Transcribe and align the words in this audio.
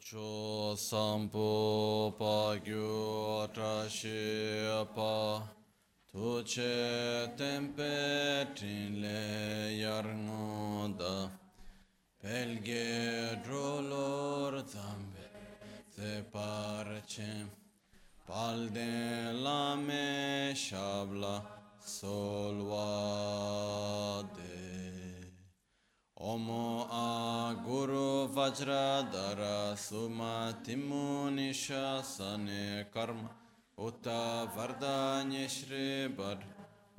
cho 0.00 0.74
sampo 0.76 2.14
pa 2.18 2.56
gyu 2.64 3.46
tra 3.54 3.88
shi 3.88 4.66
pa 4.94 5.42
tu 6.10 6.42
che 6.42 7.30
tempe 7.36 8.46
trin 8.56 9.00
le 9.02 9.22
yar 9.82 10.06
ngoda 10.26 11.30
pelge 12.20 13.38
drolor 13.44 14.52
zambe 14.66 15.26
se 15.94 16.24
parche. 16.32 17.32
Palde 18.30 19.32
la 19.42 19.74
me 19.74 20.52
shabla 20.54 21.36
solvade 21.96 23.20
Omo 26.22 26.86
a 26.90 27.54
Guru 27.64 28.28
Vajradara 28.28 29.72
Sumatimu 29.74 31.32
Nishasane 31.32 32.84
Karma. 32.92 33.30
Uta 33.78 34.46
Vardanya 34.54 35.48
Shri 35.48 36.14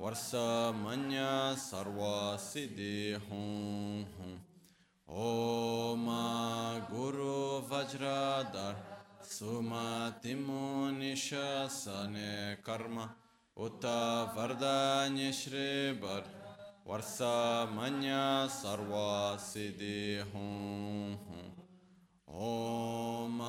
Varsa 0.00 0.74
Manya 0.74 1.54
Sarva 1.54 2.36
Siddhi 2.36 3.16
Hum 3.30 4.04
Hum. 4.18 4.40
Om 5.08 6.80
Guru 6.90 7.62
Vajradara 7.70 8.74
Sumatimu 9.22 10.90
Nishasane 10.98 12.56
Karma. 12.60 13.08
Uta 13.56 14.32
Vardanya 14.34 15.32
Shri 15.32 15.92
Bar 15.92 16.24
वर्षा 16.87 17.35
मन्या 17.75 18.25
सर्वा 18.49 19.09
सिद्धि 19.43 19.99
हूँ 20.33 21.17
ओम 22.47 23.39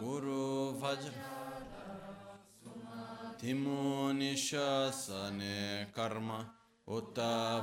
गुरु 0.00 0.44
वज्र 0.82 1.12
तिमो 3.40 4.10
निशने 4.12 5.58
कर्म 5.96 6.30
उत 6.96 7.18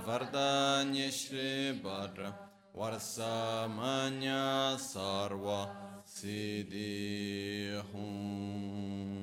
वरदान्य 0.07 1.09
श्री 1.11 1.49
भद्र 1.83 2.33
वर्षा 2.75 3.35
मन्या 3.77 4.43
सर्वा 4.87 5.61
सिद्धि 6.15 6.89
हूँ 7.93 9.22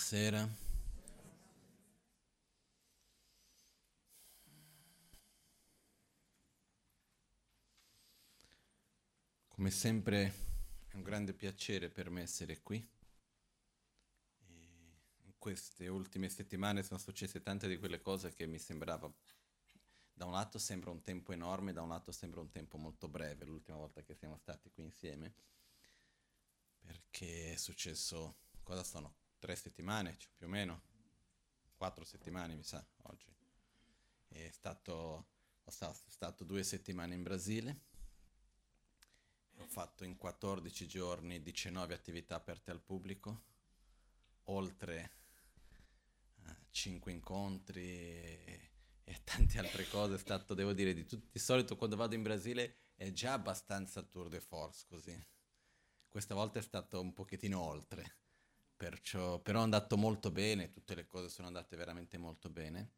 Buonasera. 0.01 0.49
Come 9.49 9.71
sempre 9.71 10.33
è 10.89 10.97
un 10.97 11.03
grande 11.03 11.35
piacere 11.35 11.91
per 11.91 12.09
me 12.09 12.23
essere 12.23 12.63
qui. 12.63 12.79
E 14.47 14.55
in 15.19 15.35
queste 15.37 15.87
ultime 15.89 16.31
settimane 16.31 16.83
sono 16.83 16.99
successe 16.99 17.43
tante 17.43 17.69
di 17.69 17.77
quelle 17.77 18.01
cose 18.01 18.33
che 18.33 18.47
mi 18.47 18.59
sembrava, 18.59 19.13
da 20.15 20.25
un 20.25 20.33
lato 20.33 20.59
sembra 20.59 20.91
un 20.91 21.03
tempo 21.03 21.33
enorme, 21.33 21.75
da 21.75 21.83
un 21.83 21.91
lato 21.91 22.11
sembra 22.11 22.41
un 22.41 22.51
tempo 22.51 22.79
molto 22.79 23.07
breve, 23.07 23.45
l'ultima 23.45 23.77
volta 23.77 24.03
che 24.03 24.15
siamo 24.15 24.39
stati 24.39 24.71
qui 24.71 24.83
insieme, 24.83 25.35
perché 26.79 27.53
è 27.53 27.57
successo, 27.57 28.39
cosa 28.63 28.83
sono? 28.83 29.20
Tre 29.41 29.57
settimane, 29.57 30.17
cioè, 30.17 30.31
più 30.37 30.47
o 30.47 30.51
meno? 30.51 30.83
Quattro 31.75 32.05
settimane 32.05 32.55
mi 32.55 32.63
sa, 32.63 32.87
oggi. 33.03 33.27
È 34.29 34.49
stato, 34.53 34.93
ho 35.65 35.71
sta- 35.71 35.93
stato 36.07 36.45
due 36.45 36.63
settimane 36.63 37.15
in 37.15 37.25
Brasile 37.25 37.89
fatto 39.71 40.03
in 40.03 40.17
14 40.17 40.89
giorni 40.89 41.41
19 41.41 41.95
attività 41.95 42.35
aperte 42.35 42.73
al 42.73 42.81
pubblico, 42.81 43.45
oltre 44.45 45.13
uh, 46.45 46.51
5 46.71 47.13
incontri 47.13 47.83
e, 47.83 48.71
e, 49.05 49.21
tante 49.23 49.61
altre 49.61 49.87
cose. 49.89 50.17
È 50.17 50.19
stato, 50.19 50.55
devo 50.55 50.73
dire, 50.73 50.93
di, 50.93 51.07
tutti, 51.07 51.29
di 51.31 51.39
solito 51.39 51.77
quando 51.77 51.95
vado 51.95 52.17
in 52.17 52.23
Brasile 52.23 52.89
è 52.97 53.13
già 53.13 53.35
abbastanza 53.35 54.03
tour 54.03 54.29
de 54.29 54.41
force 54.41 54.87
così. 54.89 55.27
Questa 56.09 56.35
volta 56.35 56.59
è 56.59 56.63
stato 56.63 57.01
un 57.01 57.13
pochettino 57.13 57.61
oltre, 57.61 58.20
perciò, 58.81 59.39
però 59.41 59.61
è 59.61 59.63
andato 59.65 59.99
molto 59.99 60.31
bene, 60.31 60.71
tutte 60.71 60.95
le 60.95 61.07
cose 61.07 61.29
sono 61.29 61.49
andate 61.49 61.77
veramente 61.77 62.17
molto 62.17 62.49
bene, 62.49 62.93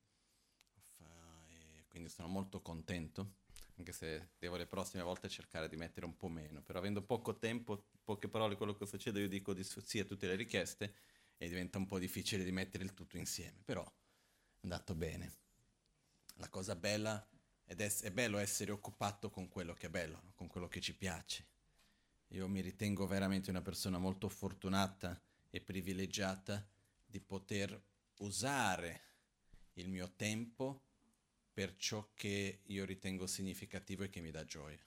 quindi 1.89 2.09
sono 2.09 2.29
molto 2.29 2.63
contento 2.63 3.41
anche 3.79 3.93
se 3.93 4.29
devo 4.39 4.55
le 4.57 4.67
prossime 4.67 5.03
volte 5.03 5.29
cercare 5.29 5.69
di 5.69 5.75
mettere 5.75 6.07
un 6.07 6.17
po' 6.17 6.29
meno, 6.29 6.63
però 6.63 6.79
avendo 6.79 7.03
poco 7.03 7.37
tempo, 7.37 7.87
poche 8.05 8.29
parole, 8.29 8.55
quello 8.55 8.75
che 8.75 8.87
succede, 8.87 9.19
io 9.19 9.29
dico 9.29 9.53
di 9.53 9.65
sì 9.65 9.99
a 9.99 10.05
tutte 10.05 10.29
le 10.29 10.37
richieste 10.37 10.95
e 11.37 11.49
diventa 11.49 11.79
un 11.79 11.87
po' 11.87 11.99
difficile 11.99 12.45
di 12.45 12.53
mettere 12.53 12.85
il 12.85 12.95
tutto 12.95 13.17
insieme, 13.17 13.61
però 13.65 13.83
è 13.83 14.61
andato 14.63 14.95
bene. 14.95 15.33
La 16.37 16.49
cosa 16.49 16.77
bella 16.77 17.29
ed 17.65 17.81
è, 17.81 17.93
è 18.03 18.13
bello 18.13 18.39
essere 18.39 18.71
occupato 18.71 19.31
con 19.31 19.49
quello 19.49 19.75
che 19.75 19.89
è 19.89 19.91
bello, 19.91 20.31
con 20.37 20.47
quello 20.47 20.69
che 20.69 20.81
ci 20.81 20.95
piace. 20.95 21.49
Io 22.29 22.47
mi 22.47 22.61
ritengo 22.61 23.05
veramente 23.09 23.51
una 23.51 23.63
persona 23.63 23.99
molto 23.99 24.29
fortunata 24.29 25.21
e 25.55 25.61
privilegiata 25.61 26.67
di 27.05 27.21
poter 27.21 27.79
usare 28.21 29.01
il 29.75 29.89
mio 29.89 30.11
tempo 30.17 30.87
per 31.53 31.77
ciò 31.77 32.11
che 32.15 32.63
io 32.65 32.85
ritengo 32.87 33.27
significativo 33.27 34.03
e 34.03 34.09
che 34.09 34.21
mi 34.21 34.31
dà 34.31 34.47
gioia. 34.47 34.83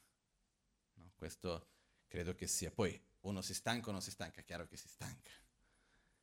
No? 0.96 1.12
Questo 1.16 1.68
credo 2.08 2.34
che 2.34 2.48
sia. 2.48 2.72
Poi 2.72 3.00
uno 3.22 3.44
si 3.44 3.54
stanca 3.54 3.90
o 3.90 3.92
non 3.92 4.02
si 4.02 4.10
stanca, 4.10 4.42
è 4.42 4.44
chiaro 4.44 4.68
che 4.68 4.76
si 4.76 4.88
stanca. 4.88 5.30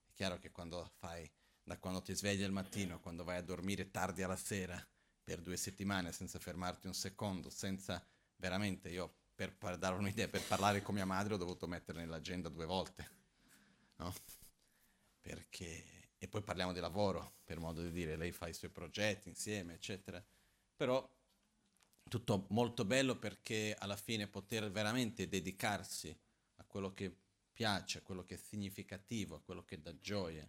È 0.06 0.12
chiaro 0.12 0.38
che 0.40 0.50
quando 0.50 0.90
fai, 0.98 1.30
da 1.62 1.78
quando 1.78 2.02
ti 2.02 2.12
svegli 2.12 2.42
al 2.42 2.50
mattino, 2.50 2.98
quando 2.98 3.22
vai 3.22 3.36
a 3.36 3.42
dormire 3.42 3.92
tardi 3.92 4.24
alla 4.24 4.36
sera, 4.36 4.84
per 5.22 5.40
due 5.40 5.56
settimane 5.56 6.10
senza 6.10 6.40
fermarti 6.40 6.88
un 6.88 6.94
secondo, 6.94 7.48
senza 7.48 8.04
veramente 8.34 8.88
io 8.88 9.20
per, 9.36 9.78
dare 9.78 9.94
un'idea, 9.94 10.26
per 10.26 10.42
parlare 10.42 10.82
con 10.82 10.96
mia 10.96 11.06
madre 11.06 11.34
ho 11.34 11.38
dovuto 11.38 11.68
mettere 11.68 12.00
nell'agenda 12.00 12.48
due 12.48 12.66
volte, 12.66 13.21
no? 14.02 14.14
Perché 15.20 15.92
e 16.22 16.28
poi 16.28 16.42
parliamo 16.42 16.72
di 16.72 16.78
lavoro, 16.78 17.38
per 17.42 17.58
modo 17.58 17.82
di 17.82 17.90
dire, 17.90 18.14
lei 18.14 18.30
fa 18.30 18.46
i 18.46 18.54
suoi 18.54 18.70
progetti 18.70 19.28
insieme, 19.28 19.74
eccetera. 19.74 20.24
Però 20.76 21.04
tutto 22.08 22.46
molto 22.50 22.84
bello 22.84 23.18
perché 23.18 23.74
alla 23.76 23.96
fine 23.96 24.28
poter 24.28 24.70
veramente 24.70 25.26
dedicarsi 25.26 26.16
a 26.58 26.64
quello 26.64 26.94
che 26.94 27.12
piace, 27.52 27.98
a 27.98 28.02
quello 28.02 28.24
che 28.24 28.36
è 28.36 28.38
significativo, 28.38 29.34
a 29.34 29.40
quello 29.40 29.64
che 29.64 29.82
dà 29.82 29.98
gioia, 29.98 30.48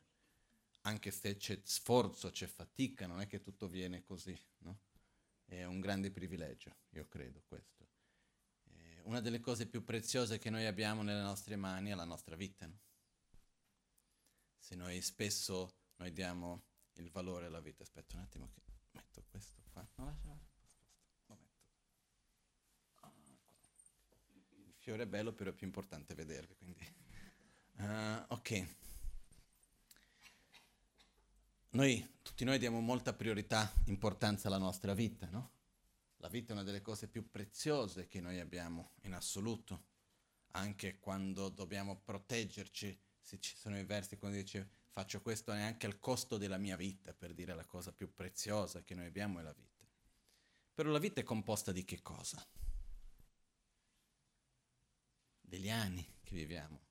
anche 0.82 1.10
se 1.10 1.38
c'è 1.38 1.60
sforzo, 1.64 2.30
c'è 2.30 2.46
fatica, 2.46 3.08
non 3.08 3.20
è 3.20 3.26
che 3.26 3.42
tutto 3.42 3.68
viene 3.68 4.04
così, 4.04 4.40
no? 4.60 4.78
È 5.44 5.64
un 5.64 5.80
grande 5.80 6.12
privilegio, 6.12 6.72
io 6.92 7.08
credo 7.08 7.42
questo. 7.48 7.88
Eh, 8.66 9.00
una 9.06 9.22
delle 9.22 9.40
cose 9.40 9.66
più 9.66 9.84
preziose 9.84 10.38
che 10.38 10.52
noi 10.52 10.68
abbiamo 10.68 11.02
nelle 11.02 11.24
nostre 11.24 11.56
mani 11.56 11.90
è 11.90 11.96
la 11.96 12.06
nostra 12.06 12.36
vita, 12.36 12.68
no? 12.68 12.78
Se 14.64 14.76
noi 14.76 15.02
spesso 15.02 15.76
noi 15.98 16.14
diamo 16.14 16.64
il 16.94 17.10
valore 17.12 17.48
alla 17.48 17.60
vita. 17.60 17.84
Aspetta 17.84 18.16
un 18.16 18.22
attimo 18.22 18.50
che 18.54 18.62
metto 18.92 19.22
questo 19.30 19.62
qua. 19.74 19.86
No, 19.96 20.06
lascia, 20.06 20.28
lascia. 20.30 21.50
Ah, 23.02 23.12
il 24.66 24.74
fiore 24.78 25.04
è 25.04 25.06
bello, 25.06 25.34
però 25.34 25.50
è 25.50 25.54
più 25.54 25.68
importante 25.68 26.16
vedervi, 26.16 26.56
quindi... 26.56 26.96
Uh, 27.76 28.24
ok. 28.30 28.76
Noi, 31.72 32.20
tutti 32.22 32.46
noi 32.46 32.58
diamo 32.58 32.80
molta 32.80 33.12
priorità, 33.12 33.70
importanza 33.88 34.48
alla 34.48 34.60
nostra 34.60 34.94
vita, 34.94 35.28
no? 35.30 35.52
La 36.18 36.30
vita 36.30 36.52
è 36.52 36.56
una 36.56 36.64
delle 36.64 36.82
cose 36.82 37.10
più 37.10 37.30
preziose 37.30 38.08
che 38.08 38.22
noi 38.22 38.40
abbiamo 38.40 38.94
in 39.02 39.14
assoluto, 39.14 39.88
anche 40.52 41.00
quando 41.00 41.50
dobbiamo 41.50 42.00
proteggerci 42.00 42.98
se 43.24 43.40
ci 43.40 43.56
sono 43.56 43.80
i 43.80 43.86
versi 43.86 44.18
quando 44.18 44.38
dice 44.38 44.70
faccio 44.92 45.22
questo 45.22 45.54
neanche 45.54 45.88
al 45.88 46.00
costo 46.00 46.38
della 46.38 46.58
mia 46.58 46.76
vita, 46.76 47.14
per 47.14 47.34
dire 47.34 47.56
la 47.56 47.66
cosa 47.66 47.92
più 47.92 48.14
preziosa 48.14 48.84
che 48.84 48.94
noi 48.94 49.08
abbiamo 49.08 49.40
è 49.40 49.42
la 49.42 49.54
vita. 49.54 49.84
Però 50.74 50.92
la 50.92 51.00
vita 51.00 51.22
è 51.22 51.24
composta 51.24 51.72
di 51.72 51.84
che 51.84 52.02
cosa? 52.02 52.46
Degli 55.40 55.70
anni 55.70 56.06
che 56.22 56.36
viviamo, 56.36 56.82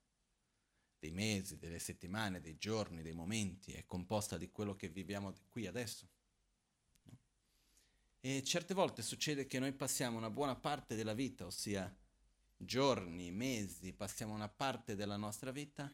dei 0.98 1.12
mesi, 1.12 1.58
delle 1.58 1.78
settimane, 1.78 2.40
dei 2.40 2.56
giorni, 2.56 3.02
dei 3.02 3.12
momenti, 3.12 3.72
è 3.72 3.84
composta 3.86 4.36
di 4.36 4.50
quello 4.50 4.74
che 4.74 4.88
viviamo 4.88 5.32
qui 5.48 5.66
adesso. 5.66 6.08
No? 7.04 7.18
E 8.20 8.42
certe 8.42 8.72
volte 8.72 9.02
succede 9.02 9.46
che 9.46 9.58
noi 9.58 9.72
passiamo 9.72 10.16
una 10.16 10.30
buona 10.30 10.56
parte 10.56 10.96
della 10.96 11.14
vita, 11.14 11.44
ossia 11.44 11.94
giorni, 12.56 13.30
mesi, 13.30 13.92
passiamo 13.92 14.32
una 14.32 14.48
parte 14.48 14.96
della 14.96 15.16
nostra 15.16 15.50
vita 15.50 15.92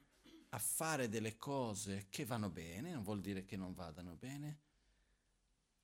a 0.50 0.58
fare 0.58 1.08
delle 1.08 1.36
cose 1.36 2.06
che 2.08 2.24
vanno 2.24 2.48
bene, 2.48 2.92
non 2.92 3.02
vuol 3.02 3.20
dire 3.20 3.44
che 3.44 3.56
non 3.56 3.74
vadano 3.74 4.14
bene, 4.14 4.58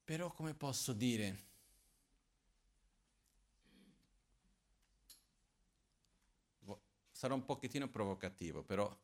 però 0.03 0.33
come 0.33 0.55
posso 0.55 0.93
dire, 0.93 1.53
sarò 7.11 7.35
un 7.35 7.45
pochettino 7.45 7.89
provocativo, 7.89 8.63
però 8.63 8.97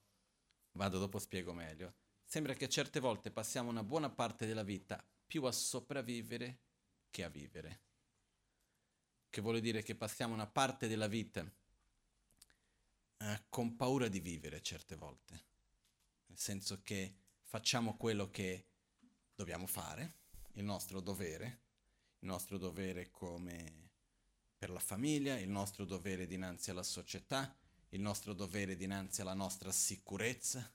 vado 0.73 0.99
dopo 0.99 1.19
spiego 1.19 1.53
meglio. 1.53 1.95
Sembra 2.25 2.55
che 2.55 2.69
certe 2.69 3.01
volte 3.01 3.31
passiamo 3.31 3.71
una 3.71 3.83
buona 3.83 4.09
parte 4.09 4.47
della 4.47 4.63
vita 4.63 5.05
più 5.27 5.45
a 5.45 5.53
sopravvivere 5.53 6.59
che 7.11 7.25
a 7.25 7.29
vivere. 7.29 7.81
Che 9.29 9.41
vuol 9.41 9.61
dire 9.61 9.83
che 9.83 9.95
passiamo 9.95 10.33
una 10.33 10.47
parte 10.47 10.89
della 10.89 11.07
vita 11.07 11.49
eh, 13.19 13.43
con 13.49 13.77
paura 13.77 14.09
di 14.09 14.21
vivere 14.21 14.63
certe 14.63 14.97
volte 14.97 15.50
nel 16.31 16.39
senso 16.39 16.81
che 16.83 17.15
facciamo 17.43 17.97
quello 17.97 18.31
che 18.31 18.69
dobbiamo 19.35 19.67
fare, 19.67 20.19
il 20.53 20.65
nostro 20.65 21.01
dovere, 21.01 21.63
il 22.21 22.29
nostro 22.29 22.57
dovere 22.57 23.11
come 23.11 23.91
per 24.57 24.71
la 24.71 24.79
famiglia, 24.79 25.37
il 25.39 25.49
nostro 25.49 25.85
dovere 25.85 26.27
dinanzi 26.27 26.71
alla 26.71 26.85
società, 26.85 27.53
il 27.89 28.01
nostro 28.01 28.33
dovere 28.33 28.77
dinanzi 28.77 29.23
alla 29.23 29.35
nostra 29.35 29.73
sicurezza. 29.73 30.73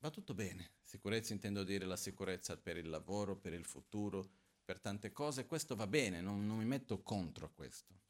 Va 0.00 0.10
tutto 0.10 0.34
bene. 0.34 0.72
Sicurezza 0.82 1.32
intendo 1.32 1.64
dire 1.64 1.86
la 1.86 1.96
sicurezza 1.96 2.58
per 2.58 2.76
il 2.76 2.90
lavoro, 2.90 3.38
per 3.38 3.54
il 3.54 3.64
futuro, 3.64 4.28
per 4.62 4.80
tante 4.80 5.12
cose. 5.12 5.46
Questo 5.46 5.74
va 5.76 5.86
bene, 5.86 6.20
non, 6.20 6.46
non 6.46 6.58
mi 6.58 6.66
metto 6.66 7.02
contro 7.02 7.50
questo. 7.54 8.02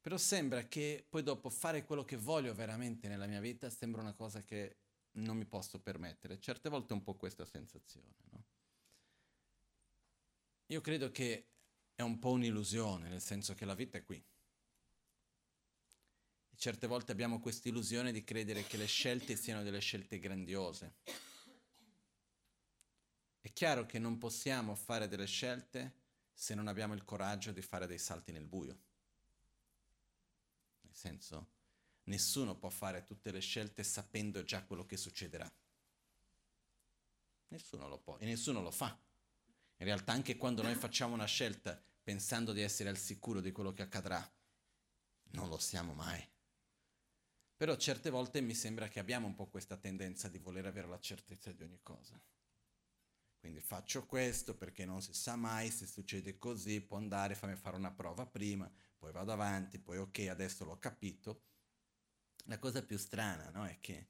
Però 0.00 0.16
sembra 0.16 0.68
che 0.68 1.04
poi 1.08 1.24
dopo 1.24 1.50
fare 1.50 1.84
quello 1.84 2.04
che 2.04 2.16
voglio 2.16 2.54
veramente 2.54 3.08
nella 3.08 3.26
mia 3.26 3.40
vita 3.40 3.68
sembra 3.68 4.00
una 4.00 4.14
cosa 4.14 4.42
che 4.42 4.81
non 5.12 5.36
mi 5.36 5.44
posso 5.44 5.78
permettere. 5.80 6.38
Certe 6.40 6.68
volte 6.68 6.92
è 6.92 6.96
un 6.96 7.02
po' 7.02 7.14
questa 7.14 7.44
sensazione. 7.44 8.14
No? 8.30 8.44
Io 10.66 10.80
credo 10.80 11.10
che 11.10 11.48
è 11.94 12.02
un 12.02 12.18
po' 12.18 12.30
un'illusione, 12.30 13.08
nel 13.08 13.20
senso 13.20 13.54
che 13.54 13.64
la 13.64 13.74
vita 13.74 13.98
è 13.98 14.04
qui. 14.04 14.16
E 16.50 16.56
certe 16.56 16.86
volte 16.86 17.12
abbiamo 17.12 17.40
questa 17.40 17.68
illusione 17.68 18.12
di 18.12 18.24
credere 18.24 18.64
che 18.64 18.76
le 18.76 18.86
scelte 18.86 19.36
siano 19.36 19.62
delle 19.62 19.80
scelte 19.80 20.18
grandiose. 20.18 20.94
È 23.40 23.52
chiaro 23.52 23.86
che 23.86 23.98
non 23.98 24.18
possiamo 24.18 24.74
fare 24.74 25.08
delle 25.08 25.26
scelte 25.26 26.00
se 26.32 26.54
non 26.54 26.68
abbiamo 26.68 26.94
il 26.94 27.04
coraggio 27.04 27.52
di 27.52 27.60
fare 27.60 27.86
dei 27.86 27.98
salti 27.98 28.32
nel 28.32 28.46
buio. 28.46 28.78
Nel 30.80 30.94
senso, 30.94 31.48
Nessuno 32.04 32.56
può 32.56 32.68
fare 32.68 33.04
tutte 33.04 33.30
le 33.30 33.40
scelte 33.40 33.84
sapendo 33.84 34.42
già 34.42 34.64
quello 34.64 34.84
che 34.84 34.96
succederà. 34.96 35.50
Nessuno 37.48 37.86
lo 37.88 37.98
può 37.98 38.16
e 38.18 38.24
nessuno 38.24 38.60
lo 38.60 38.70
fa. 38.70 38.98
In 39.76 39.86
realtà 39.86 40.12
anche 40.12 40.36
quando 40.36 40.62
noi 40.62 40.74
facciamo 40.74 41.14
una 41.14 41.26
scelta 41.26 41.80
pensando 42.02 42.52
di 42.52 42.60
essere 42.60 42.88
al 42.88 42.96
sicuro 42.96 43.40
di 43.40 43.52
quello 43.52 43.72
che 43.72 43.82
accadrà, 43.82 44.28
non 45.32 45.48
lo 45.48 45.58
siamo 45.58 45.92
mai. 45.92 46.26
Però 47.56 47.76
certe 47.76 48.10
volte 48.10 48.40
mi 48.40 48.54
sembra 48.54 48.88
che 48.88 48.98
abbiamo 48.98 49.26
un 49.26 49.34
po' 49.34 49.46
questa 49.46 49.76
tendenza 49.76 50.28
di 50.28 50.38
voler 50.38 50.66
avere 50.66 50.88
la 50.88 50.98
certezza 50.98 51.52
di 51.52 51.62
ogni 51.62 51.80
cosa. 51.82 52.20
Quindi 53.38 53.60
faccio 53.60 54.06
questo 54.06 54.56
perché 54.56 54.84
non 54.84 55.02
si 55.02 55.12
sa 55.12 55.36
mai 55.36 55.70
se 55.70 55.86
succede 55.86 56.38
così, 56.38 56.80
può 56.80 56.96
andare, 56.96 57.34
fammi 57.34 57.56
fare 57.56 57.76
una 57.76 57.92
prova 57.92 58.26
prima, 58.26 58.70
poi 58.96 59.12
vado 59.12 59.32
avanti, 59.32 59.78
poi 59.78 59.98
ok, 59.98 60.26
adesso 60.28 60.64
l'ho 60.64 60.78
capito 60.78 61.42
la 62.44 62.58
cosa 62.58 62.82
più 62.82 62.98
strana 62.98 63.50
no? 63.50 63.64
è 63.66 63.78
che 63.80 64.08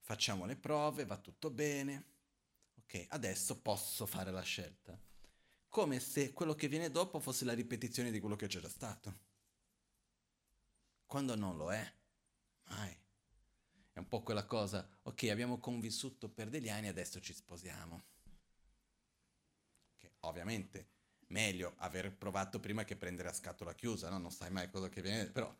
facciamo 0.00 0.44
le 0.44 0.56
prove, 0.56 1.04
va 1.04 1.16
tutto 1.16 1.50
bene, 1.50 2.04
ok, 2.78 3.06
adesso 3.10 3.60
posso 3.60 4.06
fare 4.06 4.30
la 4.30 4.42
scelta. 4.42 4.98
Come 5.68 6.00
se 6.00 6.32
quello 6.32 6.54
che 6.54 6.66
viene 6.66 6.90
dopo 6.90 7.20
fosse 7.20 7.44
la 7.44 7.52
ripetizione 7.52 8.10
di 8.10 8.18
quello 8.18 8.34
che 8.34 8.48
già 8.48 8.68
stato. 8.68 9.28
Quando 11.06 11.36
non 11.36 11.56
lo 11.56 11.72
è, 11.72 11.94
mai. 12.64 12.96
È 13.92 13.98
un 13.98 14.08
po' 14.08 14.22
quella 14.22 14.44
cosa, 14.46 14.88
ok, 15.02 15.24
abbiamo 15.24 15.58
convissuto 15.58 16.28
per 16.28 16.48
degli 16.48 16.68
anni, 16.68 16.88
adesso 16.88 17.20
ci 17.20 17.32
sposiamo. 17.32 18.02
Che 19.96 20.12
ovviamente 20.20 20.88
meglio 21.28 21.74
aver 21.78 22.12
provato 22.16 22.58
prima 22.58 22.84
che 22.84 22.96
prendere 22.96 23.28
a 23.28 23.32
scatola 23.32 23.74
chiusa, 23.74 24.08
no? 24.10 24.18
Non 24.18 24.30
sai 24.30 24.50
mai 24.50 24.70
cosa 24.70 24.88
che 24.88 25.02
viene, 25.02 25.26
però 25.30 25.54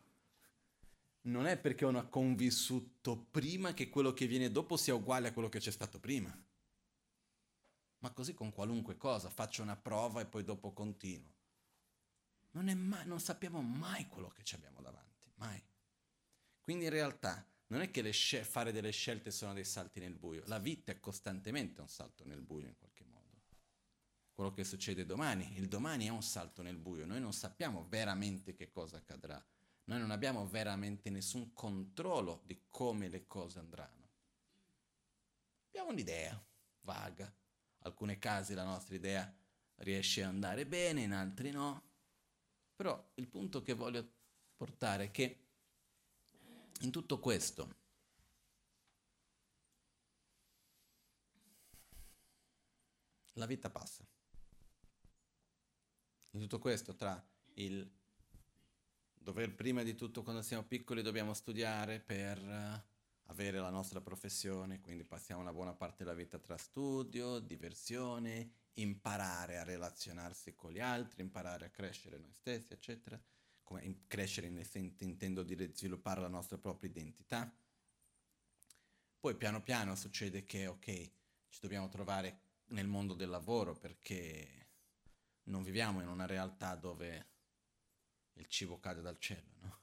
non 1.23 1.45
è 1.45 1.57
perché 1.57 1.85
uno 1.85 1.99
ha 1.99 2.07
convissuto 2.07 3.17
prima 3.29 3.73
che 3.73 3.89
quello 3.89 4.13
che 4.13 4.25
viene 4.25 4.51
dopo 4.51 4.77
sia 4.77 4.95
uguale 4.95 5.27
a 5.27 5.33
quello 5.33 5.49
che 5.49 5.59
c'è 5.59 5.71
stato 5.71 5.99
prima. 5.99 6.35
Ma 7.99 8.11
così 8.11 8.33
con 8.33 8.51
qualunque 8.51 8.97
cosa, 8.97 9.29
faccio 9.29 9.61
una 9.61 9.75
prova 9.75 10.21
e 10.21 10.25
poi 10.25 10.43
dopo 10.43 10.71
continuo. 10.71 11.29
Non, 12.51 12.65
mai, 12.77 13.05
non 13.05 13.19
sappiamo 13.19 13.61
mai 13.61 14.07
quello 14.07 14.29
che 14.29 14.43
ci 14.43 14.55
abbiamo 14.55 14.81
davanti, 14.81 15.31
mai. 15.35 15.61
Quindi 16.59 16.85
in 16.85 16.89
realtà 16.89 17.45
non 17.67 17.81
è 17.81 17.91
che 17.91 18.09
scel- 18.11 18.43
fare 18.43 18.71
delle 18.71 18.91
scelte 18.91 19.31
sono 19.31 19.53
dei 19.53 19.63
salti 19.63 19.99
nel 19.99 20.15
buio, 20.15 20.43
la 20.47 20.59
vita 20.59 20.91
è 20.91 20.99
costantemente 20.99 21.79
un 21.79 21.87
salto 21.87 22.25
nel 22.25 22.41
buio 22.41 22.67
in 22.67 22.77
qualche 22.77 23.05
modo. 23.05 23.19
Quello 24.33 24.51
che 24.51 24.63
succede 24.63 25.05
domani, 25.05 25.57
il 25.57 25.67
domani 25.67 26.07
è 26.07 26.09
un 26.09 26.23
salto 26.23 26.63
nel 26.63 26.77
buio, 26.77 27.05
noi 27.05 27.21
non 27.21 27.31
sappiamo 27.31 27.85
veramente 27.87 28.55
che 28.55 28.71
cosa 28.71 28.97
accadrà 28.97 29.41
noi 29.85 29.99
non 29.99 30.11
abbiamo 30.11 30.47
veramente 30.47 31.09
nessun 31.09 31.53
controllo 31.53 32.41
di 32.45 32.65
come 32.69 33.09
le 33.09 33.27
cose 33.27 33.59
andranno. 33.59 34.09
Abbiamo 35.67 35.89
un'idea 35.89 36.41
vaga. 36.81 37.25
In 37.25 37.87
alcuni 37.87 38.17
casi 38.19 38.53
la 38.53 38.63
nostra 38.63 38.95
idea 38.95 39.33
riesce 39.77 40.23
ad 40.23 40.29
andare 40.29 40.65
bene, 40.65 41.01
in 41.01 41.13
altri 41.13 41.51
no. 41.51 41.89
Però 42.75 43.11
il 43.15 43.27
punto 43.27 43.61
che 43.61 43.73
voglio 43.73 44.07
portare 44.55 45.05
è 45.05 45.11
che 45.11 45.45
in 46.81 46.91
tutto 46.91 47.19
questo 47.19 47.75
la 53.33 53.45
vita 53.45 53.69
passa. 53.69 54.05
In 56.31 56.39
tutto 56.39 56.59
questo 56.59 56.95
tra 56.95 57.23
il 57.55 58.00
dover 59.23 59.53
prima 59.53 59.83
di 59.83 59.95
tutto 59.95 60.23
quando 60.23 60.41
siamo 60.41 60.63
piccoli 60.63 61.03
dobbiamo 61.03 61.33
studiare 61.33 61.99
per 61.99 62.37
eh, 62.39 62.83
avere 63.25 63.59
la 63.59 63.69
nostra 63.69 64.01
professione, 64.01 64.81
quindi 64.81 65.03
passiamo 65.03 65.41
una 65.41 65.53
buona 65.53 65.73
parte 65.73 66.03
della 66.03 66.15
vita 66.15 66.39
tra 66.39 66.57
studio, 66.57 67.39
diversione, 67.39 68.51
imparare 68.73 69.57
a 69.57 69.63
relazionarsi 69.63 70.55
con 70.55 70.71
gli 70.71 70.79
altri, 70.79 71.21
imparare 71.21 71.65
a 71.65 71.69
crescere 71.69 72.17
noi 72.17 72.33
stessi, 72.33 72.73
eccetera. 72.73 73.21
Come 73.63 74.03
crescere 74.07 74.47
intendo 74.47 75.43
dire 75.43 75.71
sviluppare 75.73 76.19
la 76.19 76.27
nostra 76.27 76.57
propria 76.57 76.89
identità. 76.89 77.49
Poi 79.19 79.35
piano 79.35 79.61
piano 79.61 79.95
succede 79.95 80.45
che, 80.45 80.67
ok, 80.67 81.11
ci 81.47 81.59
dobbiamo 81.61 81.87
trovare 81.87 82.39
nel 82.71 82.87
mondo 82.87 83.13
del 83.13 83.29
lavoro 83.29 83.75
perché 83.75 84.67
non 85.43 85.63
viviamo 85.63 86.01
in 86.01 86.07
una 86.07 86.25
realtà 86.25 86.75
dove 86.75 87.30
il 88.33 88.47
cibo 88.47 88.79
cade 88.79 89.01
dal 89.01 89.17
cielo, 89.17 89.49
no? 89.59 89.79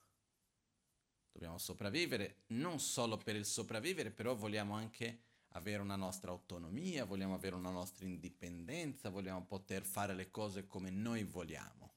Dobbiamo 1.32 1.58
sopravvivere, 1.58 2.42
non 2.48 2.80
solo 2.80 3.16
per 3.16 3.36
il 3.36 3.44
sopravvivere, 3.44 4.10
però 4.10 4.34
vogliamo 4.34 4.74
anche 4.74 5.22
avere 5.52 5.80
una 5.80 5.96
nostra 5.96 6.30
autonomia, 6.30 7.04
vogliamo 7.04 7.34
avere 7.34 7.54
una 7.54 7.70
nostra 7.70 8.04
indipendenza, 8.04 9.08
vogliamo 9.08 9.44
poter 9.44 9.82
fare 9.82 10.14
le 10.14 10.30
cose 10.30 10.66
come 10.66 10.90
noi 10.90 11.22
vogliamo. 11.24 11.94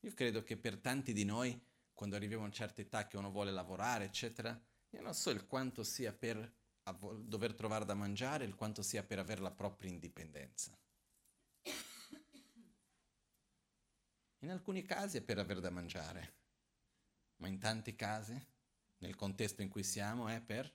Io 0.00 0.14
credo 0.14 0.42
che 0.42 0.56
per 0.56 0.78
tanti 0.78 1.12
di 1.12 1.24
noi, 1.24 1.60
quando 1.92 2.14
arriviamo 2.14 2.44
a 2.44 2.46
una 2.46 2.54
certa 2.54 2.80
età 2.80 3.06
che 3.06 3.16
uno 3.16 3.30
vuole 3.30 3.50
lavorare, 3.50 4.04
eccetera, 4.04 4.58
io 4.90 5.02
non 5.02 5.14
so 5.14 5.30
il 5.30 5.46
quanto 5.46 5.82
sia 5.82 6.12
per 6.12 6.54
dover 7.24 7.54
trovare 7.54 7.84
da 7.84 7.94
mangiare, 7.94 8.44
il 8.44 8.54
quanto 8.54 8.82
sia 8.82 9.02
per 9.02 9.18
avere 9.18 9.40
la 9.40 9.50
propria 9.50 9.90
indipendenza. 9.90 10.78
In 14.40 14.50
alcuni 14.50 14.82
casi 14.82 15.16
è 15.16 15.22
per 15.22 15.38
aver 15.38 15.60
da 15.60 15.70
mangiare, 15.70 16.34
ma 17.36 17.48
in 17.48 17.58
tanti 17.58 17.94
casi, 17.96 18.38
nel 18.98 19.14
contesto 19.14 19.62
in 19.62 19.68
cui 19.68 19.82
siamo, 19.82 20.28
è 20.28 20.40
per 20.40 20.70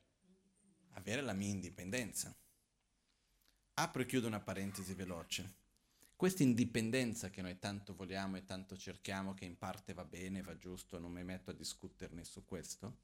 avere 0.93 1.21
la 1.21 1.33
mia 1.33 1.49
indipendenza. 1.49 2.35
Apro 3.75 4.01
e 4.01 4.05
chiudo 4.05 4.27
una 4.27 4.39
parentesi 4.39 4.93
veloce. 4.93 5.59
Questa 6.15 6.43
indipendenza 6.43 7.29
che 7.29 7.41
noi 7.41 7.57
tanto 7.57 7.95
vogliamo 7.95 8.37
e 8.37 8.45
tanto 8.45 8.77
cerchiamo, 8.77 9.33
che 9.33 9.45
in 9.45 9.57
parte 9.57 9.93
va 9.93 10.05
bene, 10.05 10.41
va 10.41 10.55
giusto, 10.57 10.99
non 10.99 11.11
mi 11.11 11.23
metto 11.23 11.51
a 11.51 11.53
discuterne 11.53 12.23
su 12.23 12.45
questo, 12.45 12.97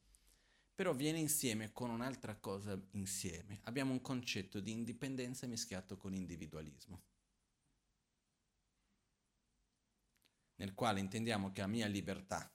però 0.75 0.93
viene 0.93 1.17
insieme 1.17 1.71
con 1.71 1.89
un'altra 1.89 2.35
cosa 2.35 2.79
insieme. 2.91 3.59
Abbiamo 3.63 3.91
un 3.91 4.01
concetto 4.01 4.59
di 4.59 4.71
indipendenza 4.71 5.47
mischiato 5.47 5.97
con 5.97 6.13
individualismo. 6.13 7.01
Nel 10.57 10.73
quale 10.73 10.99
intendiamo 10.99 11.51
che 11.51 11.61
la 11.61 11.67
mia 11.67 11.87
libertà 11.87 12.51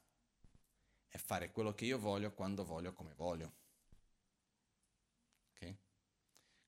è 1.09 1.19
fare 1.19 1.51
quello 1.51 1.75
che 1.75 1.85
io 1.85 1.99
voglio 1.99 2.33
quando 2.33 2.65
voglio 2.65 2.93
come 2.93 3.15
voglio. 3.15 3.57
Ok? 5.51 5.77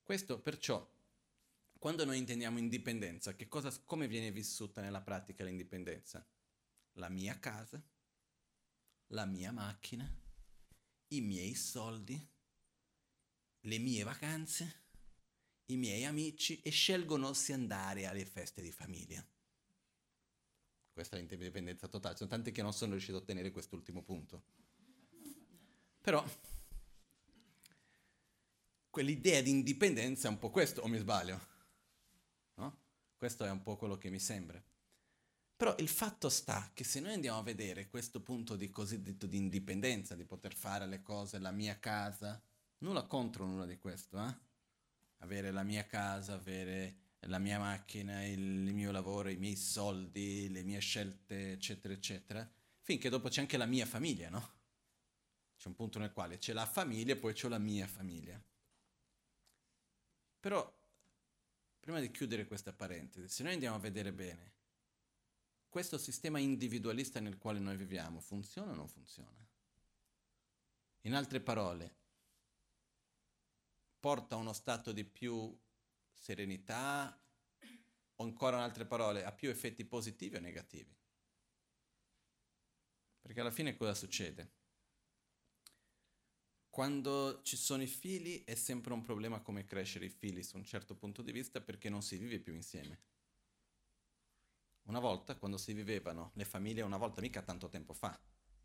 Questo 0.03 0.39
perciò, 0.39 0.87
quando 1.79 2.05
noi 2.05 2.17
intendiamo 2.17 2.59
indipendenza, 2.59 3.35
cosa, 3.47 3.71
come 3.85 4.07
viene 4.07 4.31
vissuta 4.31 4.81
nella 4.81 5.01
pratica 5.01 5.43
l'indipendenza? 5.43 6.25
La 6.93 7.09
mia 7.09 7.37
casa, 7.39 7.81
la 9.07 9.25
mia 9.25 9.51
macchina, 9.51 10.09
i 11.07 11.21
miei 11.21 11.53
soldi, 11.53 12.29
le 13.61 13.77
mie 13.79 14.03
vacanze, 14.03 14.83
i 15.65 15.77
miei 15.77 16.05
amici 16.05 16.61
e 16.61 16.69
scelgono 16.69 17.33
se 17.33 17.53
andare 17.53 18.05
alle 18.05 18.25
feste 18.25 18.61
di 18.61 18.71
famiglia. 18.71 19.25
Questa 20.95 21.17
è 21.17 21.19
l'indipendenza 21.19 21.89
totale. 21.89 22.15
Sono 22.15 22.29
tanti 22.29 22.53
che 22.53 22.61
non 22.61 22.71
sono 22.71 22.91
riusciti 22.91 23.17
a 23.17 23.17
ottenere 23.17 23.51
quest'ultimo 23.51 24.01
punto. 24.01 24.43
Però 25.99 26.25
quell'idea 28.89 29.41
di 29.41 29.49
indipendenza 29.49 30.29
è 30.29 30.31
un 30.31 30.39
po' 30.39 30.51
questo, 30.51 30.79
o 30.79 30.87
mi 30.87 30.97
sbaglio? 30.97 31.47
No? 32.53 32.77
Questo 33.17 33.43
è 33.43 33.51
un 33.51 33.61
po' 33.61 33.75
quello 33.75 33.97
che 33.97 34.09
mi 34.09 34.21
sembra. 34.21 34.63
Però 35.57 35.75
il 35.79 35.89
fatto 35.89 36.29
sta 36.29 36.71
che 36.73 36.85
se 36.85 37.01
noi 37.01 37.11
andiamo 37.11 37.39
a 37.39 37.43
vedere 37.43 37.89
questo 37.89 38.21
punto 38.21 38.55
di 38.55 38.69
cosiddetto 38.69 39.25
di 39.25 39.35
indipendenza, 39.35 40.15
di 40.15 40.23
poter 40.23 40.53
fare 40.53 40.87
le 40.87 41.01
cose, 41.01 41.39
la 41.39 41.51
mia 41.51 41.77
casa, 41.77 42.41
nulla 42.77 43.03
contro 43.03 43.45
nulla 43.45 43.65
di 43.65 43.77
questo, 43.77 44.17
eh? 44.25 44.33
Avere 45.17 45.51
la 45.51 45.63
mia 45.63 45.85
casa, 45.85 46.35
avere 46.35 47.03
la 47.27 47.39
mia 47.39 47.59
macchina, 47.59 48.25
il, 48.25 48.39
mio 48.39 48.91
lavoro, 48.91 49.29
i 49.29 49.37
miei 49.37 49.55
soldi, 49.55 50.49
le 50.49 50.63
mie 50.63 50.79
scelte, 50.79 51.53
eccetera, 51.53 51.93
eccetera, 51.93 52.49
finché 52.81 53.09
dopo 53.09 53.29
c'è 53.29 53.41
anche 53.41 53.57
la 53.57 53.65
mia 53.65 53.85
famiglia, 53.85 54.29
no? 54.29 54.53
C'è 55.57 55.67
un 55.67 55.75
punto 55.75 55.99
nel 55.99 56.11
quale 56.11 56.37
c'è 56.37 56.53
la 56.53 56.65
famiglia 56.65 57.13
e 57.13 57.17
poi 57.17 57.33
c'è 57.33 57.47
la 57.47 57.57
mia 57.57 57.87
famiglia. 57.87 58.41
Però, 60.39 60.79
prima 61.79 61.99
di 61.99 62.11
chiudere 62.11 62.45
questa 62.45 62.73
parentesi, 62.73 63.27
se 63.27 63.43
noi 63.43 63.53
andiamo 63.53 63.75
a 63.75 63.79
vedere 63.79 64.13
bene, 64.13 64.53
questo 65.69 65.97
sistema 65.97 66.39
individualista 66.39 67.19
nel 67.19 67.37
quale 67.37 67.59
noi 67.59 67.75
viviamo 67.75 68.19
funziona 68.19 68.71
o 68.71 68.75
non 68.75 68.87
funziona? 68.87 69.45
In 71.01 71.13
altre 71.13 71.39
parole, 71.39 71.95
porta 73.99 74.35
a 74.35 74.37
uno 74.37 74.53
stato 74.53 74.91
di 74.91 75.03
più 75.03 75.57
serenità, 76.25 77.15
o 78.15 78.23
ancora 78.23 78.57
in 78.57 78.63
altre 78.63 78.85
parole, 78.85 79.23
ha 79.23 79.31
più 79.31 79.49
effetti 79.49 79.85
positivi 79.85 80.37
o 80.37 80.39
negativi. 80.39 80.91
Perché 83.21 83.39
alla 83.41 83.51
fine 83.51 83.75
cosa 83.75 83.93
succede? 83.93 84.53
Quando 86.67 87.41
ci 87.43 87.55
sono 87.55 87.83
i 87.83 87.87
figli 87.87 88.43
è 88.43 88.55
sempre 88.55 88.93
un 88.93 89.03
problema 89.03 89.39
come 89.41 89.65
crescere 89.65 90.05
i 90.05 90.09
figli 90.09 90.41
su 90.41 90.57
un 90.57 90.65
certo 90.65 90.95
punto 90.95 91.21
di 91.21 91.31
vista 91.31 91.61
perché 91.61 91.89
non 91.89 92.01
si 92.01 92.17
vive 92.17 92.39
più 92.39 92.55
insieme. 92.55 93.03
Una 94.87 94.99
volta, 94.99 95.35
quando 95.35 95.57
si 95.57 95.73
vivevano 95.73 96.31
le 96.33 96.45
famiglie, 96.45 96.81
una 96.81 96.97
volta 96.97 97.21
mica 97.21 97.43
tanto 97.43 97.69
tempo 97.69 97.93
fa, 97.93 98.19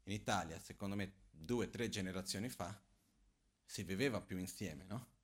in 0.04 0.12
Italia, 0.12 0.58
secondo 0.58 0.96
me 0.96 1.24
due 1.30 1.66
o 1.66 1.70
tre 1.70 1.90
generazioni 1.90 2.48
fa, 2.48 2.82
si 3.64 3.82
viveva 3.82 4.22
più 4.22 4.38
insieme, 4.38 4.84
no? 4.84 5.19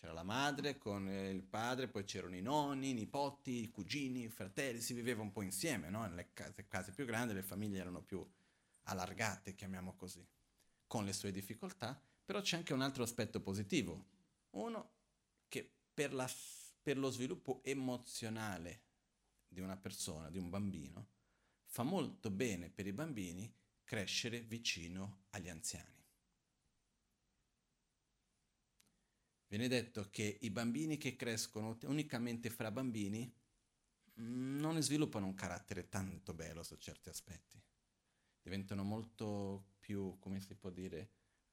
C'era 0.00 0.12
la 0.12 0.22
madre 0.22 0.78
con 0.78 1.08
il 1.08 1.42
padre, 1.42 1.88
poi 1.88 2.04
c'erano 2.04 2.36
i 2.36 2.40
nonni, 2.40 2.90
i 2.90 2.94
nipoti, 2.94 3.62
i 3.62 3.70
cugini, 3.70 4.24
i 4.24 4.28
fratelli, 4.28 4.80
si 4.80 4.94
viveva 4.94 5.22
un 5.22 5.32
po' 5.32 5.42
insieme, 5.42 5.90
no? 5.90 6.06
Nelle 6.06 6.32
case, 6.32 6.68
case 6.68 6.92
più 6.92 7.04
grandi 7.04 7.34
le 7.34 7.42
famiglie 7.42 7.80
erano 7.80 8.00
più 8.00 8.24
allargate, 8.84 9.56
chiamiamo 9.56 9.96
così, 9.96 10.24
con 10.86 11.04
le 11.04 11.12
sue 11.12 11.32
difficoltà, 11.32 12.00
però 12.24 12.40
c'è 12.40 12.56
anche 12.56 12.72
un 12.72 12.80
altro 12.80 13.02
aspetto 13.02 13.40
positivo. 13.40 14.06
Uno, 14.50 14.90
che 15.48 15.68
per, 15.92 16.14
la, 16.14 16.30
per 16.80 16.96
lo 16.96 17.10
sviluppo 17.10 17.60
emozionale 17.64 18.82
di 19.48 19.60
una 19.60 19.76
persona, 19.76 20.30
di 20.30 20.38
un 20.38 20.48
bambino, 20.48 21.08
fa 21.64 21.82
molto 21.82 22.30
bene 22.30 22.70
per 22.70 22.86
i 22.86 22.92
bambini 22.92 23.52
crescere 23.82 24.40
vicino 24.42 25.24
agli 25.30 25.48
anziani. 25.48 25.97
Viene 29.48 29.66
detto 29.66 30.08
che 30.10 30.38
i 30.42 30.50
bambini 30.50 30.98
che 30.98 31.16
crescono 31.16 31.78
unicamente 31.84 32.50
fra 32.50 32.70
bambini 32.70 33.32
mm, 34.20 34.60
non 34.60 34.80
sviluppano 34.82 35.24
un 35.24 35.34
carattere 35.34 35.88
tanto 35.88 36.34
bello 36.34 36.62
su 36.62 36.76
certi 36.76 37.08
aspetti. 37.08 37.58
Diventano 38.42 38.84
molto 38.84 39.72
più, 39.80 40.18
come 40.18 40.40
si 40.40 40.54
può 40.54 40.68
dire, 40.68 41.12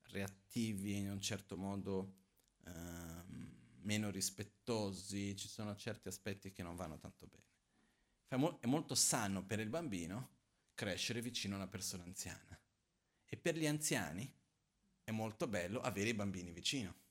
reattivi 0.09 0.97
in 0.97 1.09
un 1.09 1.21
certo 1.21 1.55
modo, 1.55 2.15
eh, 2.65 3.23
meno 3.81 4.09
rispettosi, 4.09 5.35
ci 5.37 5.47
sono 5.47 5.75
certi 5.77 6.09
aspetti 6.09 6.51
che 6.51 6.63
non 6.63 6.75
vanno 6.75 6.97
tanto 6.97 7.27
bene. 7.27 7.43
È 8.59 8.67
molto 8.67 8.95
sano 8.95 9.45
per 9.45 9.59
il 9.61 9.69
bambino 9.69 10.33
crescere 10.73 11.21
vicino 11.21 11.53
a 11.53 11.59
una 11.59 11.67
persona 11.67 12.03
anziana 12.03 12.59
e 13.23 13.37
per 13.37 13.55
gli 13.55 13.65
anziani 13.65 14.29
è 15.03 15.11
molto 15.11 15.47
bello 15.47 15.79
avere 15.79 16.09
i 16.09 16.13
bambini 16.13 16.51
vicino. 16.51 17.03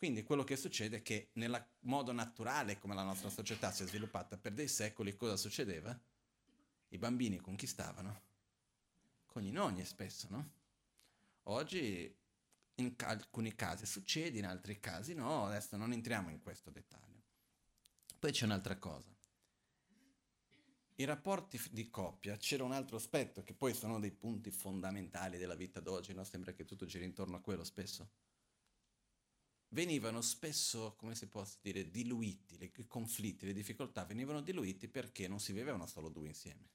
Quindi 0.00 0.22
quello 0.22 0.44
che 0.44 0.56
succede 0.56 0.96
è 0.96 1.02
che 1.02 1.28
nel 1.34 1.62
modo 1.80 2.10
naturale 2.12 2.78
come 2.78 2.94
la 2.94 3.02
nostra 3.02 3.28
società 3.28 3.70
si 3.70 3.82
è 3.82 3.86
sviluppata 3.86 4.38
per 4.38 4.54
dei 4.54 4.66
secoli, 4.66 5.14
cosa 5.14 5.36
succedeva? 5.36 5.94
I 6.88 6.96
bambini 6.96 7.38
conquistavano 7.38 8.22
con 9.26 9.44
i 9.44 9.50
nonni 9.50 9.84
spesso, 9.84 10.26
no? 10.30 10.52
Oggi 11.42 12.16
in 12.76 12.94
alcuni 13.00 13.54
casi 13.54 13.84
succede, 13.84 14.38
in 14.38 14.46
altri 14.46 14.80
casi 14.80 15.12
no, 15.12 15.44
adesso 15.44 15.76
non 15.76 15.92
entriamo 15.92 16.30
in 16.30 16.40
questo 16.40 16.70
dettaglio. 16.70 17.20
Poi 18.18 18.32
c'è 18.32 18.46
un'altra 18.46 18.78
cosa. 18.78 19.14
I 20.94 21.04
rapporti 21.04 21.60
di 21.72 21.90
coppia, 21.90 22.38
c'era 22.38 22.64
un 22.64 22.72
altro 22.72 22.96
aspetto 22.96 23.42
che 23.42 23.52
poi 23.52 23.74
sono 23.74 24.00
dei 24.00 24.12
punti 24.12 24.50
fondamentali 24.50 25.36
della 25.36 25.54
vita 25.54 25.78
d'oggi, 25.78 26.14
no? 26.14 26.24
Sembra 26.24 26.52
che 26.52 26.64
tutto 26.64 26.86
giri 26.86 27.04
intorno 27.04 27.36
a 27.36 27.40
quello 27.40 27.64
spesso 27.64 28.28
venivano 29.70 30.20
spesso, 30.20 30.94
come 30.96 31.14
si 31.14 31.26
può 31.26 31.44
dire, 31.60 31.90
diluiti, 31.90 32.72
i 32.76 32.86
conflitti, 32.86 33.46
le 33.46 33.52
difficoltà 33.52 34.04
venivano 34.04 34.40
diluiti 34.40 34.88
perché 34.88 35.28
non 35.28 35.40
si 35.40 35.52
vivevano 35.52 35.86
solo 35.86 36.08
due 36.08 36.28
insieme. 36.28 36.68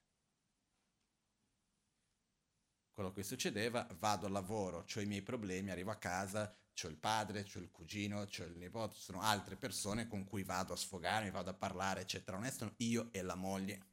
Quello 2.92 3.12
che 3.12 3.22
succedeva, 3.22 3.86
vado 3.98 4.26
al 4.26 4.32
lavoro, 4.32 4.86
ho 4.94 5.00
i 5.00 5.06
miei 5.06 5.20
problemi, 5.20 5.70
arrivo 5.70 5.90
a 5.90 5.96
casa, 5.96 6.50
ho 6.82 6.88
il 6.88 6.96
padre, 6.96 7.46
ho 7.54 7.58
il 7.58 7.70
cugino, 7.70 8.20
ho 8.20 8.42
il 8.44 8.56
nipote, 8.56 8.94
sono 8.96 9.20
altre 9.20 9.56
persone 9.56 10.08
con 10.08 10.24
cui 10.24 10.44
vado 10.44 10.72
a 10.72 10.76
sfogarmi, 10.76 11.30
vado 11.30 11.50
a 11.50 11.54
parlare, 11.54 12.00
eccetera. 12.00 12.38
Non 12.38 12.50
sono 12.50 12.72
io 12.78 13.12
e 13.12 13.20
la 13.20 13.34
moglie 13.34 13.86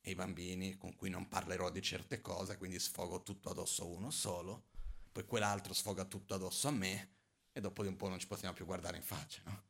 e 0.00 0.10
i 0.12 0.14
bambini 0.14 0.76
con 0.76 0.94
cui 0.94 1.10
non 1.10 1.26
parlerò 1.26 1.70
di 1.70 1.82
certe 1.82 2.20
cose, 2.20 2.56
quindi 2.56 2.78
sfogo 2.78 3.24
tutto 3.24 3.50
addosso 3.50 3.82
a 3.82 3.86
uno 3.86 4.10
solo, 4.10 4.68
poi 5.10 5.24
quell'altro 5.24 5.72
sfoga 5.72 6.04
tutto 6.04 6.34
addosso 6.34 6.68
a 6.68 6.70
me 6.70 7.17
e 7.58 7.60
dopo 7.60 7.82
di 7.82 7.88
un 7.88 7.96
po' 7.96 8.08
non 8.08 8.20
ci 8.20 8.28
possiamo 8.28 8.54
più 8.54 8.64
guardare 8.64 8.96
in 8.96 9.02
faccia. 9.02 9.42
No? 9.44 9.62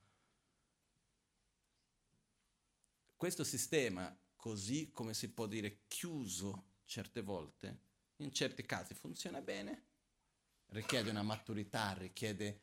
Questo 3.17 3.45
sistema, 3.45 4.15
così 4.37 4.91
come 4.93 5.15
si 5.15 5.31
può 5.31 5.47
dire 5.47 5.85
chiuso 5.89 6.65
certe 6.85 7.23
volte, 7.23 7.81
in 8.17 8.31
certi 8.31 8.67
casi 8.67 8.93
funziona 8.93 9.41
bene, 9.41 9.85
richiede 10.67 11.09
una 11.09 11.23
maturità, 11.23 11.95
richiede 11.95 12.61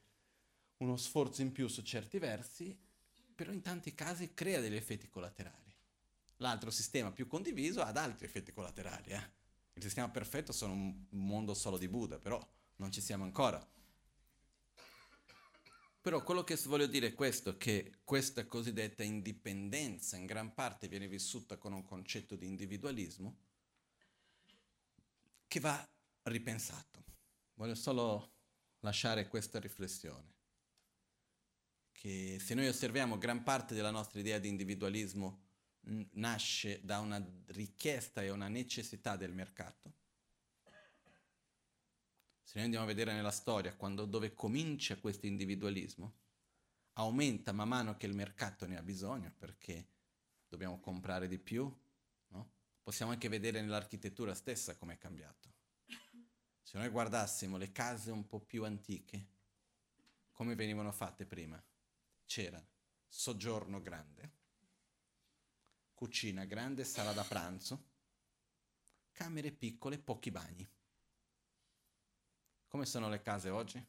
uno 0.78 0.96
sforzo 0.96 1.42
in 1.42 1.52
più 1.52 1.68
su 1.68 1.82
certi 1.82 2.20
versi, 2.20 2.78
però 3.34 3.52
in 3.52 3.64
tanti 3.64 3.96
casi 3.96 4.36
crea 4.36 4.62
degli 4.62 4.76
effetti 4.76 5.10
collaterali. 5.10 5.76
L'altro 6.38 6.70
sistema 6.70 7.12
più 7.12 7.26
condiviso 7.26 7.82
ha 7.82 7.90
altri 7.90 8.28
effetti 8.28 8.54
collaterali. 8.54 9.10
Eh? 9.10 9.30
Il 9.74 9.82
sistema 9.82 10.08
perfetto 10.08 10.52
sono 10.52 10.74
un 10.74 11.06
mondo 11.10 11.56
solo 11.56 11.80
di 11.80 11.88
Buddha, 11.88 12.20
però 12.20 12.40
non 12.76 12.92
ci 12.92 13.02
siamo 13.02 13.24
ancora. 13.24 13.74
Però 16.06 16.22
quello 16.22 16.44
che 16.44 16.56
voglio 16.66 16.86
dire 16.86 17.08
è 17.08 17.14
questo, 17.16 17.58
che 17.58 18.02
questa 18.04 18.46
cosiddetta 18.46 19.02
indipendenza 19.02 20.16
in 20.16 20.28
gran 20.28 20.54
parte 20.54 20.88
viene 20.88 21.08
vissuta 21.08 21.58
con 21.58 21.74
un 21.74 21.84
concetto 21.84 22.36
di 22.36 22.46
individualismo 22.46 23.40
che 25.48 25.60
va 25.60 25.84
ripensato. 26.22 27.04
Voglio 27.56 27.74
solo 27.74 28.34
lasciare 28.82 29.28
questa 29.28 29.60
riflessione, 29.60 30.34
che 31.92 32.38
se 32.40 32.54
noi 32.54 32.68
osserviamo 32.68 33.18
gran 33.18 33.42
parte 33.42 33.74
della 33.74 33.90
nostra 33.90 34.20
idea 34.20 34.38
di 34.38 34.48
individualismo 34.48 35.42
nasce 36.12 36.82
da 36.84 37.00
una 37.00 37.20
richiesta 37.48 38.22
e 38.22 38.30
una 38.30 38.48
necessità 38.48 39.16
del 39.16 39.34
mercato, 39.34 39.92
se 42.56 42.62
noi 42.62 42.70
andiamo 42.70 42.86
a 42.90 42.94
vedere 42.96 43.14
nella 43.14 43.32
storia, 43.32 43.76
quando, 43.76 44.06
dove 44.06 44.34
comincia 44.34 44.96
questo 44.96 45.26
individualismo, 45.26 46.14
aumenta 46.94 47.52
man 47.52 47.68
mano 47.68 47.98
che 47.98 48.06
il 48.06 48.14
mercato 48.14 48.66
ne 48.66 48.78
ha 48.78 48.82
bisogno 48.82 49.30
perché 49.38 49.90
dobbiamo 50.48 50.80
comprare 50.80 51.28
di 51.28 51.38
più, 51.38 51.70
no? 52.30 52.52
possiamo 52.82 53.12
anche 53.12 53.28
vedere 53.28 53.60
nell'architettura 53.60 54.34
stessa 54.34 54.78
come 54.78 54.94
è 54.94 54.98
cambiato. 54.98 55.52
Se 56.62 56.78
noi 56.78 56.88
guardassimo 56.88 57.58
le 57.58 57.74
case 57.74 58.12
un 58.12 58.26
po' 58.26 58.40
più 58.40 58.64
antiche, 58.64 59.28
come 60.32 60.56
venivano 60.56 60.94
fatte 60.94 61.26
prima, 61.26 61.62
c'era 62.26 62.66
soggiorno 63.06 63.82
grande, 63.82 64.32
cucina 65.94 66.46
grande, 66.46 66.86
sala 66.86 67.12
da 67.12 67.26
pranzo, 67.26 67.84
camere 69.12 69.52
piccole, 69.52 69.98
pochi 69.98 70.32
bagni. 70.32 70.66
Come 72.68 72.86
sono 72.86 73.10
le 73.10 73.22
case 73.22 73.50
oggi? 73.50 73.84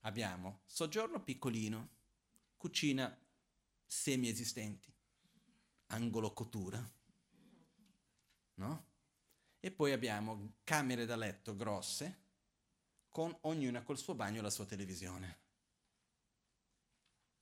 Abbiamo 0.00 0.62
soggiorno 0.64 1.22
piccolino, 1.22 1.88
cucina 2.56 3.16
semi-esistenti, 3.84 4.92
angolo 5.86 6.32
cottura, 6.32 6.82
no? 8.54 8.88
E 9.60 9.70
poi 9.70 9.92
abbiamo 9.92 10.54
camere 10.64 11.04
da 11.04 11.16
letto 11.16 11.54
grosse, 11.54 12.18
con 13.10 13.36
ognuna 13.42 13.82
col 13.82 13.98
suo 13.98 14.14
bagno 14.14 14.38
e 14.38 14.42
la 14.42 14.50
sua 14.50 14.64
televisione. 14.64 15.38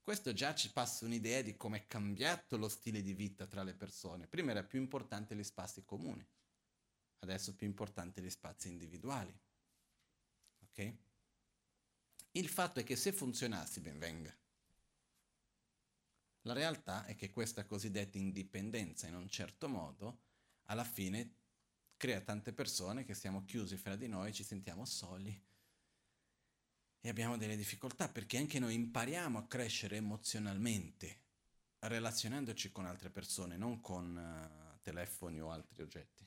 Questo 0.00 0.33
già 0.33 0.54
ci 0.54 0.72
passa 0.72 1.04
un'idea 1.04 1.42
di 1.42 1.57
come 1.57 1.78
è 1.78 1.87
cambiato 1.87 2.57
lo 2.57 2.68
stile 2.68 3.02
di 3.02 3.12
vita 3.12 3.46
tra 3.46 3.62
le 3.62 3.74
persone. 3.74 4.26
Prima 4.26 4.50
era 4.50 4.64
più 4.64 4.81
importante 4.81 5.37
gli 5.37 5.44
spazi 5.44 5.85
comuni, 5.85 6.26
adesso 7.18 7.54
più 7.54 7.66
importante 7.66 8.22
gli 8.22 8.31
spazi 8.31 8.68
individuali. 8.68 9.38
Ok? 10.78 10.94
Il 12.32 12.48
fatto 12.48 12.78
è 12.78 12.84
che 12.84 12.94
se 12.94 13.12
funzionasse 13.12 13.80
ben 13.80 13.98
venga. 13.98 14.32
La 16.42 16.52
realtà 16.52 17.04
è 17.04 17.16
che 17.16 17.30
questa 17.30 17.64
cosiddetta 17.64 18.16
indipendenza 18.16 19.08
in 19.08 19.16
un 19.16 19.28
certo 19.28 19.68
modo 19.68 20.20
alla 20.64 20.84
fine 20.84 21.34
crea 21.96 22.20
tante 22.20 22.52
persone 22.52 23.04
che 23.04 23.14
siamo 23.14 23.44
chiusi 23.44 23.76
fra 23.76 23.96
di 23.96 24.06
noi, 24.06 24.32
ci 24.32 24.44
sentiamo 24.44 24.84
soli 24.84 25.46
e 27.00 27.08
abbiamo 27.08 27.36
delle 27.36 27.56
difficoltà 27.56 28.08
perché 28.08 28.38
anche 28.38 28.60
noi 28.60 28.74
impariamo 28.74 29.36
a 29.38 29.46
crescere 29.46 29.96
emozionalmente 29.96 31.22
relazionandoci 31.80 32.70
con 32.70 32.86
altre 32.86 33.10
persone, 33.10 33.56
non 33.56 33.80
con 33.80 34.16
uh, 34.16 34.78
telefoni 34.80 35.40
o 35.40 35.50
altri 35.50 35.82
oggetti. 35.82 36.26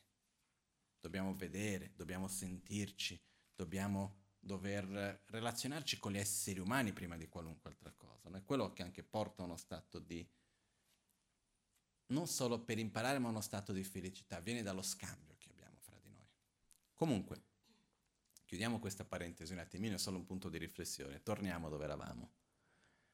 Dobbiamo 1.00 1.36
vedere, 1.36 1.94
dobbiamo 1.96 2.28
sentirci, 2.28 3.20
dobbiamo 3.56 4.21
dover 4.44 5.22
relazionarci 5.28 6.00
con 6.00 6.12
gli 6.12 6.18
esseri 6.18 6.60
umani 6.60 6.92
prima 6.92 7.16
di 7.16 7.30
qualunque 7.30 7.70
altra 7.70 7.92
cosa. 7.92 8.28
No? 8.30 8.38
È 8.38 8.44
quello 8.44 8.74
che 8.74 8.82
anche 8.82 9.04
porta 9.04 9.44
a 9.44 9.46
uno 9.46 9.56
stato 9.56 10.00
di, 10.00 10.28
non 12.08 12.28
solo 12.28 12.60
per 12.60 12.80
imparare, 12.80 13.20
ma 13.20 13.30
uno 13.30 13.42
stato 13.42 13.72
di 13.72 13.84
felicità, 13.84 14.40
viene 14.40 14.64
dallo 14.64 14.82
scambio 14.82 15.36
che 15.38 15.50
abbiamo 15.52 15.78
fra 15.80 15.98
di 16.02 16.10
noi. 16.10 16.28
Comunque, 16.96 17.44
chiudiamo 18.46 18.80
questa 18.80 19.06
parentesi 19.06 19.54
un 19.54 19.60
attimino, 19.60 19.96
è 19.96 20.00
solo 20.00 20.18
un 20.18 20.26
punto 20.26 20.50
di 20.50 20.58
riflessione, 20.58 21.22
torniamo 21.22 21.70
dove 21.70 21.84
eravamo. 21.84 22.32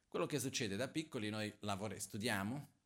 Quello 0.08 0.24
che 0.24 0.40
succede 0.40 0.76
da 0.76 0.88
piccoli, 0.88 1.28
noi 1.28 1.54
lavori, 1.60 2.00
studiamo 2.00 2.76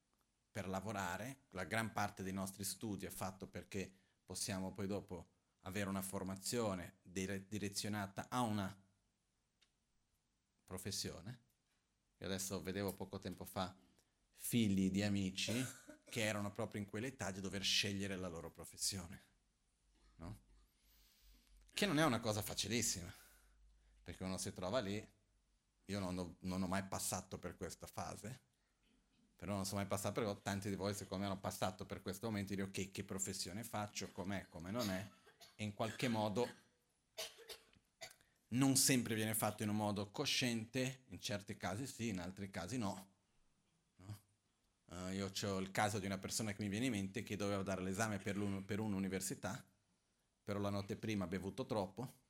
per 0.50 0.68
lavorare, 0.68 1.44
la 1.50 1.64
gran 1.64 1.92
parte 1.92 2.24
dei 2.24 2.33
nostri 2.33 2.64
studi 2.64 3.07
è 3.07 3.11
fatto 3.11 3.46
perché 3.46 3.90
possiamo 4.24 4.72
poi 4.72 4.88
dopo 4.88 5.28
avere 5.62 5.88
una 5.88 6.03
formazione 6.03 6.98
dire- 7.03 7.46
direzionata 7.46 8.29
a 8.29 8.40
una 8.40 8.75
professione. 10.64 11.40
Io 12.18 12.27
adesso 12.27 12.62
vedevo 12.62 12.94
poco 12.94 13.18
tempo 13.18 13.44
fa 13.44 13.75
figli 14.37 14.90
di 14.90 15.03
amici 15.03 15.53
che 16.09 16.22
erano 16.22 16.53
proprio 16.53 16.81
in 16.81 16.87
quell'età 16.87 17.31
di 17.31 17.40
dover 17.40 17.62
scegliere 17.62 18.16
la 18.16 18.29
loro 18.29 18.51
professione. 18.51 19.22
No? 20.16 20.40
Che 21.72 21.87
non 21.87 21.98
è 21.98 22.05
una 22.05 22.20
cosa 22.20 22.42
facilissima, 22.42 23.12
perché 24.03 24.25
uno 24.25 24.38
si 24.38 24.53
trova 24.53 24.81
lì, 24.81 25.07
io 25.87 25.98
non 25.98 26.18
ho, 26.18 26.37
non 26.40 26.62
ho 26.62 26.66
mai 26.66 26.85
passato 26.85 27.38
per 27.38 27.57
questa 27.57 27.87
fase, 27.87 28.40
però 29.37 29.55
non 29.55 29.64
sono 29.64 29.81
mai 29.81 29.88
passato 29.88 30.22
per 30.22 30.37
tanti 30.38 30.68
di 30.68 30.77
voi 30.77 30.94
secondo 30.94 31.25
me 31.25 31.31
hanno 31.31 31.40
passato 31.40 31.85
per 31.85 32.01
questo 32.03 32.27
momento 32.27 32.55
di 32.55 32.57
dire 32.57 32.68
ok 32.68 32.92
che 32.92 33.05
professione 33.05 33.64
faccio, 33.64 34.12
com'è, 34.12 34.46
come 34.48 34.70
non 34.70 34.88
è 34.90 35.09
e 35.54 35.64
in 35.64 35.74
qualche 35.74 36.08
modo 36.08 36.48
non 38.52 38.76
sempre 38.76 39.14
viene 39.14 39.34
fatto 39.34 39.62
in 39.62 39.68
un 39.68 39.76
modo 39.76 40.10
cosciente, 40.10 41.04
in 41.08 41.20
certi 41.20 41.56
casi 41.56 41.86
sì, 41.86 42.08
in 42.08 42.20
altri 42.20 42.50
casi 42.50 42.78
no. 42.78 43.08
no? 43.96 44.20
Uh, 44.86 45.12
io 45.12 45.30
ho 45.44 45.58
il 45.58 45.70
caso 45.70 45.98
di 45.98 46.06
una 46.06 46.18
persona 46.18 46.52
che 46.52 46.62
mi 46.62 46.68
viene 46.68 46.86
in 46.86 46.92
mente 46.92 47.22
che 47.22 47.36
doveva 47.36 47.62
dare 47.62 47.82
l'esame 47.82 48.18
per, 48.18 48.36
per 48.64 48.80
un'università, 48.80 49.64
però 50.44 50.58
la 50.58 50.70
notte 50.70 50.96
prima 50.96 51.24
ha 51.24 51.28
bevuto 51.28 51.64
troppo, 51.64 52.20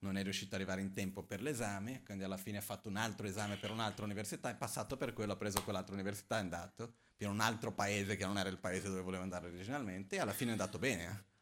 non 0.00 0.16
è 0.16 0.22
riuscito 0.22 0.54
ad 0.54 0.60
arrivare 0.60 0.82
in 0.82 0.92
tempo 0.92 1.22
per 1.22 1.42
l'esame, 1.42 2.02
quindi 2.04 2.24
alla 2.24 2.36
fine 2.36 2.58
ha 2.58 2.62
fatto 2.62 2.88
un 2.88 2.96
altro 2.96 3.26
esame 3.26 3.56
per 3.56 3.70
un'altra 3.70 4.04
università, 4.04 4.50
è 4.50 4.54
passato 4.54 4.96
per 4.96 5.12
quello, 5.12 5.32
ha 5.32 5.36
preso 5.36 5.64
quell'altra 5.64 5.94
università, 5.94 6.36
è 6.36 6.40
andato 6.40 6.94
per 7.16 7.28
un 7.28 7.40
altro 7.40 7.72
paese 7.72 8.16
che 8.16 8.26
non 8.26 8.38
era 8.38 8.48
il 8.48 8.58
paese 8.58 8.88
dove 8.88 9.00
voleva 9.00 9.22
andare 9.22 9.48
originalmente 9.48 10.16
e 10.16 10.18
alla 10.20 10.32
fine 10.32 10.50
è 10.50 10.52
andato 10.52 10.78
bene. 10.78 11.04
Eh? 11.04 11.33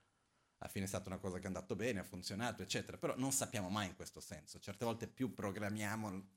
Alla 0.63 0.71
fine 0.71 0.85
è 0.85 0.89
stata 0.89 1.09
una 1.09 1.19
cosa 1.19 1.39
che 1.39 1.43
è 1.43 1.47
andata 1.47 1.75
bene, 1.75 1.99
ha 1.99 2.05
funzionato, 2.05 2.63
eccetera, 2.63 2.97
però 2.97 3.17
non 3.17 3.33
sappiamo 3.33 3.69
mai 3.69 3.89
in 3.89 3.97
questo 3.97 4.21
senso. 4.21 4.61
Certe 4.61 4.85
volte 4.85 5.09
più 5.09 5.35
programmiamo 5.35 6.29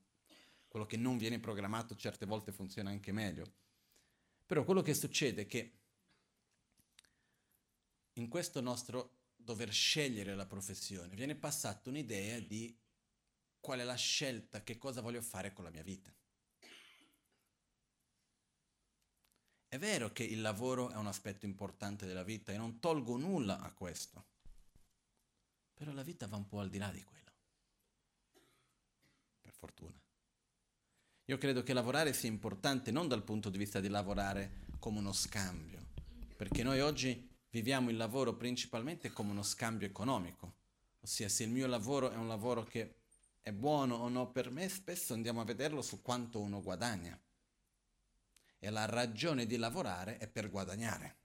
quello 0.66 0.84
che 0.84 0.96
non 0.96 1.16
viene 1.16 1.38
programmato, 1.38 1.94
certe 1.94 2.26
volte 2.26 2.50
funziona 2.50 2.90
anche 2.90 3.12
meglio. 3.12 3.52
Però 4.44 4.64
quello 4.64 4.82
che 4.82 4.94
succede 4.94 5.42
è 5.42 5.46
che 5.46 5.78
in 8.14 8.28
questo 8.28 8.60
nostro 8.60 9.12
dover 9.36 9.72
scegliere 9.72 10.34
la 10.34 10.46
professione 10.46 11.14
viene 11.14 11.36
passata 11.36 11.88
un'idea 11.88 12.40
di 12.40 12.76
qual 13.60 13.78
è 13.78 13.84
la 13.84 13.94
scelta, 13.94 14.64
che 14.64 14.76
cosa 14.76 15.02
voglio 15.02 15.22
fare 15.22 15.52
con 15.52 15.62
la 15.62 15.70
mia 15.70 15.84
vita. 15.84 16.12
È 19.68 19.78
vero 19.78 20.12
che 20.12 20.22
il 20.22 20.40
lavoro 20.40 20.90
è 20.90 20.96
un 20.96 21.08
aspetto 21.08 21.44
importante 21.44 22.06
della 22.06 22.22
vita 22.22 22.52
e 22.52 22.56
non 22.56 22.78
tolgo 22.78 23.16
nulla 23.16 23.60
a 23.60 23.72
questo, 23.72 24.24
però 25.74 25.92
la 25.92 26.04
vita 26.04 26.28
va 26.28 26.36
un 26.36 26.46
po' 26.46 26.60
al 26.60 26.70
di 26.70 26.78
là 26.78 26.88
di 26.90 27.02
quello. 27.02 27.32
Per 29.42 29.52
fortuna. 29.52 30.00
Io 31.24 31.38
credo 31.38 31.64
che 31.64 31.72
lavorare 31.72 32.12
sia 32.12 32.28
importante 32.28 32.92
non 32.92 33.08
dal 33.08 33.24
punto 33.24 33.50
di 33.50 33.58
vista 33.58 33.80
di 33.80 33.88
lavorare 33.88 34.66
come 34.78 35.00
uno 35.00 35.12
scambio, 35.12 35.84
perché 36.36 36.62
noi 36.62 36.80
oggi 36.80 37.28
viviamo 37.50 37.90
il 37.90 37.96
lavoro 37.96 38.36
principalmente 38.36 39.10
come 39.10 39.32
uno 39.32 39.42
scambio 39.42 39.88
economico, 39.88 40.54
ossia 41.00 41.28
se 41.28 41.42
il 41.42 41.50
mio 41.50 41.66
lavoro 41.66 42.10
è 42.10 42.16
un 42.16 42.28
lavoro 42.28 42.62
che 42.62 43.00
è 43.40 43.50
buono 43.50 43.96
o 43.96 44.08
no 44.08 44.30
per 44.30 44.50
me, 44.50 44.68
spesso 44.68 45.12
andiamo 45.12 45.40
a 45.40 45.44
vederlo 45.44 45.82
su 45.82 46.02
quanto 46.02 46.38
uno 46.38 46.62
guadagna 46.62 47.20
e 48.58 48.70
la 48.70 48.86
ragione 48.86 49.46
di 49.46 49.56
lavorare 49.56 50.18
è 50.18 50.28
per 50.28 50.50
guadagnare. 50.50 51.16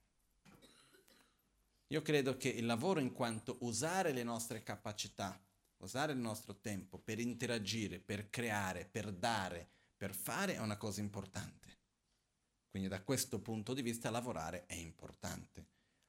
Io 1.88 2.02
credo 2.02 2.38
che 2.38 2.50
il 2.50 2.66
lavoro 2.66 3.00
in 3.00 3.12
quanto 3.12 3.58
usare 3.62 4.14
le 4.14 4.24
nostre 4.24 4.64
capacità, 4.64 5.42
usare 5.78 6.14
il 6.14 6.20
nostro 6.20 6.58
tempo 6.60 6.98
per 6.98 7.20
interagire, 7.20 8.00
per 8.00 8.30
creare, 8.30 8.86
per 8.86 9.12
dare, 9.12 9.70
per 9.98 10.16
fare 10.16 10.56
è 10.56 10.60
una 10.60 10.78
cosa 10.78 11.02
importante. 11.02 11.80
Quindi 12.70 12.88
da 12.88 13.02
questo 13.04 13.42
punto 13.42 13.74
di 13.74 13.82
vista 13.82 14.10
lavorare 14.10 14.66
è 14.66 14.76
importante. 14.76 15.66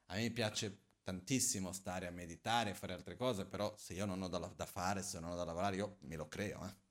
A 0.06 0.14
me 0.14 0.30
piace 0.30 0.78
tantissimo 1.02 1.72
stare 1.72 2.06
a 2.06 2.12
meditare, 2.12 2.74
fare 2.74 2.92
altre 2.92 3.16
cose, 3.16 3.44
però 3.44 3.74
se 3.76 3.94
io 3.94 4.04
non 4.04 4.22
ho 4.22 4.28
da, 4.28 4.38
da 4.38 4.66
fare, 4.66 5.02
se 5.02 5.18
non 5.18 5.32
ho 5.32 5.34
da 5.34 5.44
lavorare, 5.44 5.76
io 5.76 5.96
me 6.02 6.14
lo 6.14 6.28
creo. 6.28 6.64
Eh 6.64 6.90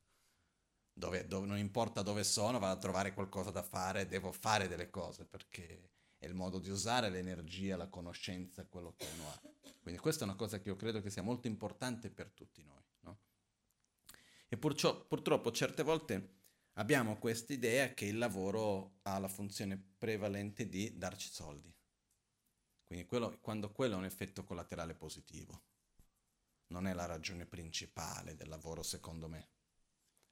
dove, 1.01 1.25
dove, 1.25 1.47
non 1.47 1.57
importa 1.57 2.03
dove 2.03 2.23
sono, 2.23 2.59
vado 2.59 2.73
a 2.75 2.79
trovare 2.79 3.11
qualcosa 3.15 3.49
da 3.49 3.63
fare, 3.63 4.05
devo 4.05 4.31
fare 4.31 4.67
delle 4.67 4.91
cose 4.91 5.25
perché 5.25 5.89
è 6.19 6.27
il 6.27 6.35
modo 6.35 6.59
di 6.59 6.69
usare 6.69 7.09
l'energia, 7.09 7.75
la 7.75 7.87
conoscenza, 7.87 8.67
quello 8.67 8.93
che 8.95 9.07
uno 9.15 9.27
ha. 9.27 9.41
Quindi 9.81 9.99
questa 9.99 10.21
è 10.21 10.27
una 10.27 10.35
cosa 10.35 10.59
che 10.59 10.69
io 10.69 10.75
credo 10.75 11.01
che 11.01 11.09
sia 11.09 11.23
molto 11.23 11.47
importante 11.47 12.11
per 12.11 12.29
tutti 12.29 12.61
noi. 12.61 12.83
No? 12.99 13.17
E 14.47 14.57
purcio, 14.57 15.05
purtroppo 15.05 15.51
certe 15.51 15.81
volte 15.81 16.35
abbiamo 16.73 17.17
questa 17.17 17.51
idea 17.51 17.95
che 17.95 18.05
il 18.05 18.19
lavoro 18.19 18.99
ha 19.01 19.17
la 19.17 19.27
funzione 19.27 19.83
prevalente 19.97 20.69
di 20.69 20.95
darci 20.99 21.29
soldi. 21.31 21.73
Quindi 22.85 23.07
quello, 23.07 23.39
quando 23.41 23.71
quello 23.71 23.95
è 23.95 23.97
un 23.97 24.05
effetto 24.05 24.43
collaterale 24.43 24.93
positivo, 24.93 25.63
non 26.67 26.85
è 26.85 26.93
la 26.93 27.07
ragione 27.07 27.47
principale 27.47 28.35
del 28.35 28.49
lavoro 28.49 28.83
secondo 28.83 29.27
me. 29.27 29.49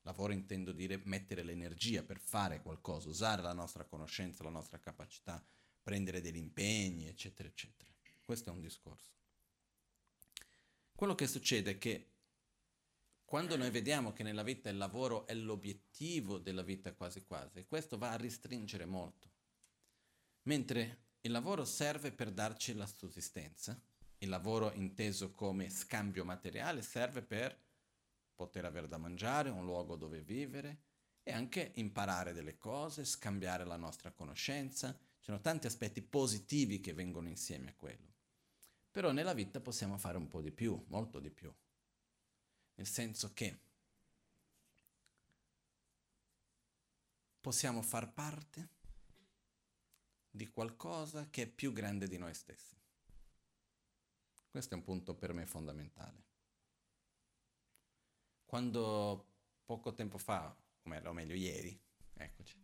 Lavoro 0.02 0.34
intendo 0.34 0.72
dire 0.72 1.02
mettere 1.04 1.44
l'energia 1.44 2.04
per 2.04 2.20
fare 2.20 2.62
qualcosa, 2.62 3.10
usare 3.10 3.42
la 3.42 3.54
nostra 3.54 3.84
conoscenza, 3.84 4.44
la 4.44 4.50
nostra 4.50 4.80
capacità, 4.80 5.44
prendere 5.82 6.22
degli 6.22 6.38
impegni, 6.38 7.08
eccetera, 7.08 7.48
eccetera. 7.48 7.92
Questo 8.24 8.50
è 8.50 8.54
un 8.54 8.62
discorso. 8.62 9.12
Quello 10.96 11.16
che 11.16 11.28
succede 11.28 11.72
è 11.72 11.78
che 11.78 12.12
quando 13.26 13.56
noi 13.56 13.70
vediamo 13.70 14.12
che 14.12 14.24
nella 14.24 14.44
vita 14.44 14.70
il 14.70 14.78
lavoro 14.78 15.28
è 15.28 15.36
l'obiettivo 15.36 16.40
della 16.40 16.64
vita 16.64 16.94
quasi 16.94 17.24
quasi, 17.26 17.66
questo 17.68 17.98
va 17.98 18.12
a 18.12 18.18
restringere 18.18 18.86
molto. 18.86 19.30
Mentre 20.44 21.06
il 21.22 21.32
lavoro 21.32 21.64
serve 21.64 22.12
per 22.12 22.32
darci 22.32 22.74
la 22.74 22.88
sussistenza, 22.88 23.80
il 24.18 24.30
lavoro 24.30 24.74
inteso 24.74 25.32
come 25.32 25.70
scambio 25.70 26.26
materiale 26.26 26.82
serve 26.82 27.22
per 27.22 27.56
poter 28.40 28.64
avere 28.64 28.88
da 28.88 28.98
mangiare, 28.98 29.50
un 29.50 29.66
luogo 29.66 29.98
dove 29.98 30.22
vivere 30.22 30.84
e 31.24 31.34
anche 31.34 31.74
imparare 31.76 32.32
delle 32.32 32.58
cose, 32.58 33.04
scambiare 33.04 33.66
la 33.66 33.76
nostra 33.76 34.12
conoscenza. 34.12 34.94
Ci 34.94 35.26
sono 35.26 35.42
tanti 35.42 35.68
aspetti 35.68 36.02
positivi 36.02 36.80
che 36.80 36.94
vengono 36.94 37.28
insieme 37.28 37.72
a 37.72 37.76
quello. 37.76 38.14
Però 38.92 39.12
nella 39.12 39.34
vita 39.34 39.60
possiamo 39.60 39.98
fare 39.98 40.16
un 40.16 40.30
po' 40.30 40.40
di 40.40 40.52
più, 40.52 40.82
molto 40.88 41.20
di 41.20 41.30
più. 41.30 41.54
Nel 42.76 42.88
senso 42.88 43.34
che 43.34 43.60
possiamo 47.42 47.82
far 47.82 48.14
parte 48.14 48.70
di 50.32 50.48
qualcosa 50.48 51.28
che 51.30 51.42
è 51.42 51.48
più 51.48 51.74
grande 51.74 52.08
di 52.08 52.18
noi 52.18 52.34
stessi. 52.34 52.78
Questo 54.50 54.76
è 54.76 54.78
un 54.78 54.84
punto 54.86 55.14
per 55.14 55.34
me 55.34 55.46
fondamentale. 55.46 56.29
Quando 58.50 59.28
poco 59.64 59.94
tempo 59.94 60.18
fa, 60.18 60.52
o 60.82 61.14
meglio 61.14 61.36
ieri, 61.36 61.80
eccoci, 62.16 62.58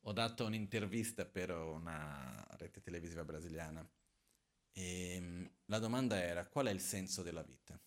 ho 0.00 0.12
dato 0.14 0.46
un'intervista 0.46 1.26
per 1.26 1.50
una 1.50 2.42
rete 2.52 2.80
televisiva 2.80 3.22
brasiliana 3.22 3.86
e 4.72 5.18
mm, 5.20 5.44
la 5.66 5.78
domanda 5.78 6.16
era 6.16 6.46
qual 6.46 6.68
è 6.68 6.70
il 6.70 6.80
senso 6.80 7.22
della 7.22 7.42
vita? 7.42 7.78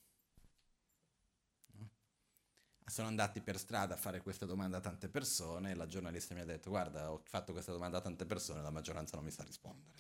Sono 2.86 3.08
andati 3.08 3.42
per 3.42 3.58
strada 3.58 3.96
a 3.96 3.98
fare 3.98 4.22
questa 4.22 4.46
domanda 4.46 4.78
a 4.78 4.82
tante 4.82 5.10
persone 5.10 5.72
e 5.72 5.74
la 5.74 5.88
giornalista 5.88 6.36
mi 6.36 6.42
ha 6.42 6.46
detto 6.46 6.70
guarda 6.70 7.12
ho 7.12 7.24
fatto 7.24 7.52
questa 7.52 7.72
domanda 7.72 7.98
a 7.98 8.02
tante 8.02 8.28
persone 8.28 8.60
e 8.60 8.62
la 8.62 8.70
maggioranza 8.70 9.16
non 9.16 9.26
mi 9.26 9.32
sa 9.32 9.44
rispondere. 9.44 9.96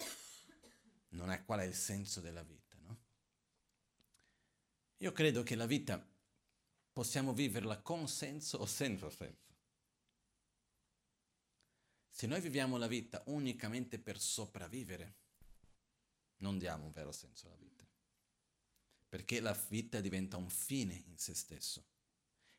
Non 1.10 1.32
è 1.32 1.44
qual 1.44 1.62
è 1.62 1.64
il 1.64 1.74
senso 1.74 2.22
della 2.22 2.44
vita, 2.44 2.78
no? 2.82 3.00
Io 4.98 5.12
credo 5.12 5.42
che 5.42 5.56
la 5.56 5.66
vita 5.66 6.16
possiamo 6.98 7.32
viverla 7.32 7.78
con 7.78 8.08
senso 8.08 8.58
o 8.58 8.66
senza 8.66 9.08
senso. 9.12 9.54
Se 12.10 12.26
noi 12.26 12.42
viviamo 12.42 12.78
la 12.78 12.88
vita 12.88 13.22
unicamente 13.28 14.00
per 14.00 14.20
sopravvivere, 14.20 15.18
non 16.38 16.58
diamo 16.58 16.86
un 16.86 16.92
vero 16.92 17.12
senso 17.12 17.46
alla 17.46 17.58
vita. 17.58 17.88
Perché 19.10 19.42
la 19.42 19.56
vita 19.70 20.02
diventa 20.02 20.38
un 20.38 20.50
fine 20.50 21.04
in 21.06 21.20
se 21.20 21.36
stesso. 21.36 21.86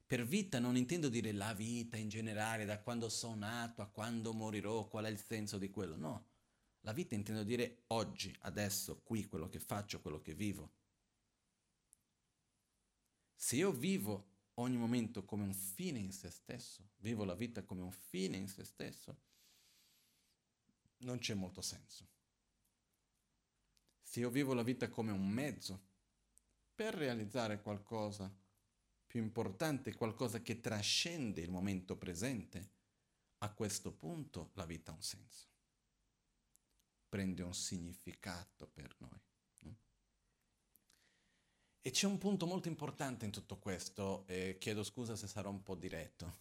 Per 0.06 0.24
vita 0.24 0.60
non 0.60 0.76
intendo 0.76 1.08
dire 1.08 1.32
la 1.32 1.52
vita 1.52 1.96
in 1.96 2.08
generale, 2.08 2.64
da 2.64 2.78
quando 2.78 3.08
sono 3.08 3.34
nato 3.34 3.82
a 3.82 3.88
quando 3.88 4.32
morirò, 4.32 4.86
qual 4.86 5.06
è 5.06 5.08
il 5.08 5.18
senso 5.18 5.58
di 5.58 5.68
quello. 5.68 5.96
No, 5.96 6.28
la 6.82 6.92
vita 6.92 7.16
intendo 7.16 7.42
dire 7.42 7.82
oggi, 7.88 8.32
adesso, 8.42 9.00
qui, 9.02 9.26
quello 9.26 9.48
che 9.48 9.58
faccio, 9.58 10.00
quello 10.00 10.20
che 10.20 10.34
vivo. 10.34 10.74
Se 13.40 13.54
io 13.54 13.70
vivo 13.70 14.30
ogni 14.54 14.76
momento 14.76 15.24
come 15.24 15.44
un 15.44 15.54
fine 15.54 16.00
in 16.00 16.10
se 16.10 16.28
stesso, 16.28 16.90
vivo 16.96 17.22
la 17.22 17.36
vita 17.36 17.62
come 17.62 17.82
un 17.82 17.92
fine 17.92 18.36
in 18.36 18.48
se 18.48 18.64
stesso, 18.64 19.16
non 20.98 21.18
c'è 21.18 21.34
molto 21.34 21.62
senso. 21.62 22.08
Se 24.02 24.18
io 24.18 24.28
vivo 24.28 24.54
la 24.54 24.64
vita 24.64 24.88
come 24.88 25.12
un 25.12 25.28
mezzo 25.28 25.86
per 26.74 26.94
realizzare 26.94 27.62
qualcosa 27.62 28.28
più 29.06 29.22
importante, 29.22 29.94
qualcosa 29.94 30.42
che 30.42 30.58
trascende 30.58 31.40
il 31.40 31.52
momento 31.52 31.96
presente, 31.96 32.72
a 33.38 33.52
questo 33.52 33.92
punto 33.92 34.50
la 34.54 34.66
vita 34.66 34.90
ha 34.90 34.96
un 34.96 35.02
senso, 35.02 35.46
prende 37.08 37.44
un 37.44 37.54
significato 37.54 38.66
per 38.66 38.96
noi. 38.98 39.27
E 41.88 41.90
c'è 41.90 42.06
un 42.06 42.18
punto 42.18 42.44
molto 42.44 42.68
importante 42.68 43.24
in 43.24 43.30
tutto 43.30 43.56
questo, 43.56 44.26
e 44.26 44.58
chiedo 44.60 44.84
scusa 44.84 45.16
se 45.16 45.26
sarò 45.26 45.48
un 45.48 45.62
po' 45.62 45.74
diretto. 45.74 46.36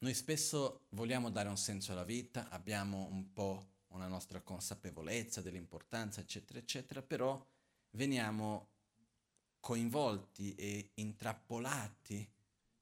Noi 0.00 0.12
spesso 0.12 0.84
vogliamo 0.90 1.30
dare 1.30 1.48
un 1.48 1.56
senso 1.56 1.92
alla 1.92 2.04
vita, 2.04 2.50
abbiamo 2.50 3.06
un 3.06 3.32
po' 3.32 3.76
una 3.92 4.08
nostra 4.08 4.42
consapevolezza 4.42 5.40
dell'importanza, 5.40 6.20
eccetera, 6.20 6.58
eccetera, 6.58 7.00
però 7.00 7.42
veniamo 7.92 8.68
coinvolti 9.58 10.54
e 10.54 10.90
intrappolati 10.96 12.30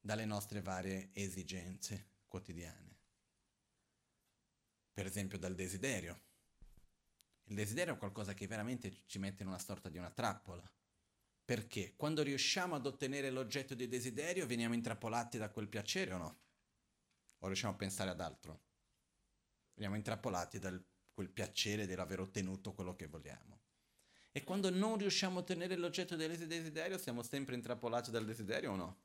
dalle 0.01 0.25
nostre 0.25 0.61
varie 0.61 1.11
esigenze 1.13 2.05
quotidiane. 2.27 2.97
Per 4.93 5.07
esempio 5.07 5.39
dal 5.39 5.55
desiderio. 5.55 6.21
Il 7.45 7.57
desiderio 7.57 7.95
è 7.95 7.99
qualcosa 7.99 8.35
che 8.35 8.47
veramente 8.47 9.03
ci 9.07 9.19
mette 9.19 9.43
in 9.43 9.49
una 9.49 9.59
sorta 9.59 9.89
di 9.89 9.99
una 9.99 10.11
trappola. 10.11 10.69
Perché 11.45 11.95
quando 11.95 12.23
riusciamo 12.23 12.75
ad 12.75 12.87
ottenere 12.87 13.31
l'oggetto 13.31 13.75
di 13.75 13.87
desiderio 13.87 14.47
veniamo 14.47 14.75
intrappolati 14.75 15.37
da 15.37 15.51
quel 15.51 15.69
piacere 15.69 16.15
o 16.15 16.19
no? 16.19 16.39
O 17.39 17.47
riusciamo 17.47 17.75
a 17.75 17.77
pensare 17.77 18.11
ad 18.11 18.21
altro? 18.21 18.63
Veniamo 19.75 19.97
intrappolati 19.97 20.59
da 20.59 20.73
quel 21.13 21.31
piacere 21.31 21.87
dell'aver 21.87 22.21
ottenuto 22.21 22.73
quello 22.73 22.95
che 22.95 23.07
vogliamo. 23.07 23.61
E 24.33 24.43
quando 24.43 24.71
non 24.71 24.97
riusciamo 24.97 25.39
a 25.39 25.41
ottenere 25.43 25.77
l'oggetto 25.77 26.17
del 26.17 26.37
desiderio 26.47 26.99
siamo 26.99 27.23
sempre 27.23 27.55
intrappolati 27.55 28.11
dal 28.11 28.25
desiderio 28.25 28.73
o 28.73 28.77
no? 28.77 29.03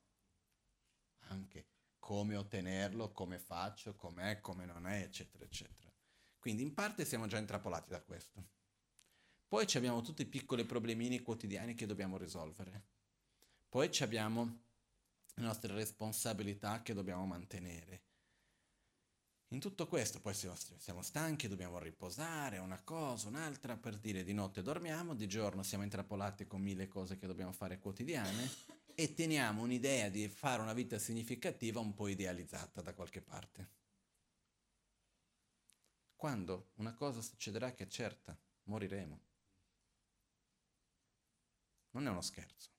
anche 1.29 1.67
come 1.99 2.35
ottenerlo, 2.35 3.11
come 3.11 3.39
faccio, 3.39 3.95
com'è, 3.95 4.39
come 4.39 4.65
non 4.65 4.87
è, 4.87 5.01
eccetera, 5.01 5.43
eccetera. 5.43 5.88
Quindi 6.39 6.63
in 6.63 6.73
parte 6.73 7.05
siamo 7.05 7.27
già 7.27 7.37
intrappolati 7.37 7.89
da 7.89 8.01
questo. 8.01 8.43
Poi 9.47 9.67
abbiamo 9.73 10.01
tutti 10.01 10.21
i 10.21 10.27
piccoli 10.27 10.63
problemini 10.63 11.21
quotidiani 11.21 11.75
che 11.75 11.85
dobbiamo 11.85 12.17
risolvere. 12.17 12.83
Poi 13.67 13.89
abbiamo 13.99 14.61
le 15.33 15.43
nostre 15.43 15.73
responsabilità 15.73 16.81
che 16.81 16.93
dobbiamo 16.93 17.25
mantenere. 17.25 18.03
In 19.51 19.59
tutto 19.59 19.87
questo 19.87 20.19
poi 20.19 20.35
siamo 20.35 21.01
stanchi, 21.01 21.47
dobbiamo 21.47 21.79
riposare, 21.79 22.59
una 22.59 22.79
cosa, 22.83 23.27
un'altra, 23.29 23.75
per 23.77 23.97
dire 23.97 24.23
di 24.23 24.33
notte 24.33 24.61
dormiamo, 24.61 25.15
di 25.15 25.27
giorno 25.27 25.63
siamo 25.63 25.83
intrappolati 25.83 26.45
con 26.45 26.61
mille 26.61 26.87
cose 26.87 27.17
che 27.17 27.25
dobbiamo 27.25 27.51
fare 27.51 27.79
quotidiane 27.79 28.47
e 28.93 29.15
teniamo 29.15 29.63
un'idea 29.63 30.09
di 30.09 30.27
fare 30.27 30.61
una 30.61 30.73
vita 30.73 30.99
significativa 30.99 31.79
un 31.79 31.95
po' 31.95 32.07
idealizzata 32.07 32.81
da 32.81 32.93
qualche 32.93 33.21
parte. 33.21 33.78
Quando 36.19 36.71
una 36.75 36.93
cosa 36.93 37.21
succederà 37.21 37.71
che 37.71 37.85
è 37.85 37.87
certa, 37.87 38.37
moriremo. 38.63 39.21
Non 41.91 42.07
è 42.07 42.09
uno 42.09 42.19
scherzo. 42.19 42.71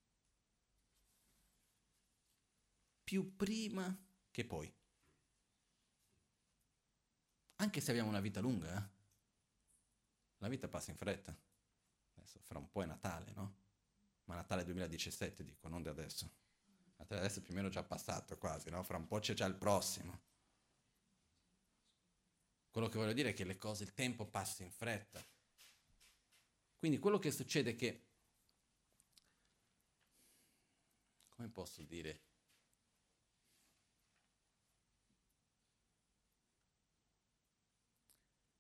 Più 3.03 3.37
prima 3.37 3.99
che 4.31 4.45
poi. 4.45 4.71
Anche 7.57 7.81
se 7.81 7.91
abbiamo 7.93 8.11
una 8.11 8.21
vita 8.21 8.41
lunga, 8.41 8.77
eh? 8.77 8.89
la 10.37 10.49
vita 10.49 10.69
passa 10.69 10.91
in 10.91 10.99
fretta. 10.99 11.35
Adesso 12.17 12.41
fra 12.41 12.59
un 12.59 12.71
po' 12.71 12.83
è 12.83 12.87
Natale, 12.87 13.33
no? 13.33 13.57
ma 14.25 14.35
Natale 14.35 14.65
2017 14.65 15.45
dico, 15.45 15.67
non 15.67 15.81
di 15.81 15.89
adesso. 15.89 16.31
Natale 16.97 17.23
adesso 17.23 17.39
è 17.39 17.43
più 17.43 17.55
o 17.55 17.57
meno 17.57 17.71
già 17.71 17.83
passato 17.83 18.37
quasi, 18.37 18.69
no? 18.69 18.83
Fra 18.83 18.99
un 18.99 19.07
po' 19.07 19.19
c'è 19.19 19.33
già 19.33 19.47
il 19.47 19.55
prossimo. 19.55 20.29
Quello 22.71 22.89
che 22.89 22.99
voglio 22.99 23.13
dire 23.13 23.31
è 23.31 23.35
che 23.35 23.45
le 23.45 23.59
cose, 23.59 23.83
il 23.83 23.95
tempo 23.95 24.27
passa 24.27 24.63
in 24.63 24.71
fretta. 24.71 25.25
Quindi 26.79 26.99
quello 26.99 27.19
che 27.19 27.31
succede 27.31 27.71
è 27.71 27.77
che, 27.77 28.07
come 31.29 31.49
posso 31.49 31.83
dire, 31.83 32.21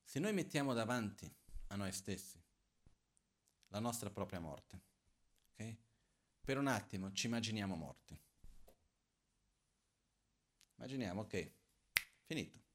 se 0.02 0.18
noi 0.18 0.32
mettiamo 0.32 0.74
davanti 0.74 1.32
a 1.68 1.76
noi 1.76 1.92
stessi 1.92 2.42
la 3.68 3.78
nostra 3.78 4.10
propria 4.10 4.40
morte, 4.40 4.80
ok? 5.52 5.76
Per 6.42 6.58
un 6.58 6.66
attimo 6.66 7.12
ci 7.12 7.26
immaginiamo 7.26 7.76
morti. 7.76 8.18
Immaginiamo, 10.74 11.20
ok, 11.20 11.52
finito. 12.24 12.69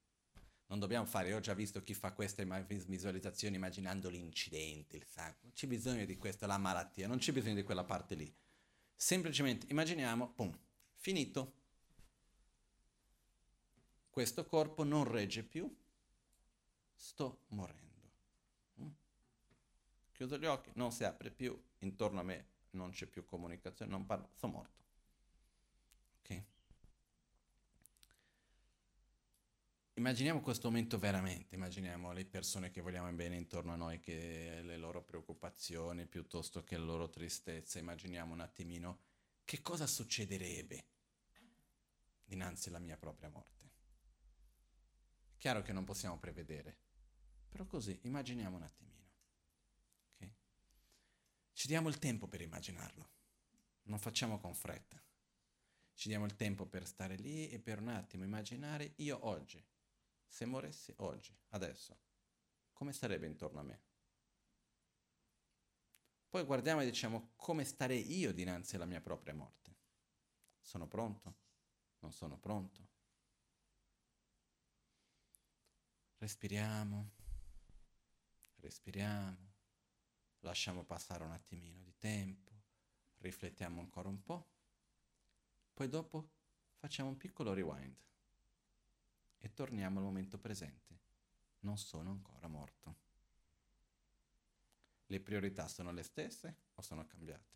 Non 0.68 0.80
dobbiamo 0.80 1.06
fare, 1.06 1.30
io 1.30 1.38
ho 1.38 1.42
già 1.42 1.54
visto 1.54 1.84
chi 1.84 1.94
fa 1.94 2.14
queste 2.14 2.46
visualizzazioni 2.88 3.56
immaginando 3.56 4.10
l'incidente, 4.10 4.98
il 4.98 5.06
sangue. 5.06 5.40
Non 5.44 5.54
c'è 5.54 5.68
bisogno 5.68 6.06
di 6.06 6.18
questa, 6.18 6.48
la 6.48 6.58
malattia, 6.58 7.08
non 7.08 7.18
c'è 7.18 7.32
bisogno 7.32 7.56
di 7.56 7.64
quella 7.64 7.84
parte 7.84 8.16
lì. 8.16 8.34
Semplicemente 8.96 9.68
immaginiamo, 9.70 10.34
pum, 10.34 10.58
finito. 10.96 11.54
Questo 14.10 14.46
corpo 14.46 14.84
non 14.84 15.04
regge 15.04 15.44
più, 15.44 15.74
sto 16.96 17.42
morendo. 17.50 18.12
Mm? 18.82 18.88
Chiudo 20.14 20.38
gli 20.38 20.46
occhi, 20.46 20.72
non 20.76 20.92
si 20.92 21.04
apre 21.04 21.30
più 21.32 21.62
intorno 21.80 22.22
a 22.22 22.24
me 22.24 22.54
non 22.76 22.92
c'è 22.92 23.08
più 23.08 23.26
comunicazione, 23.26 23.92
non 23.92 24.06
parlo, 24.06 24.30
sono 24.36 24.54
morto. 24.54 24.84
Ok? 26.20 26.44
Immaginiamo 29.98 30.42
questo 30.42 30.68
momento 30.68 31.00
veramente, 31.00 31.56
immaginiamo 31.56 32.12
le 32.12 32.26
persone 32.26 32.70
che 32.70 32.82
vogliamo 32.82 33.10
bene 33.14 33.38
intorno 33.38 33.72
a 33.72 33.78
noi, 33.78 34.02
che 34.02 34.60
le 34.62 34.76
loro 34.76 35.02
preoccupazioni 35.02 36.06
piuttosto 36.06 36.66
che 36.66 36.78
la 36.78 36.84
loro 36.84 37.10
tristezza, 37.10 37.80
immaginiamo 37.80 38.34
un 38.34 38.42
attimino 38.42 39.00
che 39.46 39.62
cosa 39.62 39.88
succederebbe 39.88 40.86
dinanzi 42.26 42.68
alla 42.68 42.80
mia 42.80 42.98
propria 42.98 43.30
morte. 43.30 43.72
Chiaro 45.38 45.62
che 45.62 45.72
non 45.72 45.86
possiamo 45.86 46.20
prevedere, 46.20 46.78
però 47.48 47.66
così 47.66 47.98
immaginiamo 48.02 48.58
un 48.58 48.64
attimino. 48.64 48.94
Ci 51.54 51.68
diamo 51.68 51.88
il 51.88 52.00
tempo 52.00 52.28
per 52.28 52.42
immaginarlo, 52.42 53.10
non 53.84 53.98
facciamo 53.98 54.40
con 54.40 54.54
fretta. 54.54 55.02
Ci 55.94 56.10
diamo 56.10 56.26
il 56.26 56.36
tempo 56.36 56.66
per 56.66 56.86
stare 56.86 57.16
lì 57.16 57.48
e 57.48 57.60
per 57.60 57.80
un 57.80 57.88
attimo 57.88 58.26
immaginare 58.26 58.92
io 58.98 59.26
oggi, 59.26 59.66
se 60.28 60.46
moressi 60.46 60.94
oggi, 60.98 61.38
adesso, 61.50 61.98
come 62.74 62.92
starebbe 62.92 63.28
intorno 63.28 63.60
a 63.60 63.64
me. 63.64 63.82
Poi 66.30 66.44
guardiamo 66.44 66.82
e 66.82 66.86
diciamo 66.86 67.34
come 67.36 67.64
stare 67.64 67.96
io 67.96 68.34
dinanzi 68.34 68.76
alla 68.76 68.86
mia 68.86 69.02
propria 69.02 69.34
morte. 69.34 69.76
Sono 70.60 70.88
pronto? 70.88 71.36
Non 72.00 72.12
sono 72.12 72.38
pronto? 72.38 72.88
Respiriamo, 76.18 77.12
respiriamo 78.56 79.54
lasciamo 80.46 80.84
passare 80.84 81.24
un 81.24 81.32
attimino 81.32 81.82
di 81.82 81.98
tempo, 81.98 82.52
riflettiamo 83.18 83.82
ancora 83.82 84.08
un 84.08 84.22
po', 84.24 84.52
poi 85.74 85.90
dopo 85.90 86.30
facciamo 86.78 87.10
un 87.10 87.18
piccolo 87.18 87.54
rewind 87.54 87.98
e 89.46 89.54
torniamo 89.54 90.00
al 90.00 90.06
momento 90.06 90.40
presente. 90.40 90.98
Non 91.60 91.78
sono 91.78 92.10
ancora 92.10 92.48
morto. 92.48 92.96
Le 95.06 95.20
priorità 95.20 95.68
sono 95.68 95.92
le 95.92 96.02
stesse 96.02 96.56
o 96.74 96.82
sono 96.82 97.06
cambiate? 97.06 97.54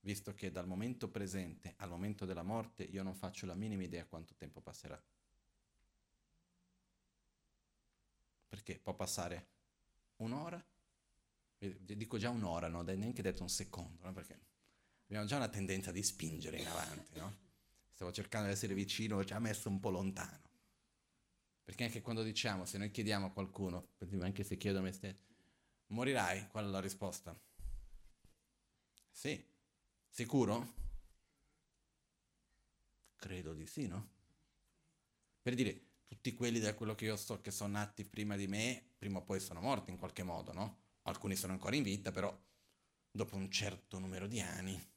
Visto 0.00 0.34
che 0.34 0.50
dal 0.50 0.66
momento 0.66 1.08
presente 1.08 1.72
al 1.78 1.88
momento 1.88 2.26
della 2.26 2.42
morte 2.42 2.82
io 2.82 3.02
non 3.02 3.14
faccio 3.14 3.46
la 3.46 3.54
minima 3.54 3.82
idea 3.82 4.04
quanto 4.04 4.34
tempo 4.34 4.60
passerà. 4.60 5.02
Perché 8.46 8.78
può 8.78 8.92
passare 8.92 9.46
un'ora, 10.16 10.62
dico 11.56 12.18
già 12.18 12.28
un'ora, 12.28 12.68
non 12.68 12.86
ho 12.86 12.92
neanche 12.92 13.22
detto 13.22 13.40
un 13.40 13.48
secondo, 13.48 14.04
no? 14.04 14.12
perché 14.12 14.38
abbiamo 15.04 15.24
già 15.24 15.36
una 15.36 15.48
tendenza 15.48 15.90
di 15.90 16.02
spingere 16.02 16.58
in 16.58 16.66
avanti, 16.66 17.18
no? 17.18 17.48
Stavo 18.00 18.14
cercando 18.14 18.46
di 18.46 18.54
essere 18.54 18.72
vicino, 18.72 19.18
ho 19.18 19.24
già 19.24 19.38
messo 19.38 19.68
un 19.68 19.78
po' 19.78 19.90
lontano. 19.90 20.40
Perché 21.62 21.84
anche 21.84 22.00
quando 22.00 22.22
diciamo, 22.22 22.64
se 22.64 22.78
noi 22.78 22.90
chiediamo 22.90 23.26
a 23.26 23.30
qualcuno, 23.30 23.88
anche 24.20 24.42
se 24.42 24.56
chiedo 24.56 24.78
a 24.78 24.80
me 24.80 24.90
stesso, 24.90 25.26
morirai? 25.88 26.48
Qual 26.48 26.64
è 26.64 26.68
la 26.68 26.80
risposta? 26.80 27.38
Sì. 29.10 29.44
Sicuro? 30.08 30.72
Credo 33.16 33.52
di 33.52 33.66
sì, 33.66 33.86
no? 33.86 34.08
Per 35.42 35.54
dire, 35.54 35.82
tutti 36.06 36.32
quelli 36.32 36.58
da 36.58 36.72
quello 36.72 36.94
che 36.94 37.04
io 37.04 37.16
so 37.18 37.42
che 37.42 37.50
sono 37.50 37.72
nati 37.72 38.06
prima 38.06 38.34
di 38.34 38.46
me, 38.46 38.82
prima 38.96 39.18
o 39.18 39.22
poi 39.24 39.40
sono 39.40 39.60
morti 39.60 39.90
in 39.90 39.98
qualche 39.98 40.22
modo, 40.22 40.54
no? 40.54 40.78
alcuni 41.02 41.36
sono 41.36 41.52
ancora 41.52 41.76
in 41.76 41.82
vita, 41.82 42.10
però 42.12 42.34
dopo 43.10 43.36
un 43.36 43.50
certo 43.50 43.98
numero 43.98 44.26
di 44.26 44.40
anni. 44.40 44.89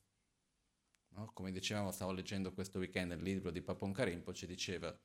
No? 1.16 1.32
Come 1.34 1.52
dicevamo, 1.52 1.92
stavo 1.92 2.12
leggendo 2.12 2.54
questo 2.54 2.80
weekend 2.80 3.12
il 3.12 3.22
libro 3.22 3.52
di 3.52 3.62
Papon 3.62 3.92
Karimpo, 3.92 4.34
ci 4.34 4.46
diceva 4.46 4.96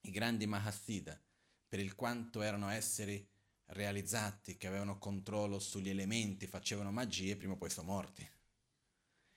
i 0.00 0.10
grandi 0.10 0.46
Mahasiddha, 0.46 1.20
per 1.68 1.78
il 1.78 1.94
quanto 1.94 2.42
erano 2.42 2.68
esseri 2.68 3.26
realizzati, 3.66 4.56
che 4.56 4.66
avevano 4.66 4.98
controllo 4.98 5.58
sugli 5.58 5.88
elementi, 5.88 6.46
facevano 6.46 6.90
magie, 6.90 7.36
prima 7.36 7.54
o 7.54 7.56
poi 7.56 7.70
sono 7.70 7.86
morti. 7.86 8.28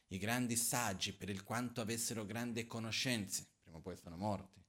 I 0.08 0.18
grandi 0.18 0.56
saggi, 0.56 1.14
per 1.14 1.30
il 1.30 1.44
quanto 1.44 1.82
avessero 1.82 2.26
grandi 2.26 2.66
conoscenze, 2.66 3.48
prima 3.62 3.78
o 3.78 3.82
poi 3.82 3.96
sono 3.96 4.18
morti. 4.18 4.64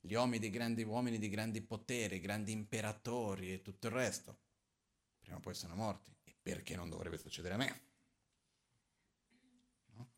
Gli 0.00 0.14
uomini 0.14 0.38
di 0.38 0.50
grandi 0.50 0.84
uomini 0.84 1.18
di 1.18 1.28
grandi 1.28 1.60
poteri, 1.62 2.20
grandi 2.20 2.52
imperatori 2.52 3.52
e 3.52 3.62
tutto 3.62 3.88
il 3.88 3.92
resto, 3.92 4.38
prima 5.18 5.36
o 5.38 5.40
poi 5.40 5.54
sono 5.54 5.74
morti. 5.74 6.14
E 6.22 6.34
perché 6.40 6.76
non 6.76 6.88
dovrebbe 6.88 7.18
succedere 7.18 7.54
a 7.54 7.56
me? 7.56 7.80
No? 9.94 10.08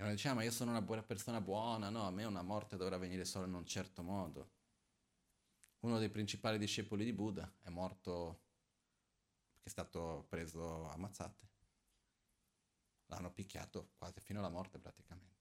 E 0.00 0.04
noi 0.04 0.12
diciamo, 0.12 0.42
io 0.42 0.52
sono 0.52 0.70
una 0.70 0.80
buona 0.80 1.02
persona 1.02 1.40
buona, 1.40 1.90
no, 1.90 2.06
a 2.06 2.12
me 2.12 2.22
una 2.24 2.42
morte 2.42 2.76
dovrà 2.76 2.98
venire 2.98 3.24
solo 3.24 3.46
in 3.46 3.54
un 3.54 3.66
certo 3.66 4.04
modo. 4.04 4.52
Uno 5.80 5.98
dei 5.98 6.08
principali 6.08 6.56
discepoli 6.56 7.04
di 7.04 7.12
Buddha 7.12 7.52
è 7.62 7.68
morto 7.68 8.42
perché 9.50 9.66
è 9.66 9.70
stato 9.70 10.24
preso 10.28 10.88
ammazzate. 10.88 11.46
L'hanno 13.06 13.32
picchiato 13.32 13.90
quasi 13.98 14.20
fino 14.20 14.38
alla 14.38 14.50
morte 14.50 14.78
praticamente 14.78 15.36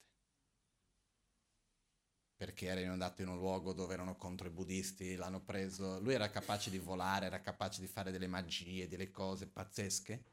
perché 2.36 2.66
era 2.68 2.92
andato 2.92 3.22
in 3.22 3.28
un 3.30 3.38
luogo 3.38 3.74
dove 3.74 3.94
erano 3.94 4.16
contro 4.16 4.48
i 4.48 4.52
buddisti, 4.52 5.16
l'hanno 5.16 5.42
preso, 5.42 6.00
lui 6.00 6.14
era 6.14 6.30
capace 6.30 6.70
di 6.70 6.78
volare, 6.78 7.26
era 7.26 7.42
capace 7.42 7.82
di 7.82 7.88
fare 7.88 8.12
delle 8.12 8.28
magie, 8.28 8.88
delle 8.88 9.10
cose 9.10 9.48
pazzesche. 9.48 10.24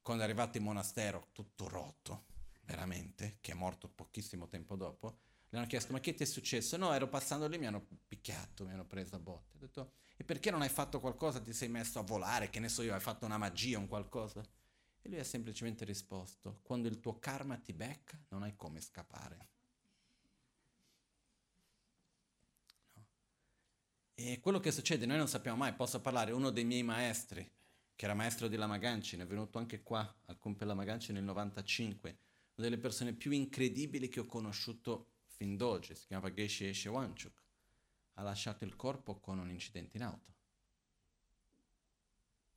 Quando 0.00 0.22
è 0.22 0.26
arrivato 0.26 0.56
in 0.56 0.64
monastero, 0.64 1.28
tutto 1.32 1.68
rotto, 1.68 2.31
veramente, 2.64 3.38
che 3.40 3.52
è 3.52 3.54
morto 3.54 3.88
pochissimo 3.88 4.48
tempo 4.48 4.76
dopo, 4.76 5.18
le 5.48 5.58
hanno 5.58 5.66
chiesto, 5.66 5.92
ma 5.92 6.00
che 6.00 6.14
ti 6.14 6.22
è 6.22 6.26
successo? 6.26 6.76
No, 6.76 6.92
ero 6.92 7.08
passando 7.08 7.46
lì, 7.46 7.58
mi 7.58 7.66
hanno 7.66 7.86
picchiato, 8.08 8.64
mi 8.64 8.72
hanno 8.72 8.86
preso 8.86 9.16
a 9.16 9.18
botte. 9.18 9.56
Ha 9.56 9.60
detto, 9.60 9.92
e 10.16 10.24
perché 10.24 10.50
non 10.50 10.62
hai 10.62 10.70
fatto 10.70 10.98
qualcosa? 10.98 11.40
Ti 11.40 11.52
sei 11.52 11.68
messo 11.68 11.98
a 11.98 12.02
volare, 12.02 12.48
che 12.48 12.58
ne 12.58 12.68
so 12.68 12.82
io, 12.82 12.94
hai 12.94 13.00
fatto 13.00 13.26
una 13.26 13.36
magia, 13.36 13.78
un 13.78 13.86
qualcosa? 13.86 14.40
E 15.02 15.08
lui 15.08 15.18
ha 15.18 15.24
semplicemente 15.24 15.84
risposto, 15.84 16.60
quando 16.62 16.88
il 16.88 17.00
tuo 17.00 17.18
karma 17.18 17.56
ti 17.58 17.72
becca, 17.72 18.18
non 18.28 18.44
hai 18.44 18.56
come 18.56 18.80
scappare. 18.80 19.48
E 24.14 24.40
quello 24.40 24.60
che 24.60 24.70
succede, 24.70 25.04
noi 25.04 25.16
non 25.16 25.28
sappiamo 25.28 25.56
mai, 25.58 25.74
posso 25.74 26.00
parlare, 26.00 26.32
uno 26.32 26.50
dei 26.50 26.64
miei 26.64 26.82
maestri, 26.82 27.50
che 27.94 28.04
era 28.04 28.14
maestro 28.14 28.46
di 28.48 28.56
Lama 28.56 28.78
Ganchen, 28.78 29.20
è 29.20 29.26
venuto 29.26 29.58
anche 29.58 29.82
qua 29.82 30.00
al 30.26 30.38
Compe 30.38 30.64
Lama 30.64 30.84
Ganchen 30.84 31.16
nel 31.16 31.24
95, 31.24 32.18
una 32.54 32.68
delle 32.68 32.78
persone 32.78 33.12
più 33.14 33.30
incredibili 33.30 34.08
che 34.08 34.20
ho 34.20 34.26
conosciuto 34.26 35.08
fin 35.24 35.56
d'oggi, 35.56 35.94
si 35.94 36.06
chiamava 36.06 36.32
Geshe 36.32 36.68
Eshe 36.68 36.88
Wanchuk, 36.88 37.42
ha 38.14 38.22
lasciato 38.22 38.64
il 38.64 38.76
corpo 38.76 39.18
con 39.18 39.38
un 39.38 39.50
incidente 39.50 39.96
in 39.96 40.02
auto. 40.02 40.30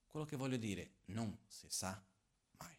Quello 0.08 0.26
che 0.26 0.36
voglio 0.36 0.58
dire, 0.58 0.96
non 1.06 1.38
si 1.48 1.68
sa 1.70 2.04
mai. 2.58 2.78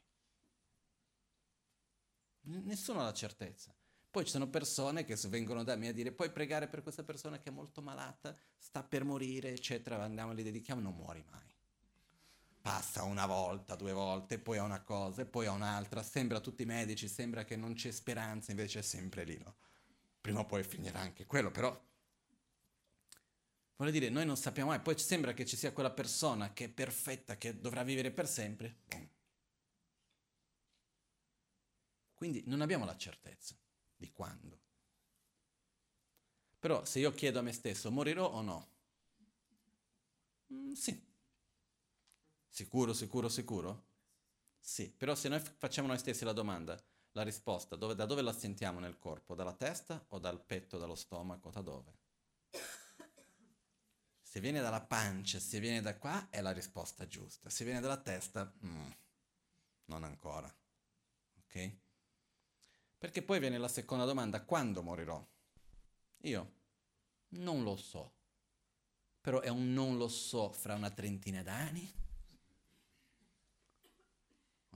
Nessuno 2.63 3.01
ha 3.01 3.05
la 3.05 3.13
certezza. 3.13 3.75
Poi 4.11 4.25
ci 4.25 4.31
sono 4.31 4.49
persone 4.49 5.05
che 5.05 5.15
vengono 5.29 5.63
da 5.63 5.77
me 5.77 5.89
a 5.89 5.93
dire 5.93 6.13
puoi 6.13 6.31
pregare 6.31 6.69
per 6.69 6.83
questa 6.83 7.03
persona 7.03 7.39
che 7.39 7.51
è 7.51 7.53
molto 7.53 7.83
malata, 7.83 8.35
sta 8.57 8.83
per 8.83 9.05
morire, 9.05 9.51
eccetera, 9.51 10.03
andiamo, 10.03 10.33
li 10.33 10.43
dedichiamo, 10.43 10.81
non 10.81 10.95
muori 10.95 11.23
mai. 11.31 11.56
Passa 12.67 13.05
una 13.05 13.27
volta, 13.27 13.77
due 13.77 13.93
volte, 13.93 14.41
poi 14.41 14.59
a 14.59 14.65
una 14.65 14.83
cosa, 14.83 15.23
e 15.23 15.25
poi 15.25 15.47
a 15.47 15.53
un'altra, 15.53 16.03
sembra 16.03 16.41
tutti 16.41 16.63
i 16.63 16.67
medici, 16.67 17.07
sembra 17.07 17.45
che 17.45 17.55
non 17.55 17.75
c'è 17.75 17.93
speranza, 17.93 18.51
invece 18.51 18.81
è 18.81 18.83
sempre 18.83 19.23
lì, 19.23 19.39
no? 19.39 19.55
Prima 20.21 20.41
o 20.41 20.47
poi 20.47 20.65
finirà 20.65 20.99
anche 20.99 21.27
quello, 21.27 21.53
però 21.53 21.81
Voglio 23.77 23.91
dire, 23.91 24.09
noi 24.11 24.27
non 24.27 24.37
sappiamo 24.37 24.71
mai, 24.71 24.81
poi 24.81 24.99
sembra 24.99 25.33
che 25.33 25.45
ci 25.47 25.57
sia 25.57 25.73
quella 25.73 25.91
persona 25.91 26.53
che 26.53 26.65
è 26.65 26.69
perfetta, 26.69 27.37
che 27.39 27.59
dovrà 27.61 27.83
vivere 27.85 28.11
per 28.11 28.27
sempre. 28.27 28.79
Quindi 32.15 32.43
non 32.47 32.63
abbiamo 32.63 32.85
la 32.85 32.97
certezza 32.97 33.57
di 33.97 34.11
quando. 34.11 34.59
Però 36.59 36.85
se 36.85 36.99
io 36.99 37.13
chiedo 37.13 37.39
a 37.39 37.43
me 37.43 37.53
stesso, 37.53 37.91
morirò 37.91 38.27
o 38.29 38.43
no? 38.43 38.69
Mm, 40.53 40.73
sì. 40.75 41.06
Sicuro, 42.57 42.95
sicuro, 42.95 43.29
sicuro? 43.29 43.85
Sì, 44.59 44.91
però 44.91 45.15
se 45.15 45.29
noi 45.29 45.41
facciamo 45.41 45.89
noi 45.89 45.99
stessi 45.99 46.25
la 46.25 46.33
domanda, 46.33 46.83
la 47.13 47.23
risposta, 47.23 47.77
dove, 47.77 47.95
da 47.95 48.07
dove 48.07 48.23
la 48.23 48.33
sentiamo 48.33 48.81
nel 48.81 48.97
corpo? 48.99 49.35
Dalla 49.35 49.53
testa 49.53 50.03
o 50.09 50.19
dal 50.19 50.43
petto, 50.43 50.79
dallo 50.79 50.95
stomaco, 50.95 51.51
da 51.51 51.61
dove? 51.61 51.99
Se 54.23 54.41
viene 54.41 54.63
dalla 54.63 54.81
pancia, 54.81 55.39
se 55.39 55.61
viene 55.61 55.83
da 55.83 55.99
qua, 55.99 56.31
è 56.31 56.41
la 56.41 56.53
risposta 56.53 57.07
giusta. 57.07 57.51
Se 57.51 57.63
viene 57.63 57.81
dalla 57.81 58.01
testa, 58.01 58.51
mm, 58.65 58.91
non 59.89 60.05
ancora. 60.05 60.51
Ok? 61.41 61.77
Perché 62.97 63.23
poi 63.23 63.39
viene 63.39 63.59
la 63.59 63.69
seconda 63.69 64.07
domanda, 64.07 64.43
quando 64.43 64.83
morirò? 64.83 65.23
Io 66.23 66.55
non 67.33 67.63
lo 67.63 67.77
so, 67.77 68.15
però 69.21 69.41
è 69.41 69.49
un 69.49 69.75
non 69.75 69.99
lo 69.99 70.09
so 70.09 70.53
fra 70.53 70.75
una 70.75 70.91
trentina 70.91 71.43
d'anni, 71.43 72.05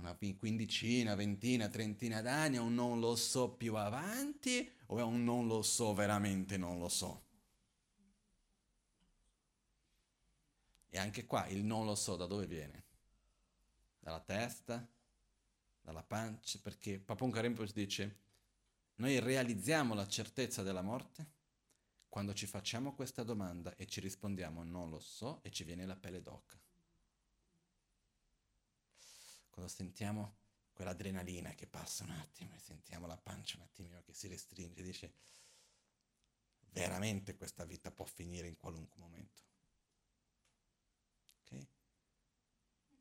una 0.00 0.16
quindicina, 0.16 1.14
ventina, 1.14 1.68
trentina 1.68 2.20
d'anni, 2.20 2.56
un 2.56 2.74
non 2.74 2.98
lo 2.98 3.14
so 3.16 3.50
più 3.50 3.76
avanti 3.76 4.70
o 4.86 4.98
è 4.98 5.02
un 5.02 5.22
non 5.22 5.46
lo 5.46 5.62
so 5.62 5.94
veramente 5.94 6.56
non 6.56 6.78
lo 6.78 6.88
so? 6.88 7.28
E 10.88 10.98
anche 10.98 11.24
qua 11.26 11.46
il 11.46 11.62
non 11.62 11.86
lo 11.86 11.94
so 11.94 12.16
da 12.16 12.26
dove 12.26 12.46
viene? 12.46 12.84
Dalla 14.00 14.20
testa? 14.20 14.88
dalla 15.90 16.02
pancia, 16.02 16.58
perché 16.62 17.00
Papunka 17.00 17.40
Rinpoche 17.40 17.72
dice, 17.72 18.18
noi 18.96 19.18
realizziamo 19.18 19.94
la 19.94 20.06
certezza 20.06 20.62
della 20.62 20.82
morte 20.82 21.38
quando 22.08 22.32
ci 22.34 22.46
facciamo 22.46 22.94
questa 22.94 23.22
domanda 23.22 23.74
e 23.76 23.86
ci 23.86 24.00
rispondiamo 24.00 24.62
non 24.62 24.90
lo 24.90 25.00
so 25.00 25.40
e 25.42 25.50
ci 25.50 25.64
viene 25.64 25.86
la 25.86 25.96
pelle 25.96 26.22
d'oca. 26.22 26.58
Quando 29.50 29.70
sentiamo 29.70 30.38
quell'adrenalina 30.72 31.54
che 31.54 31.66
passa 31.66 32.04
un 32.04 32.10
attimo 32.10 32.54
e 32.54 32.58
sentiamo 32.58 33.06
la 33.06 33.18
pancia 33.18 33.58
un 33.58 33.64
attimino 33.64 34.00
che 34.02 34.14
si 34.14 34.28
restringe, 34.28 34.82
dice 34.82 35.12
veramente 36.70 37.36
questa 37.36 37.64
vita 37.64 37.90
può 37.90 38.04
finire 38.04 38.46
in 38.46 38.56
qualunque 38.56 38.98
momento. 38.98 39.48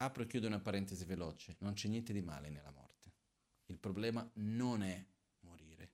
Apro 0.02 0.24
e 0.24 0.28
chiudo 0.28 0.48
una 0.48 0.62
parentesi 0.62 1.04
veloce, 1.04 1.58
non 1.60 1.74
c'è 1.74 1.90
niente 1.90 2.14
di 2.14 2.22
male 2.22 2.50
nella 2.50 2.72
morte. 2.72 3.12
Il 3.66 3.78
problema 3.78 4.28
non 4.36 4.82
è 4.82 5.06
morire. 5.42 5.92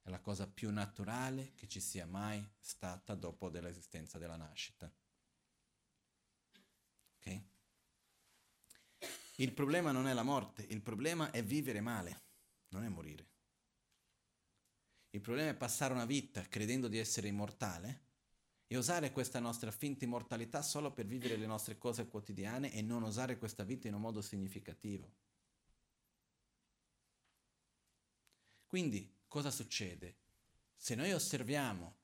È 0.00 0.08
la 0.08 0.20
cosa 0.20 0.48
più 0.48 0.70
naturale 0.70 1.52
che 1.54 1.68
ci 1.68 1.80
sia 1.80 2.06
mai 2.06 2.42
stata 2.58 3.14
dopo 3.14 3.50
dell'esistenza 3.50 4.16
della 4.16 4.36
nascita. 4.36 4.90
Ok? 7.18 7.42
Il 9.36 9.52
problema 9.52 9.92
non 9.92 10.06
è 10.06 10.12
la 10.12 10.22
morte, 10.22 10.64
il 10.68 10.82
problema 10.82 11.30
è 11.30 11.42
vivere 11.42 11.80
male, 11.80 12.22
non 12.68 12.84
è 12.84 12.88
morire. 12.88 13.26
Il 15.10 15.20
problema 15.20 15.50
è 15.50 15.54
passare 15.54 15.92
una 15.92 16.04
vita 16.04 16.42
credendo 16.48 16.88
di 16.88 16.98
essere 16.98 17.28
immortale 17.28 18.10
e 18.66 18.76
usare 18.76 19.12
questa 19.12 19.40
nostra 19.40 19.70
finta 19.70 20.04
immortalità 20.04 20.62
solo 20.62 20.92
per 20.92 21.06
vivere 21.06 21.36
le 21.36 21.46
nostre 21.46 21.76
cose 21.76 22.08
quotidiane 22.08 22.72
e 22.72 22.80
non 22.80 23.02
usare 23.02 23.36
questa 23.36 23.64
vita 23.64 23.88
in 23.88 23.94
un 23.94 24.00
modo 24.00 24.22
significativo. 24.22 25.12
Quindi 28.66 29.18
cosa 29.28 29.50
succede? 29.50 30.16
Se 30.74 30.94
noi 30.94 31.12
osserviamo 31.12 31.96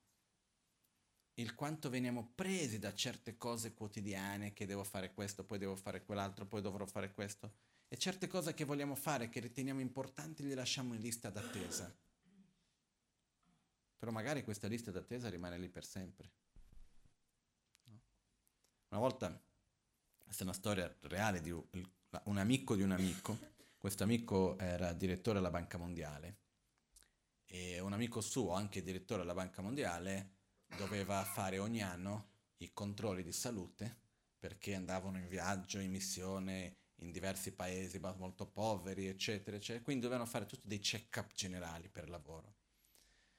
il 1.38 1.54
quanto 1.54 1.88
veniamo 1.88 2.32
presi 2.34 2.78
da 2.78 2.92
certe 2.92 3.36
cose 3.36 3.72
quotidiane, 3.72 4.52
che 4.52 4.66
devo 4.66 4.82
fare 4.82 5.12
questo, 5.14 5.44
poi 5.44 5.58
devo 5.58 5.76
fare 5.76 6.04
quell'altro, 6.04 6.46
poi 6.46 6.60
dovrò 6.60 6.84
fare 6.84 7.12
questo, 7.12 7.52
e 7.86 7.96
certe 7.96 8.26
cose 8.26 8.54
che 8.54 8.64
vogliamo 8.64 8.96
fare, 8.96 9.28
che 9.28 9.38
riteniamo 9.40 9.80
importanti, 9.80 10.42
le 10.42 10.54
lasciamo 10.54 10.94
in 10.94 11.00
lista 11.00 11.30
d'attesa. 11.30 11.94
Però 13.98 14.10
magari 14.10 14.42
questa 14.42 14.66
lista 14.66 14.90
d'attesa 14.90 15.28
rimane 15.28 15.58
lì 15.58 15.68
per 15.68 15.84
sempre. 15.84 16.30
Una 18.88 19.00
volta, 19.00 19.40
questa 20.24 20.42
è 20.42 20.46
una 20.46 20.56
storia 20.56 20.92
reale 21.02 21.40
di 21.40 21.50
un 21.50 22.36
amico 22.36 22.74
di 22.74 22.82
un 22.82 22.90
amico, 22.90 23.38
questo 23.78 24.02
amico 24.02 24.58
era 24.58 24.92
direttore 24.92 25.36
della 25.38 25.50
Banca 25.50 25.78
Mondiale 25.78 26.36
e 27.44 27.78
un 27.78 27.92
amico 27.92 28.20
suo, 28.20 28.54
anche 28.54 28.82
direttore 28.82 29.20
della 29.20 29.34
Banca 29.34 29.62
Mondiale, 29.62 30.37
doveva 30.76 31.22
fare 31.24 31.58
ogni 31.58 31.82
anno 31.82 32.30
i 32.58 32.72
controlli 32.72 33.22
di 33.22 33.32
salute 33.32 34.06
perché 34.38 34.74
andavano 34.74 35.18
in 35.18 35.28
viaggio, 35.28 35.78
in 35.78 35.90
missione 35.90 36.76
in 37.00 37.12
diversi 37.12 37.52
paesi 37.52 37.98
molto 37.98 38.46
poveri, 38.46 39.06
eccetera, 39.06 39.56
eccetera. 39.56 39.84
Quindi 39.84 40.02
dovevano 40.02 40.28
fare 40.28 40.46
tutti 40.46 40.66
dei 40.66 40.80
check-up 40.80 41.32
generali 41.32 41.88
per 41.88 42.08
lavoro. 42.08 42.56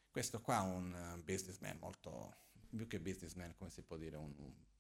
Questo 0.10 0.42
qua 0.42 0.64
è 0.64 0.68
un 0.68 1.22
businessman 1.24 1.78
molto, 1.80 2.36
più 2.70 2.88
che 2.88 3.00
businessman, 3.00 3.56
come 3.58 3.70
si 3.70 3.82
può 3.82 3.98
dire, 3.98 4.16
un, 4.16 4.34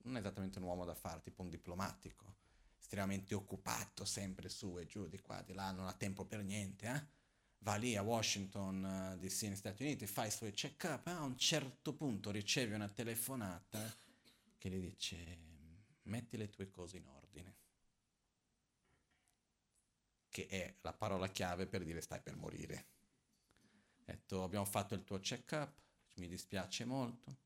non 0.03 0.15
è 0.15 0.19
esattamente 0.19 0.59
un 0.59 0.65
uomo 0.65 0.85
da 0.85 0.95
fare, 0.95 1.21
tipo 1.21 1.41
un 1.41 1.49
diplomatico, 1.49 2.37
estremamente 2.79 3.35
occupato, 3.35 4.05
sempre 4.05 4.49
su 4.49 4.77
e 4.79 4.85
giù, 4.85 5.07
di 5.07 5.19
qua, 5.19 5.41
di 5.41 5.53
là, 5.53 5.71
non 5.71 5.87
ha 5.87 5.93
tempo 5.93 6.25
per 6.25 6.43
niente, 6.43 6.87
eh? 6.87 7.17
Va 7.59 7.75
lì 7.75 7.95
a 7.95 8.01
Washington 8.01 8.83
uh, 9.15 9.19
DC 9.19 9.43
negli 9.43 9.55
Stati 9.55 9.83
Uniti, 9.83 10.05
fa 10.07 10.25
i 10.25 10.31
suoi 10.31 10.51
check-up, 10.51 11.07
a 11.07 11.21
un 11.21 11.37
certo 11.37 11.93
punto 11.93 12.31
riceve 12.31 12.75
una 12.75 12.87
telefonata 12.87 13.79
che 14.57 14.69
gli 14.69 14.79
dice 14.79 15.47
metti 16.03 16.37
le 16.37 16.49
tue 16.49 16.69
cose 16.69 16.97
in 16.97 17.07
ordine, 17.07 17.55
che 20.29 20.47
è 20.47 20.75
la 20.81 20.93
parola 20.93 21.27
chiave 21.27 21.67
per 21.67 21.83
dire 21.83 22.01
stai 22.01 22.21
per 22.21 22.35
morire. 22.35 22.87
Ha 24.05 24.11
detto 24.11 24.43
abbiamo 24.43 24.65
fatto 24.65 24.95
il 24.95 25.03
tuo 25.03 25.19
check-up, 25.19 25.73
mi 26.15 26.27
dispiace 26.27 26.85
molto, 26.85 27.37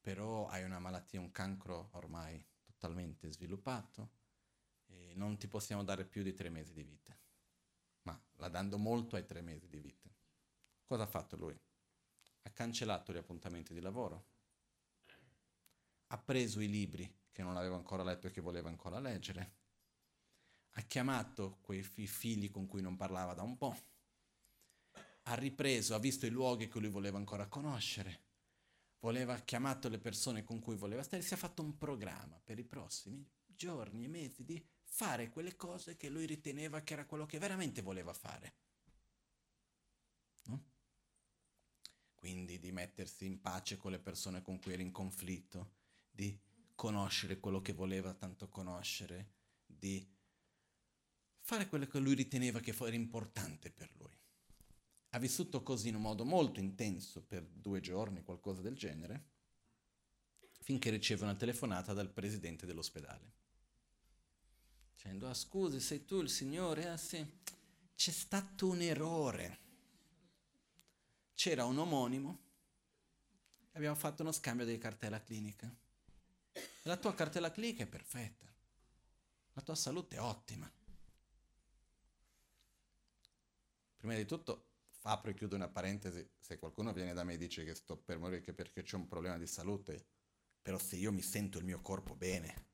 però 0.00 0.48
hai 0.48 0.64
una 0.64 0.78
malattia, 0.78 1.20
un 1.20 1.32
cancro 1.32 1.90
ormai 1.92 2.42
totalmente 2.64 3.30
sviluppato 3.30 4.18
e 4.86 5.12
non 5.14 5.36
ti 5.36 5.46
possiamo 5.48 5.84
dare 5.84 6.04
più 6.06 6.22
di 6.22 6.32
tre 6.32 6.48
mesi 6.48 6.72
di 6.72 6.82
vita 6.82 7.19
ma 8.02 8.20
la 8.36 8.48
dando 8.48 8.78
molto 8.78 9.16
ai 9.16 9.24
tre 9.24 9.40
mesi 9.40 9.68
di 9.68 9.80
vita. 9.80 10.08
Cosa 10.84 11.04
ha 11.04 11.06
fatto 11.06 11.36
lui? 11.36 11.58
Ha 12.42 12.50
cancellato 12.50 13.12
gli 13.12 13.18
appuntamenti 13.18 13.74
di 13.74 13.80
lavoro, 13.80 14.26
ha 16.08 16.18
preso 16.18 16.60
i 16.60 16.68
libri 16.68 17.12
che 17.30 17.42
non 17.42 17.56
aveva 17.56 17.76
ancora 17.76 18.02
letto 18.02 18.26
e 18.26 18.30
che 18.30 18.40
voleva 18.40 18.68
ancora 18.68 18.98
leggere, 18.98 19.58
ha 20.72 20.82
chiamato 20.82 21.58
quei 21.60 21.82
fi- 21.82 22.06
figli 22.06 22.50
con 22.50 22.66
cui 22.66 22.80
non 22.80 22.96
parlava 22.96 23.34
da 23.34 23.42
un 23.42 23.56
po', 23.56 23.76
ha 25.24 25.34
ripreso, 25.34 25.94
ha 25.94 25.98
visto 25.98 26.26
i 26.26 26.30
luoghi 26.30 26.68
che 26.68 26.80
lui 26.80 26.88
voleva 26.88 27.18
ancora 27.18 27.46
conoscere, 27.46 28.28
voleva 29.00 29.38
chiamato 29.38 29.88
le 29.88 29.98
persone 29.98 30.44
con 30.44 30.60
cui 30.60 30.76
voleva 30.76 31.02
stare, 31.02 31.22
si 31.22 31.34
è 31.34 31.36
fatto 31.36 31.62
un 31.62 31.76
programma 31.76 32.40
per 32.42 32.58
i 32.58 32.64
prossimi 32.64 33.24
giorni 33.46 34.04
e 34.04 34.08
mesi 34.08 34.44
di 34.44 34.64
fare 34.90 35.30
quelle 35.30 35.56
cose 35.56 35.96
che 35.96 36.08
lui 36.08 36.26
riteneva 36.26 36.82
che 36.82 36.94
era 36.94 37.06
quello 37.06 37.24
che 37.24 37.38
veramente 37.38 37.80
voleva 37.80 38.12
fare. 38.12 38.54
No? 40.46 40.64
Quindi 42.14 42.58
di 42.58 42.72
mettersi 42.72 43.24
in 43.24 43.40
pace 43.40 43.76
con 43.76 43.92
le 43.92 44.00
persone 44.00 44.42
con 44.42 44.58
cui 44.58 44.72
era 44.72 44.82
in 44.82 44.90
conflitto, 44.90 45.76
di 46.10 46.38
conoscere 46.74 47.38
quello 47.38 47.62
che 47.62 47.72
voleva 47.72 48.12
tanto 48.14 48.48
conoscere, 48.48 49.32
di 49.64 50.06
fare 51.40 51.68
quello 51.68 51.86
che 51.86 51.98
lui 51.98 52.14
riteneva 52.14 52.60
che 52.60 52.74
era 52.76 52.94
importante 52.94 53.70
per 53.70 53.90
lui. 53.96 54.18
Ha 55.10 55.18
vissuto 55.18 55.62
così 55.62 55.88
in 55.88 55.94
un 55.94 56.02
modo 56.02 56.24
molto 56.24 56.60
intenso 56.60 57.22
per 57.22 57.44
due 57.44 57.80
giorni, 57.80 58.22
qualcosa 58.22 58.60
del 58.60 58.76
genere, 58.76 59.28
finché 60.60 60.90
riceve 60.90 61.24
una 61.24 61.36
telefonata 61.36 61.92
dal 61.92 62.10
presidente 62.10 62.66
dell'ospedale 62.66 63.38
dicendo, 65.00 65.30
ah 65.30 65.34
scusi, 65.34 65.80
sei 65.80 66.04
tu 66.04 66.20
il 66.20 66.28
Signore? 66.28 66.86
Ah 66.86 66.98
sì, 66.98 67.26
c'è 67.94 68.10
stato 68.10 68.68
un 68.68 68.82
errore. 68.82 69.58
C'era 71.32 71.64
un 71.64 71.78
omonimo 71.78 72.38
e 73.72 73.78
abbiamo 73.78 73.96
fatto 73.96 74.20
uno 74.20 74.30
scambio 74.30 74.66
di 74.66 74.76
cartella 74.76 75.22
clinica. 75.22 75.74
La 76.82 76.98
tua 76.98 77.14
cartella 77.14 77.50
clinica 77.50 77.84
è 77.84 77.86
perfetta, 77.86 78.44
la 79.54 79.62
tua 79.62 79.74
salute 79.74 80.16
è 80.16 80.20
ottima. 80.20 80.70
Prima 83.96 84.14
di 84.14 84.26
tutto, 84.26 84.66
apro 85.02 85.30
e 85.30 85.34
chiudo 85.34 85.56
una 85.56 85.68
parentesi, 85.68 86.28
se 86.38 86.58
qualcuno 86.58 86.92
viene 86.92 87.14
da 87.14 87.24
me 87.24 87.34
e 87.34 87.38
dice 87.38 87.64
che 87.64 87.74
sto 87.74 87.96
per 87.96 88.18
morire 88.18 88.52
perché 88.52 88.82
c'è 88.82 88.96
un 88.96 89.08
problema 89.08 89.38
di 89.38 89.46
salute, 89.46 90.04
però 90.60 90.78
se 90.78 90.96
io 90.96 91.10
mi 91.10 91.22
sento 91.22 91.56
il 91.56 91.64
mio 91.64 91.80
corpo 91.80 92.14
bene, 92.14 92.68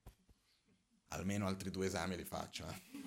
almeno 1.08 1.46
altri 1.46 1.70
due 1.70 1.86
esami 1.86 2.16
li 2.16 2.24
faccio. 2.24 2.66
Eh. 2.68 3.04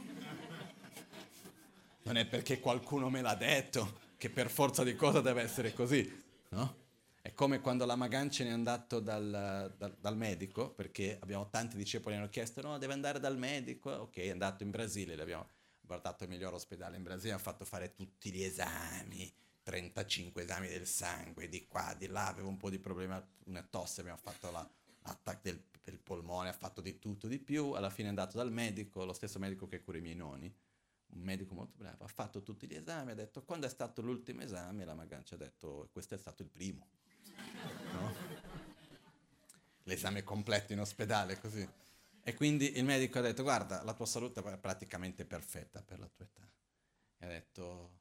Non 2.03 2.17
è 2.17 2.25
perché 2.25 2.59
qualcuno 2.59 3.09
me 3.09 3.21
l'ha 3.21 3.35
detto 3.35 4.07
che 4.17 4.29
per 4.29 4.49
forza 4.49 4.83
di 4.83 4.95
cosa 4.95 5.21
deve 5.21 5.41
essere 5.41 5.73
così, 5.73 6.23
no? 6.49 6.87
È 7.21 7.33
come 7.33 7.59
quando 7.59 7.85
la 7.85 7.95
Magancia 7.95 8.43
ne 8.43 8.51
è 8.51 8.53
andato 8.53 8.99
dal, 8.99 9.73
dal, 9.77 9.97
dal, 9.99 10.17
medico, 10.17 10.69
perché 10.69 11.17
abbiamo 11.21 11.49
tanti 11.49 11.75
discepoli 11.75 12.15
che 12.15 12.21
hanno 12.21 12.29
chiesto, 12.29 12.61
no, 12.61 12.77
deve 12.77 12.93
andare 12.93 13.19
dal 13.19 13.37
medico, 13.37 13.91
ok, 13.91 14.17
è 14.17 14.29
andato 14.29 14.63
in 14.63 14.71
Brasile, 14.71 15.15
l'abbiamo 15.15 15.47
guardato 15.81 16.23
il 16.23 16.29
miglior 16.29 16.53
ospedale 16.53 16.95
in 16.95 17.03
Brasile, 17.03 17.33
hanno 17.33 17.41
fatto 17.41 17.65
fare 17.65 17.93
tutti 17.93 18.31
gli 18.31 18.41
esami, 18.41 19.31
35 19.63 20.43
esami 20.43 20.67
del 20.69 20.87
sangue, 20.87 21.49
di 21.49 21.65
qua, 21.67 21.93
di 21.97 22.07
là, 22.07 22.27
avevo 22.27 22.47
un 22.47 22.57
po' 22.57 22.69
di 22.69 22.79
problema, 22.79 23.23
una 23.45 23.63
tosse, 23.69 23.99
abbiamo 23.99 24.19
fatto 24.21 24.49
la, 24.49 24.67
l'attacco 25.03 25.41
del 25.43 25.61
per 25.81 25.93
il 25.93 25.99
polmone, 25.99 26.49
ha 26.49 26.53
fatto 26.53 26.81
di 26.81 26.99
tutto 26.99 27.27
di 27.27 27.39
più, 27.39 27.71
alla 27.71 27.89
fine 27.89 28.07
è 28.07 28.09
andato 28.09 28.37
dal 28.37 28.51
medico, 28.51 29.05
lo 29.05 29.13
stesso 29.13 29.39
medico 29.39 29.67
che 29.67 29.81
cura 29.81 29.97
i 29.97 30.01
miei 30.01 30.15
nonni, 30.15 30.53
un 31.11 31.21
medico 31.21 31.53
molto 31.53 31.75
bravo, 31.77 32.03
ha 32.03 32.07
fatto 32.07 32.43
tutti 32.43 32.67
gli 32.67 32.75
esami, 32.75 33.11
ha 33.11 33.15
detto 33.15 33.43
quando 33.43 33.65
è 33.65 33.69
stato 33.69 34.01
l'ultimo 34.01 34.41
esame, 34.41 34.85
la 34.85 34.93
Magancia 34.93 35.35
ha 35.35 35.37
detto 35.37 35.89
questo 35.91 36.15
è 36.15 36.17
stato 36.17 36.43
il 36.43 36.49
primo. 36.49 36.87
No? 37.93 38.13
L'esame 39.83 40.23
completo 40.23 40.73
in 40.73 40.79
ospedale, 40.79 41.39
così. 41.39 41.67
E 42.21 42.33
quindi 42.35 42.77
il 42.77 42.83
medico 42.83 43.17
ha 43.17 43.21
detto 43.21 43.41
guarda, 43.41 43.81
la 43.83 43.93
tua 43.93 44.05
salute 44.05 44.41
è 44.41 44.57
praticamente 44.57 45.25
perfetta 45.25 45.81
per 45.81 45.99
la 45.99 46.07
tua 46.07 46.25
età. 46.25 46.47
E 47.17 47.25
ha 47.25 47.29
detto 47.29 47.97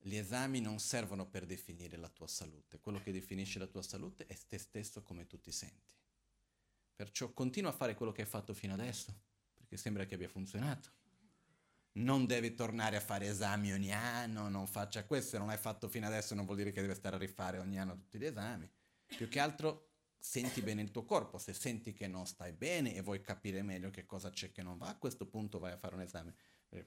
gli 0.00 0.16
esami 0.16 0.60
non 0.60 0.78
servono 0.78 1.26
per 1.26 1.44
definire 1.44 1.96
la 1.96 2.08
tua 2.08 2.26
salute, 2.26 2.80
quello 2.80 3.00
che 3.00 3.12
definisce 3.12 3.58
la 3.58 3.66
tua 3.66 3.82
salute 3.82 4.26
è 4.26 4.36
te 4.46 4.58
stesso 4.58 5.02
come 5.02 5.26
tu 5.26 5.40
ti 5.40 5.52
senti. 5.52 5.94
Perciò 6.98 7.32
continua 7.32 7.70
a 7.70 7.72
fare 7.72 7.94
quello 7.94 8.10
che 8.10 8.22
hai 8.22 8.26
fatto 8.26 8.52
fino 8.52 8.72
adesso, 8.72 9.14
perché 9.54 9.76
sembra 9.76 10.04
che 10.04 10.16
abbia 10.16 10.28
funzionato. 10.28 10.90
Non 11.92 12.26
devi 12.26 12.56
tornare 12.56 12.96
a 12.96 13.00
fare 13.00 13.28
esami 13.28 13.72
ogni 13.72 13.92
anno, 13.92 14.48
non 14.48 14.66
faccia 14.66 15.04
questo, 15.04 15.30
se 15.30 15.38
non 15.38 15.48
hai 15.48 15.58
fatto 15.58 15.88
fino 15.88 16.08
adesso 16.08 16.34
non 16.34 16.44
vuol 16.44 16.56
dire 16.56 16.72
che 16.72 16.80
devi 16.80 16.96
stare 16.96 17.14
a 17.14 17.18
rifare 17.20 17.58
ogni 17.58 17.78
anno 17.78 17.94
tutti 17.94 18.18
gli 18.18 18.24
esami. 18.24 18.68
Più 19.06 19.28
che 19.28 19.38
altro 19.38 19.90
senti 20.18 20.60
bene 20.60 20.82
il 20.82 20.90
tuo 20.90 21.04
corpo, 21.04 21.38
se 21.38 21.52
senti 21.52 21.92
che 21.92 22.08
non 22.08 22.26
stai 22.26 22.50
bene 22.50 22.92
e 22.96 23.00
vuoi 23.00 23.20
capire 23.20 23.62
meglio 23.62 23.90
che 23.90 24.04
cosa 24.04 24.30
c'è 24.30 24.50
che 24.50 24.64
non 24.64 24.76
va, 24.76 24.88
a 24.88 24.98
questo 24.98 25.24
punto 25.28 25.60
vai 25.60 25.70
a 25.70 25.76
fare 25.76 25.94
un 25.94 26.00
esame. 26.00 26.34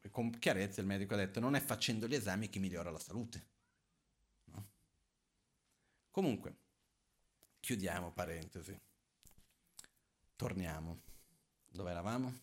Con 0.09 0.29
chiarezza 0.37 0.81
il 0.81 0.87
medico 0.87 1.13
ha 1.13 1.17
detto 1.17 1.39
non 1.39 1.55
è 1.55 1.61
facendo 1.61 2.05
gli 2.05 2.15
esami 2.15 2.49
che 2.49 2.59
migliora 2.59 2.91
la 2.91 2.99
salute. 2.99 3.47
No? 4.43 4.71
Comunque, 6.11 6.55
chiudiamo 7.61 8.11
parentesi. 8.11 8.77
Torniamo. 10.41 11.03
Dove 11.69 11.91
eravamo? 11.91 12.39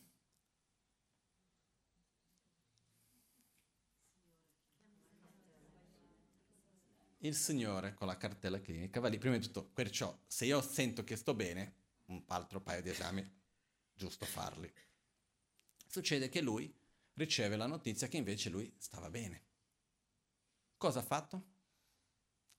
Il 7.19 7.35
Signore 7.35 7.95
con 7.95 8.07
la 8.07 8.17
cartella 8.17 8.61
clinica 8.61 9.01
va 9.01 9.09
lì. 9.09 9.19
Prima 9.19 9.37
di 9.37 9.45
tutto, 9.45 9.65
perciò, 9.65 10.17
se 10.29 10.45
io 10.45 10.63
sento 10.63 11.03
che 11.03 11.17
sto 11.17 11.35
bene, 11.35 11.75
un 12.05 12.23
altro 12.29 12.61
paio 12.61 12.83
di 12.83 12.91
esami, 12.91 13.29
giusto 13.93 14.25
farli. 14.27 14.73
Succede 15.85 16.29
che 16.29 16.41
lui 16.41 16.73
riceve 17.15 17.57
la 17.57 17.67
notizia 17.67 18.07
che 18.07 18.17
invece 18.17 18.49
lui 18.49 18.73
stava 18.79 19.11
bene. 19.11 19.43
Cosa 20.77 21.01
ha 21.01 21.03
fatto? 21.03 21.43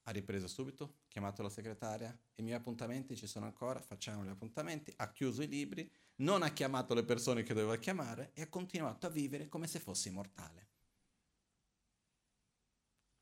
Ha 0.04 0.12
ripreso 0.12 0.48
subito, 0.48 1.02
chiamato 1.08 1.42
la 1.42 1.50
segretaria, 1.50 2.18
i 2.36 2.42
miei 2.42 2.56
appuntamenti 2.56 3.16
ci 3.16 3.28
sono 3.28 3.46
ancora, 3.46 3.82
facciamo 3.82 4.24
gli 4.24 4.30
appuntamenti, 4.30 4.94
ha 4.98 5.12
chiuso 5.12 5.42
i 5.42 5.48
libri, 5.48 5.90
non 6.18 6.42
ha 6.42 6.50
chiamato 6.50 6.94
le 6.94 7.04
persone 7.04 7.44
che 7.44 7.54
doveva 7.54 7.78
chiamare 7.78 8.32
e 8.34 8.42
ha 8.42 8.50
continuato 8.50 9.06
a 9.06 9.10
vivere 9.10 9.48
come 9.48 9.68
se 9.68 9.80
fosse 9.80 10.10
immortale. 10.10 10.68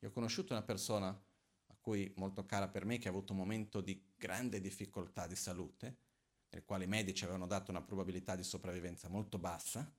Io 0.00 0.08
ho 0.08 0.12
conosciuto 0.12 0.52
una 0.52 0.62
persona 0.62 1.08
a 1.08 1.76
cui 1.80 2.12
molto 2.16 2.46
cara 2.46 2.68
per 2.68 2.84
me 2.84 2.98
che 2.98 3.08
ha 3.08 3.10
avuto 3.10 3.32
un 3.32 3.38
momento 3.38 3.80
di 3.80 4.12
grande 4.16 4.60
difficoltà 4.60 5.26
di 5.26 5.36
salute, 5.36 5.96
nel 6.50 6.64
quale 6.64 6.84
i 6.84 6.88
medici 6.88 7.24
avevano 7.24 7.46
dato 7.46 7.70
una 7.70 7.82
probabilità 7.82 8.34
di 8.34 8.44
sopravvivenza 8.44 9.08
molto 9.08 9.38
bassa 9.38 9.92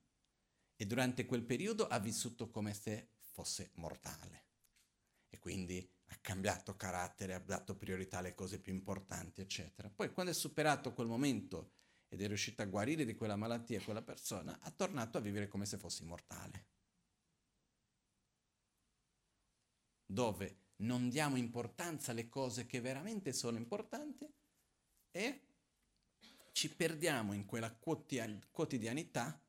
e 0.76 0.86
durante 0.86 1.26
quel 1.26 1.44
periodo 1.44 1.88
ha 1.88 2.00
vissuto 2.00 2.50
come 2.50 2.74
se 2.74 3.10
fosse 3.20 3.72
mortale. 3.76 4.46
E 5.30 5.38
quindi 5.38 5.88
ha 6.12 6.18
cambiato 6.22 6.76
carattere, 6.76 7.34
ha 7.34 7.40
dato 7.40 7.76
priorità 7.76 8.20
alle 8.20 8.34
cose 8.34 8.60
più 8.60 8.74
importanti, 8.74 9.42
eccetera. 9.42 9.90
Poi 9.90 10.12
quando 10.12 10.32
è 10.32 10.36
superato 10.36 10.94
quel 10.94 11.08
momento 11.08 11.74
ed 12.08 12.22
è 12.22 12.28
riuscito 12.28 12.62
a 12.62 12.66
guarire 12.66 13.06
di 13.06 13.16
quella 13.16 13.36
malattia 13.36 13.82
quella 13.82 14.02
persona, 14.02 14.60
ha 14.62 14.72
tornato 14.72 15.18
a 15.18 15.22
vivere 15.22 15.48
come 15.48 15.66
se 15.66 15.78
fosse 15.78 16.04
immortale. 16.04 16.68
Dove 20.06 20.64
non 20.78 21.10
diamo 21.10 21.36
importanza 21.36 22.12
alle 22.12 22.28
cose 22.28 22.66
che 22.66 22.82
veramente 22.82 23.32
sono 23.32 23.58
importanti 23.58 24.28
e 25.12 25.44
ci 26.52 26.74
perdiamo 26.74 27.34
in 27.34 27.46
quella 27.46 27.72
quotidianità 27.72 29.40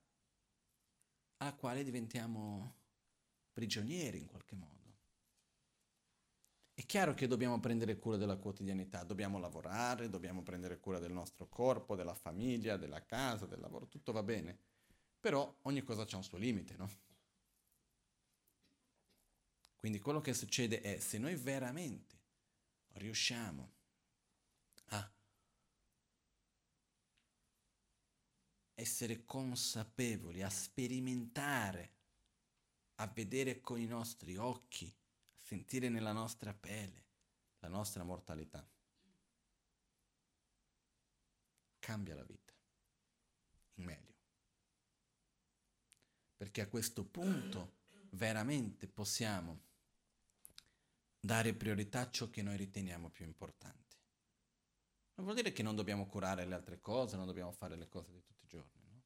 alla 1.38 1.54
quale 1.54 1.82
diventiamo 1.82 2.76
prigionieri 3.52 4.18
in 4.18 4.26
qualche 4.26 4.54
modo. 4.54 4.79
È 6.80 6.86
chiaro 6.86 7.12
che 7.12 7.26
dobbiamo 7.26 7.60
prendere 7.60 7.98
cura 7.98 8.16
della 8.16 8.38
quotidianità, 8.38 9.04
dobbiamo 9.04 9.38
lavorare, 9.38 10.08
dobbiamo 10.08 10.42
prendere 10.42 10.80
cura 10.80 10.98
del 10.98 11.12
nostro 11.12 11.46
corpo, 11.46 11.94
della 11.94 12.14
famiglia, 12.14 12.78
della 12.78 13.04
casa, 13.04 13.44
del 13.44 13.60
lavoro, 13.60 13.86
tutto 13.86 14.12
va 14.12 14.22
bene. 14.22 14.58
Però 15.20 15.58
ogni 15.64 15.82
cosa 15.82 16.06
ha 16.10 16.16
un 16.16 16.22
suo 16.22 16.38
limite, 16.38 16.76
no? 16.78 16.90
Quindi 19.76 19.98
quello 19.98 20.22
che 20.22 20.32
succede 20.32 20.80
è 20.80 20.98
se 21.00 21.18
noi 21.18 21.34
veramente 21.34 22.18
riusciamo 22.92 23.72
a 24.86 25.12
essere 28.72 29.26
consapevoli, 29.26 30.40
a 30.40 30.48
sperimentare, 30.48 31.90
a 32.94 33.06
vedere 33.06 33.60
con 33.60 33.78
i 33.78 33.86
nostri 33.86 34.38
occhi, 34.38 34.90
sentire 35.50 35.88
nella 35.88 36.12
nostra 36.12 36.54
pelle 36.54 37.06
la 37.58 37.66
nostra 37.66 38.04
mortalità. 38.04 38.64
Cambia 41.80 42.14
la 42.14 42.22
vita, 42.22 42.52
in 43.74 43.84
meglio. 43.84 44.14
Perché 46.36 46.60
a 46.60 46.68
questo 46.68 47.04
punto 47.04 47.78
veramente 48.10 48.86
possiamo 48.86 49.62
dare 51.18 51.52
priorità 51.52 52.02
a 52.02 52.10
ciò 52.10 52.30
che 52.30 52.42
noi 52.42 52.56
riteniamo 52.56 53.10
più 53.10 53.24
importante. 53.24 53.96
Non 55.14 55.24
vuol 55.24 55.34
dire 55.34 55.50
che 55.52 55.64
non 55.64 55.74
dobbiamo 55.74 56.06
curare 56.06 56.46
le 56.46 56.54
altre 56.54 56.80
cose, 56.80 57.16
non 57.16 57.26
dobbiamo 57.26 57.50
fare 57.50 57.74
le 57.74 57.88
cose 57.88 58.12
di 58.12 58.22
tutti 58.22 58.44
i 58.44 58.48
giorni. 58.48 58.80
No? 58.84 59.02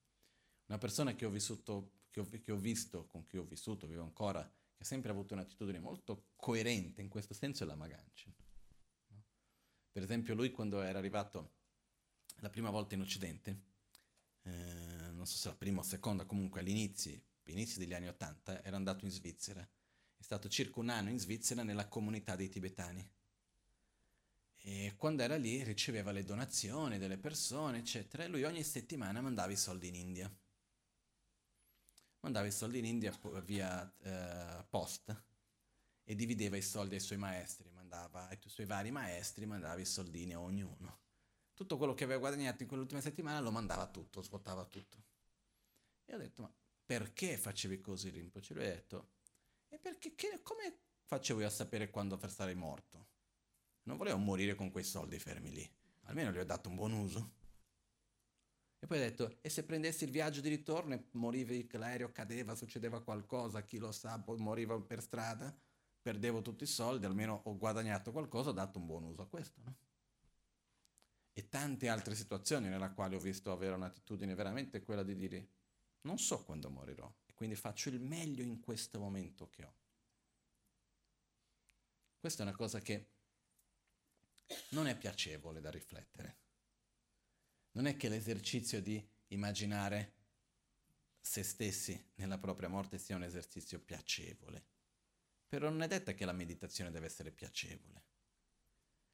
Una 0.67 0.79
persona 0.79 1.15
che 1.15 1.25
ho, 1.25 1.31
vissuto, 1.31 2.03
che, 2.11 2.21
ho, 2.21 2.29
che 2.29 2.53
ho 2.53 2.59
visto, 2.59 3.07
con 3.07 3.25
cui 3.25 3.39
ho 3.39 3.45
vissuto, 3.45 3.87
vivo 3.87 4.03
ancora, 4.03 4.47
ha 4.85 4.87
sempre 4.87 5.11
avuto 5.11 5.35
un'attitudine 5.35 5.81
molto 5.81 6.29
coerente 6.37 7.01
in 7.01 7.09
questo 7.09 7.35
senso 7.35 7.65
è 7.65 7.67
la 7.67 7.75
Magancia. 7.75 8.31
No? 9.09 9.25
Per 9.91 10.03
esempio 10.03 10.35
lui 10.35 10.51
quando 10.51 10.83
era 10.83 10.99
arrivato 10.99 11.55
la 12.37 12.51
prima 12.51 12.71
volta 12.71 12.95
in 12.95 13.01
Occidente, 13.01 13.63
eh, 14.43 15.11
non 15.13 15.27
so 15.27 15.37
se 15.37 15.49
la 15.49 15.57
prima 15.57 15.81
o 15.81 15.83
seconda, 15.83 16.27
comunque 16.27 16.61
all'inizio, 16.61 17.19
all'inizio 17.45 17.79
degli 17.79 17.95
anni 17.95 18.09
Ottanta, 18.09 18.63
era 18.63 18.77
andato 18.77 19.05
in 19.05 19.11
Svizzera 19.11 19.67
è 20.17 20.23
stato 20.23 20.49
circa 20.49 20.81
un 20.81 20.89
anno 20.89 21.11
in 21.11 21.19
Svizzera 21.19 21.63
nella 21.63 21.87
comunità 21.87 22.35
dei 22.35 22.49
tibetani. 22.49 23.07
E 24.63 24.95
quando 24.97 25.23
era 25.23 25.37
lì 25.37 25.63
riceveva 25.63 26.13
le 26.13 26.25
donazioni 26.25 26.97
delle 26.97 27.19
persone, 27.19 27.79
eccetera, 27.79 28.25
e 28.25 28.29
lui 28.29 28.45
ogni 28.45 28.65
settimana 28.65 29.21
mandava 29.21 29.53
i 29.53 29.57
soldi 29.57 29.89
in 29.89 29.97
India. 29.97 30.35
Mandava 32.25 32.47
i 32.47 32.53
soldi 32.53 32.79
in 32.79 32.87
India 32.87 33.13
via 33.45 33.93
eh, 33.99 34.65
posta 34.71 35.23
e 36.03 36.15
divideva 36.15 36.57
i 36.57 36.63
soldi 36.63 36.95
ai 36.95 37.01
suoi 37.01 37.19
maestri, 37.19 37.69
mandava 37.69 38.29
ai 38.29 38.39
suoi 38.47 38.65
vari 38.65 38.91
maestri, 38.91 39.45
mandava 39.45 39.79
i 39.79 39.85
soldini 39.85 40.33
a 40.33 40.41
ognuno. 40.41 41.01
Tutto 41.53 41.77
quello 41.77 41.93
che 41.93 42.05
aveva 42.05 42.21
guadagnato 42.21 42.63
in 42.63 42.69
quell'ultima 42.69 43.03
settimana 43.03 43.41
lo 43.41 43.51
mandava 43.51 43.87
tutto, 43.89 44.23
svuotava 44.23 44.65
tutto. 44.65 45.05
E 46.07 46.15
ho 46.15 46.17
detto, 46.17 46.41
ma 46.41 46.51
perché 46.87 47.37
facevi 47.37 47.83
così 47.83 48.09
Rinpoche? 48.09 48.55
Lui 48.55 48.65
ha 48.65 48.69
detto, 48.69 49.11
e 49.69 49.79
perché 49.79 50.15
che, 50.15 50.41
come 50.43 50.79
facevo 51.05 51.41
io 51.41 51.47
a 51.47 51.51
sapere 51.51 51.91
quando 51.91 52.19
sarei 52.27 52.55
morto? 52.55 53.09
Non 53.83 53.99
volevo 53.99 54.17
morire 54.17 54.55
con 54.55 54.71
quei 54.71 54.85
soldi 54.85 55.19
fermi 55.19 55.51
lì. 55.51 55.71
Almeno 56.05 56.33
gli 56.33 56.39
ho 56.39 56.45
dato 56.47 56.71
un 56.71 56.77
buon 56.77 56.93
uso. 56.93 57.33
E 58.85 58.87
poi 58.87 58.99
ha 58.99 59.01
detto, 59.01 59.39
e 59.41 59.49
se 59.49 59.65
prendessi 59.65 60.05
il 60.05 60.11
viaggio 60.11 60.43
di 60.43 60.51
ritorno 60.51 60.93
e 60.93 61.05
morivi, 61.13 61.67
l'aereo 61.73 62.13
cadeva, 62.13 62.55
succedeva 62.55 63.03
qualcosa, 63.03 63.63
chi 63.63 63.79
lo 63.79 63.91
sa, 63.93 64.23
moriva 64.37 64.79
per 64.79 65.01
strada, 65.01 65.57
perdevo 66.03 66.43
tutti 66.43 66.65
i 66.65 66.67
soldi, 66.67 67.07
almeno 67.07 67.41
ho 67.45 67.57
guadagnato 67.57 68.13
qualcosa, 68.13 68.51
ho 68.51 68.53
dato 68.53 68.79
un 68.79 68.85
buon 68.85 69.05
uso 69.05 69.23
a 69.23 69.27
questo, 69.27 69.63
no? 69.65 69.77
E 71.33 71.49
tante 71.49 71.89
altre 71.89 72.15
situazioni 72.15 72.69
nella 72.69 72.93
quali 72.93 73.15
ho 73.15 73.19
visto 73.19 73.51
avere 73.53 73.75
un'attitudine 73.75 74.35
veramente 74.35 74.83
quella 74.83 75.03
di 75.03 75.17
dire, 75.17 75.49
non 76.03 76.19
so 76.19 76.45
quando 76.45 76.69
morirò, 76.69 77.11
quindi 77.33 77.55
faccio 77.55 77.89
il 77.89 78.03
meglio 78.03 78.43
in 78.43 78.61
questo 78.61 78.99
momento 78.99 79.49
che 79.49 79.65
ho. 79.65 79.75
Questa 82.21 82.43
è 82.43 82.47
una 82.47 82.55
cosa 82.55 82.81
che 82.81 83.13
non 84.73 84.87
è 84.89 84.95
piacevole 84.95 85.63
da 85.63 85.71
riflettere. 85.71 86.44
Non 87.75 87.87
è 87.87 87.97
che 87.97 88.09
l'esercizio 88.09 88.83
di 88.83 89.05
immaginare 89.29 90.13
se 91.21 91.43
stessi 91.43 92.13
nella 92.17 92.39
propria 92.39 92.69
morte 92.69 92.99
sia 92.99 93.17
un 93.17 93.23
esercizio 93.23 93.79
piacevole. 93.79 94.65
Però 95.49 95.71
non 95.71 95.83
è 95.83 95.87
detto 95.87 96.13
che 96.15 96.25
la 96.25 96.33
meditazione 96.33 96.91
deve 96.91 97.07
essere 97.07 97.31
piacevole. 97.31 98.03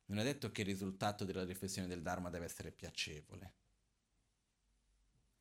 Non 0.06 0.18
è 0.18 0.24
detto 0.24 0.50
che 0.50 0.62
il 0.62 0.68
risultato 0.68 1.24
della 1.24 1.44
riflessione 1.44 1.86
del 1.86 2.02
Dharma 2.02 2.30
deve 2.30 2.46
essere 2.46 2.72
piacevole 2.72 3.54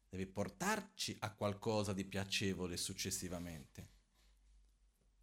deve 0.09 0.25
portarci 0.25 1.15
a 1.19 1.31
qualcosa 1.31 1.93
di 1.93 2.03
piacevole 2.03 2.77
successivamente. 2.77 3.97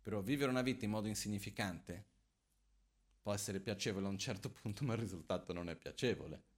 Però 0.00 0.22
vivere 0.22 0.50
una 0.50 0.62
vita 0.62 0.84
in 0.84 0.92
modo 0.92 1.08
insignificante 1.08 2.14
può 3.20 3.32
essere 3.34 3.58
piacevole 3.58 4.06
a 4.06 4.10
un 4.10 4.18
certo 4.18 4.48
punto, 4.52 4.84
ma 4.84 4.94
il 4.94 5.00
risultato 5.00 5.52
non 5.52 5.68
è 5.68 5.74
piacevole. 5.74 6.54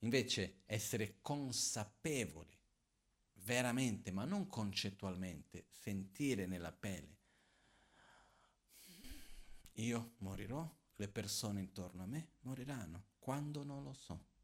Invece 0.00 0.62
essere 0.66 1.18
consapevoli, 1.20 2.56
veramente, 3.34 4.10
ma 4.10 4.24
non 4.24 4.46
concettualmente, 4.46 5.66
sentire 5.70 6.46
nella 6.46 6.72
pelle, 6.72 7.14
io 9.74 10.14
morirò, 10.18 10.74
le 10.98 11.08
persone 11.08 11.60
intorno 11.60 12.02
a 12.02 12.06
me 12.06 12.32
moriranno, 12.40 13.08
quando 13.18 13.62
non 13.64 13.82
lo 13.82 13.92
so. 13.92 14.34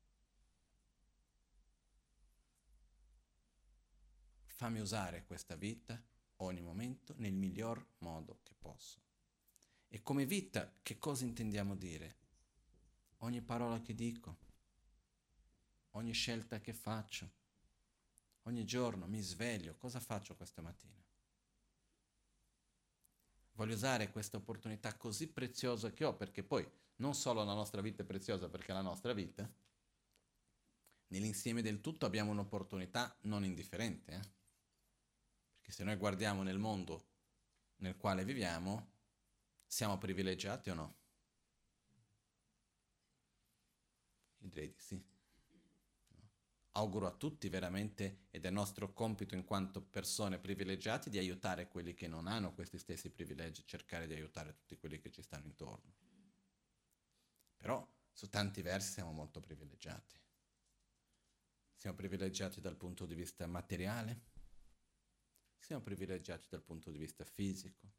fammi 4.62 4.78
usare 4.78 5.24
questa 5.24 5.56
vita 5.56 6.00
ogni 6.36 6.60
momento 6.60 7.14
nel 7.16 7.34
miglior 7.34 7.84
modo 7.98 8.38
che 8.44 8.54
posso. 8.56 9.00
E 9.88 10.02
come 10.02 10.24
vita 10.24 10.72
che 10.84 10.98
cosa 10.98 11.24
intendiamo 11.24 11.74
dire? 11.74 12.16
Ogni 13.18 13.42
parola 13.42 13.80
che 13.80 13.92
dico, 13.92 14.38
ogni 15.92 16.12
scelta 16.12 16.60
che 16.60 16.72
faccio, 16.72 17.30
ogni 18.42 18.64
giorno 18.64 19.06
mi 19.06 19.20
sveglio, 19.20 19.76
cosa 19.76 20.00
faccio 20.00 20.34
questa 20.34 20.62
mattina? 20.62 21.00
Voglio 23.52 23.74
usare 23.74 24.10
questa 24.10 24.36
opportunità 24.38 24.96
così 24.96 25.28
preziosa 25.28 25.92
che 25.92 26.04
ho, 26.04 26.14
perché 26.14 26.42
poi 26.42 26.68
non 26.96 27.14
solo 27.14 27.44
la 27.44 27.54
nostra 27.54 27.80
vita 27.80 28.02
è 28.02 28.06
preziosa 28.06 28.48
perché 28.48 28.72
la 28.72 28.80
nostra 28.80 29.12
vita, 29.12 29.50
nell'insieme 31.08 31.62
del 31.62 31.80
tutto 31.80 32.06
abbiamo 32.06 32.30
un'opportunità 32.30 33.16
non 33.22 33.44
indifferente. 33.44 34.12
Eh? 34.12 34.40
che 35.62 35.72
se 35.72 35.84
noi 35.84 35.96
guardiamo 35.96 36.42
nel 36.42 36.58
mondo 36.58 37.08
nel 37.76 37.96
quale 37.96 38.24
viviamo, 38.24 38.90
siamo 39.66 39.96
privilegiati 39.96 40.70
o 40.70 40.74
no? 40.74 40.96
Io 44.38 44.48
direi 44.48 44.68
di 44.68 44.78
sì. 44.78 45.11
Auguro 46.72 47.06
a 47.06 47.12
tutti 47.12 47.48
veramente, 47.48 48.26
ed 48.30 48.46
è 48.46 48.50
nostro 48.50 48.92
compito 48.92 49.34
in 49.34 49.44
quanto 49.44 49.82
persone 49.82 50.38
privilegiate, 50.38 51.10
di 51.10 51.18
aiutare 51.18 51.68
quelli 51.68 51.92
che 51.94 52.08
non 52.08 52.26
hanno 52.26 52.54
questi 52.54 52.78
stessi 52.78 53.10
privilegi, 53.10 53.66
cercare 53.66 54.06
di 54.06 54.14
aiutare 54.14 54.54
tutti 54.54 54.78
quelli 54.78 54.98
che 54.98 55.10
ci 55.10 55.22
stanno 55.22 55.46
intorno. 55.46 55.92
Però 57.56 57.86
su 58.10 58.28
tanti 58.28 58.62
versi 58.62 58.92
siamo 58.92 59.12
molto 59.12 59.40
privilegiati. 59.40 60.18
Siamo 61.76 61.96
privilegiati 61.96 62.60
dal 62.60 62.76
punto 62.76 63.06
di 63.06 63.14
vista 63.14 63.46
materiale, 63.46 64.20
siamo 65.58 65.82
privilegiati 65.82 66.46
dal 66.48 66.62
punto 66.62 66.90
di 66.90 66.98
vista 66.98 67.24
fisico, 67.24 67.92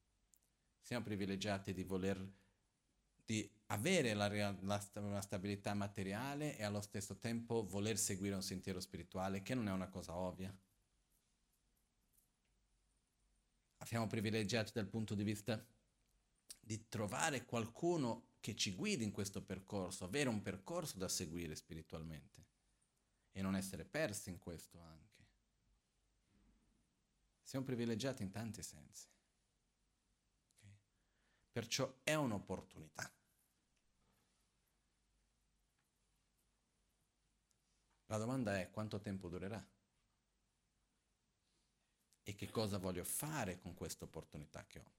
siamo 0.80 1.04
privilegiati 1.04 1.74
di 1.74 1.84
voler 1.84 2.42
di 3.26 3.50
avere 3.68 4.14
la, 4.14 4.28
la, 4.62 4.90
una 4.96 5.22
stabilità 5.22 5.74
materiale 5.74 6.58
e 6.58 6.64
allo 6.64 6.82
stesso 6.82 7.18
tempo 7.18 7.66
voler 7.66 7.98
seguire 7.98 8.36
un 8.36 8.44
sentiero 8.44 8.80
spirituale 8.80 9.42
che 9.42 9.56
non 9.56 9.68
è 9.68 9.72
una 9.72 9.90
cosa 9.90 10.16
ovvia. 10.16 10.56
Siamo 13.86 14.08
privilegiati 14.08 14.72
dal 14.74 14.88
punto 14.88 15.14
di 15.14 15.24
vista 15.24 15.64
di 16.60 16.88
trovare 16.88 17.46
qualcuno 17.46 18.32
che 18.40 18.56
ci 18.56 18.74
guidi 18.74 19.04
in 19.04 19.12
questo 19.12 19.42
percorso, 19.44 20.06
avere 20.06 20.30
un 20.30 20.42
percorso 20.42 20.98
da 20.98 21.10
seguire 21.10 21.56
spiritualmente 21.56 22.46
e 23.32 23.42
non 23.42 23.56
essere 23.56 23.84
persi 23.84 24.30
in 24.30 24.40
questo 24.40 24.80
anche. 24.80 25.14
Siamo 27.42 27.66
privilegiati 27.66 28.24
in 28.24 28.32
tanti 28.32 28.64
sensi. 28.64 29.13
Perciò 31.54 32.00
è 32.02 32.16
un'opportunità. 32.16 33.14
La 38.08 38.18
domanda 38.18 38.60
è 38.60 38.72
quanto 38.72 39.00
tempo 39.00 39.30
durerà? 39.30 39.64
E 42.24 42.34
che 42.34 42.50
cosa 42.50 42.80
voglio 42.80 43.04
fare 43.04 43.60
con 43.60 43.76
questa 43.76 44.06
opportunità 44.06 44.66
che 44.66 44.80
ho? 44.80 44.92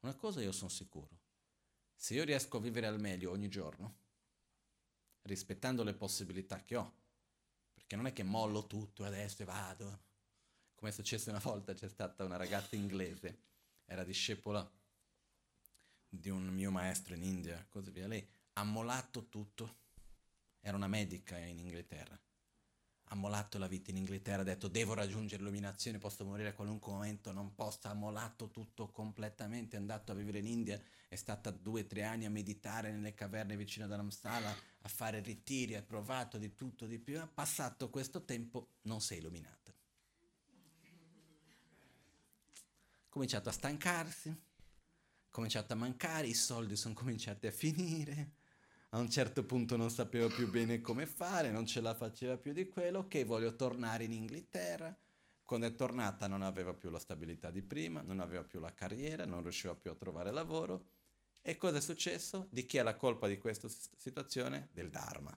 Una 0.00 0.14
cosa 0.16 0.40
io 0.40 0.52
sono 0.52 0.70
sicuro, 0.70 1.20
se 1.94 2.14
io 2.14 2.24
riesco 2.24 2.56
a 2.56 2.60
vivere 2.60 2.86
al 2.86 2.98
meglio 2.98 3.32
ogni 3.32 3.50
giorno, 3.50 3.98
rispettando 5.22 5.82
le 5.82 5.92
possibilità 5.92 6.64
che 6.64 6.76
ho, 6.76 6.94
che 7.86 7.96
non 7.96 8.06
è 8.06 8.14
che 8.14 8.22
mollo 8.22 8.66
tutto 8.66 9.04
adesso 9.04 9.42
e 9.42 9.44
vado. 9.44 10.08
Come 10.80 10.92
è 10.92 10.94
successo 10.94 11.28
una 11.28 11.40
volta, 11.40 11.74
c'è 11.74 11.90
stata 11.90 12.24
una 12.24 12.38
ragazza 12.38 12.74
inglese, 12.74 13.38
era 13.84 14.02
discepola 14.02 14.68
di 16.08 16.30
un 16.30 16.46
mio 16.46 16.70
maestro 16.70 17.14
in 17.14 17.22
India, 17.22 17.66
così 17.68 17.90
via. 17.90 18.08
Lei 18.08 18.26
ha 18.54 18.64
mollato 18.64 19.28
tutto, 19.28 19.76
era 20.58 20.78
una 20.78 20.88
medica 20.88 21.36
in 21.36 21.58
Inghilterra, 21.58 22.18
ha 23.04 23.14
mollato 23.14 23.58
la 23.58 23.66
vita 23.66 23.90
in 23.90 23.98
Inghilterra, 23.98 24.40
ha 24.40 24.44
detto 24.44 24.68
devo 24.68 24.94
raggiungere 24.94 25.42
l'illuminazione, 25.42 25.98
posso 25.98 26.24
morire 26.24 26.48
a 26.48 26.54
qualunque 26.54 26.90
momento, 26.90 27.30
non 27.30 27.54
posso, 27.54 27.88
ha 27.88 27.92
mollato 27.92 28.48
tutto 28.48 28.88
completamente, 28.88 29.76
è 29.76 29.78
andato 29.78 30.12
a 30.12 30.14
vivere 30.14 30.38
in 30.38 30.46
India, 30.46 30.82
è 31.08 31.14
stata 31.14 31.50
due 31.50 31.82
o 31.82 31.86
tre 31.86 32.04
anni 32.04 32.24
a 32.24 32.30
meditare 32.30 32.90
nelle 32.90 33.12
caverne 33.12 33.54
vicino 33.54 33.84
ad 33.84 33.90
Dharamsala, 33.90 34.56
a 34.80 34.88
fare 34.88 35.20
ritiri, 35.20 35.74
ha 35.74 35.82
provato 35.82 36.38
di 36.38 36.54
tutto, 36.54 36.86
di 36.86 36.98
più, 36.98 37.20
ha 37.20 37.26
passato 37.26 37.90
questo 37.90 38.24
tempo, 38.24 38.76
non 38.82 39.02
si 39.02 39.12
è 39.12 39.16
illuminata. 39.18 39.58
Ha 39.58 39.72
cominciato 43.10 43.50
a 43.50 43.52
stancarsi, 43.52 44.34
cominciato 45.28 45.74
a 45.74 45.76
mancare, 45.76 46.28
i 46.28 46.34
soldi 46.34 46.76
sono 46.76 46.94
cominciati 46.94 47.46
a 47.46 47.50
finire, 47.50 48.32
a 48.90 48.98
un 48.98 49.10
certo 49.10 49.44
punto 49.44 49.76
non 49.76 49.90
sapeva 49.90 50.28
più 50.28 50.48
bene 50.48 50.80
come 50.80 51.06
fare, 51.06 51.50
non 51.50 51.66
ce 51.66 51.80
la 51.80 51.94
faceva 51.94 52.38
più 52.38 52.52
di 52.52 52.68
quello, 52.68 53.06
che 53.06 53.24
voglio 53.24 53.54
tornare 53.54 54.04
in 54.04 54.12
Inghilterra. 54.12 54.96
Quando 55.44 55.66
è 55.66 55.74
tornata 55.74 56.28
non 56.28 56.42
aveva 56.42 56.72
più 56.72 56.90
la 56.90 56.98
stabilità 56.98 57.50
di 57.50 57.62
prima, 57.62 58.00
non 58.00 58.20
aveva 58.20 58.44
più 58.44 58.60
la 58.60 58.72
carriera, 58.72 59.24
non 59.26 59.42
riusciva 59.42 59.74
più 59.74 59.90
a 59.90 59.96
trovare 59.96 60.30
lavoro. 60.30 60.86
E 61.42 61.56
cosa 61.56 61.78
è 61.78 61.80
successo? 61.80 62.46
Di 62.50 62.64
chi 62.66 62.76
è 62.76 62.82
la 62.82 62.94
colpa 62.94 63.26
di 63.26 63.38
questa 63.38 63.68
situazione? 63.96 64.68
Del 64.72 64.90
Dharma. 64.90 65.36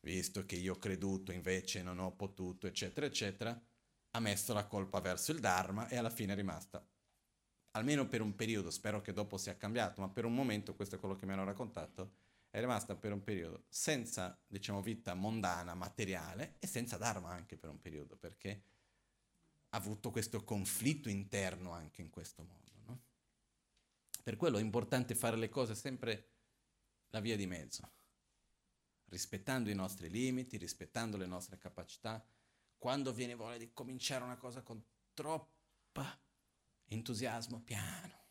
Visto 0.00 0.46
che 0.46 0.56
io 0.56 0.74
ho 0.74 0.78
creduto, 0.78 1.32
invece 1.32 1.82
non 1.82 1.98
ho 1.98 2.12
potuto, 2.12 2.66
eccetera, 2.66 3.06
eccetera, 3.06 3.58
ha 4.12 4.20
messo 4.20 4.52
la 4.52 4.66
colpa 4.66 5.00
verso 5.00 5.32
il 5.32 5.40
Dharma 5.40 5.88
e 5.88 5.96
alla 5.96 6.10
fine 6.10 6.32
è 6.32 6.36
rimasta 6.36 6.84
almeno 7.72 8.06
per 8.06 8.20
un 8.20 8.34
periodo, 8.34 8.70
spero 8.70 9.00
che 9.00 9.12
dopo 9.12 9.36
sia 9.36 9.56
cambiato, 9.56 10.00
ma 10.00 10.08
per 10.08 10.24
un 10.24 10.34
momento, 10.34 10.74
questo 10.74 10.96
è 10.96 10.98
quello 10.98 11.16
che 11.16 11.26
mi 11.26 11.32
hanno 11.32 11.44
raccontato, 11.44 12.20
è 12.50 12.60
rimasta 12.60 12.96
per 12.96 13.12
un 13.12 13.22
periodo 13.22 13.64
senza, 13.68 14.38
diciamo, 14.46 14.82
vita 14.82 15.14
mondana, 15.14 15.74
materiale 15.74 16.56
e 16.58 16.66
senza 16.66 16.96
Dharma 16.96 17.30
anche 17.30 17.56
per 17.56 17.70
un 17.70 17.80
periodo, 17.80 18.16
perché 18.16 18.62
ha 19.70 19.76
avuto 19.76 20.10
questo 20.10 20.44
conflitto 20.44 21.08
interno 21.08 21.72
anche 21.72 22.02
in 22.02 22.10
questo 22.10 22.42
modo. 22.42 22.70
No? 22.84 23.00
Per 24.22 24.36
quello 24.36 24.58
è 24.58 24.60
importante 24.60 25.14
fare 25.14 25.36
le 25.36 25.48
cose 25.48 25.74
sempre 25.74 26.28
la 27.08 27.20
via 27.20 27.36
di 27.36 27.46
mezzo, 27.46 27.90
rispettando 29.06 29.70
i 29.70 29.74
nostri 29.74 30.10
limiti, 30.10 30.58
rispettando 30.58 31.16
le 31.16 31.26
nostre 31.26 31.56
capacità. 31.56 32.22
Quando 32.82 33.12
viene 33.12 33.36
voglia 33.36 33.58
di 33.58 33.70
cominciare 33.72 34.24
una 34.24 34.36
cosa 34.36 34.60
con 34.62 34.82
troppa 35.14 36.18
entusiasmo 36.86 37.60
piano. 37.60 38.24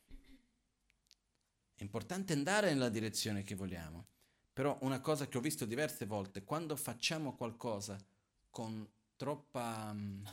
È 1.74 1.82
importante 1.82 2.34
andare 2.34 2.68
nella 2.74 2.90
direzione 2.90 3.44
che 3.44 3.56
vogliamo, 3.56 4.08
però 4.52 4.78
una 4.82 5.00
cosa 5.00 5.30
che 5.30 5.38
ho 5.38 5.40
visto 5.40 5.64
diverse 5.64 6.06
volte, 6.06 6.44
quando 6.44 6.76
facciamo 6.76 7.34
qualcosa 7.38 7.98
con 8.50 8.86
troppa... 9.16 9.94
Mm, 9.94 10.26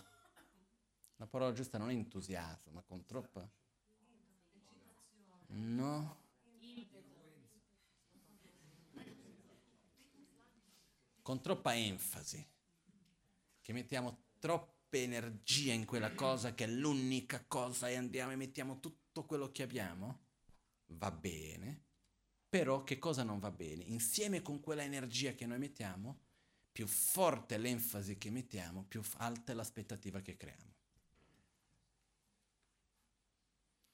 la 1.14 1.26
parola 1.28 1.52
giusta 1.52 1.78
non 1.78 1.90
è 1.90 1.92
entusiasmo, 1.92 2.72
ma 2.72 2.82
con 2.82 3.04
troppa... 3.04 3.48
No. 5.46 6.16
Con 11.22 11.40
troppa 11.40 11.76
enfasi, 11.76 12.44
che 13.68 13.74
mettiamo 13.74 14.28
troppo 14.38 14.96
energia 14.96 15.74
in 15.74 15.84
quella 15.84 16.14
cosa 16.14 16.54
che 16.54 16.64
è 16.64 16.66
l'unica 16.66 17.44
cosa 17.46 17.90
e 17.90 17.96
andiamo 17.96 18.32
e 18.32 18.36
mettiamo 18.36 18.80
tutto 18.80 19.26
quello 19.26 19.52
che 19.52 19.62
abbiamo, 19.62 20.20
va 20.92 21.10
bene, 21.10 21.82
però 22.48 22.82
che 22.82 22.98
cosa 22.98 23.24
non 23.24 23.38
va 23.38 23.50
bene? 23.50 23.84
Insieme 23.84 24.40
con 24.40 24.60
quella 24.60 24.84
energia 24.84 25.32
che 25.32 25.44
noi 25.44 25.58
mettiamo, 25.58 26.18
più 26.72 26.86
forte 26.86 27.56
è 27.56 27.58
l'enfasi 27.58 28.16
che 28.16 28.30
mettiamo, 28.30 28.84
più 28.84 29.02
alta 29.18 29.52
è 29.52 29.54
l'aspettativa 29.54 30.22
che 30.22 30.38
creiamo. 30.38 30.74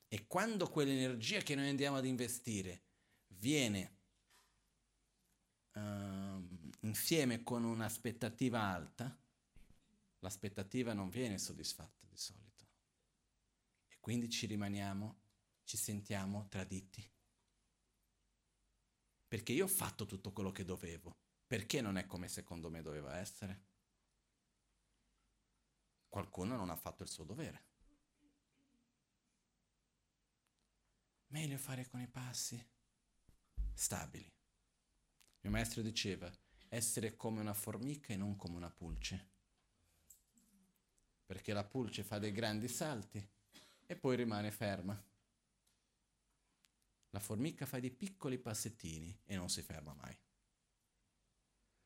E 0.07 0.27
quando 0.29 0.69
quell'energia 0.69 1.41
che 1.41 1.57
noi 1.57 1.69
andiamo 1.69 1.97
ad 1.97 2.07
investire 2.07 2.83
viene 3.27 3.97
uh, 5.73 6.49
insieme 6.83 7.43
con 7.43 7.65
un'aspettativa 7.65 8.61
alta, 8.61 9.19
l'aspettativa 10.25 10.95
non 10.95 11.11
viene 11.11 11.37
soddisfatta 11.39 12.07
di 12.07 12.17
solito. 12.17 12.65
E 13.89 13.99
quindi 14.01 14.31
ci 14.31 14.47
rimaniamo, 14.47 15.21
ci 15.65 15.77
sentiamo 15.77 16.49
traditi. 16.49 17.07
Perché 19.29 19.53
io 19.53 19.65
ho 19.65 19.69
fatto 19.69 20.07
tutto 20.07 20.33
quello 20.33 20.51
che 20.51 20.65
dovevo. 20.65 21.15
Perché 21.47 21.83
non 21.83 21.99
è 21.99 22.07
come 22.07 22.29
secondo 22.29 22.71
me 22.71 22.81
doveva 22.81 23.19
essere? 23.19 23.67
Qualcuno 26.09 26.57
non 26.57 26.71
ha 26.71 26.77
fatto 26.77 27.03
il 27.03 27.11
suo 27.11 27.25
dovere. 27.25 27.73
Meglio 31.27 31.59
fare 31.59 31.87
con 31.87 32.01
i 32.01 32.09
passi 32.09 32.65
stabili. 33.75 34.25
Il 34.25 35.41
mio 35.43 35.51
maestro 35.51 35.83
diceva 35.83 36.33
essere 36.69 37.15
come 37.15 37.41
una 37.41 37.53
formica 37.53 38.15
e 38.15 38.17
non 38.17 38.37
come 38.37 38.57
una 38.57 38.71
pulce 38.71 39.33
perché 41.25 41.53
la 41.53 41.65
pulce 41.65 42.03
fa 42.03 42.19
dei 42.19 42.33
grandi 42.33 42.69
salti 42.69 43.27
e 43.87 43.97
poi 43.97 44.17
rimane 44.17 44.51
ferma. 44.51 45.03
La 47.11 47.21
formica 47.21 47.65
fa 47.65 47.79
dei 47.79 47.91
piccoli 47.91 48.39
passettini 48.39 49.17
e 49.25 49.37
non 49.37 49.49
si 49.49 49.63
ferma 49.63 49.95
mai. 49.95 50.17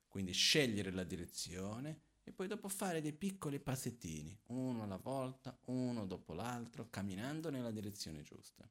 Quindi 0.09 0.33
scegliere 0.33 0.91
la 0.91 1.05
direzione 1.05 2.07
e 2.25 2.33
poi 2.33 2.47
dopo 2.47 2.69
fare 2.69 3.01
dei 3.01 3.13
piccoli 3.13 3.61
passettini, 3.61 4.39
uno 4.47 4.83
alla 4.83 4.97
volta, 4.97 5.57
uno 5.67 6.07
dopo 6.07 6.33
l'altro, 6.33 6.89
camminando 6.91 7.51
nella 7.51 7.71
direzione 7.71 8.23
giusta. 8.23 8.69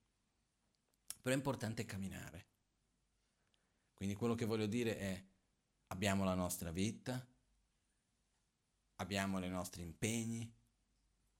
Però 1.21 1.33
è 1.33 1.37
importante 1.37 1.85
camminare. 1.85 2.45
Quindi 3.93 4.15
quello 4.15 4.35
che 4.35 4.45
voglio 4.45 4.67
dire 4.67 4.97
è 4.97 5.23
abbiamo 5.87 6.23
la 6.23 6.35
nostra 6.35 6.71
vita, 6.71 7.25
abbiamo 8.95 9.43
i 9.43 9.49
nostri 9.49 9.81
impegni, 9.81 10.51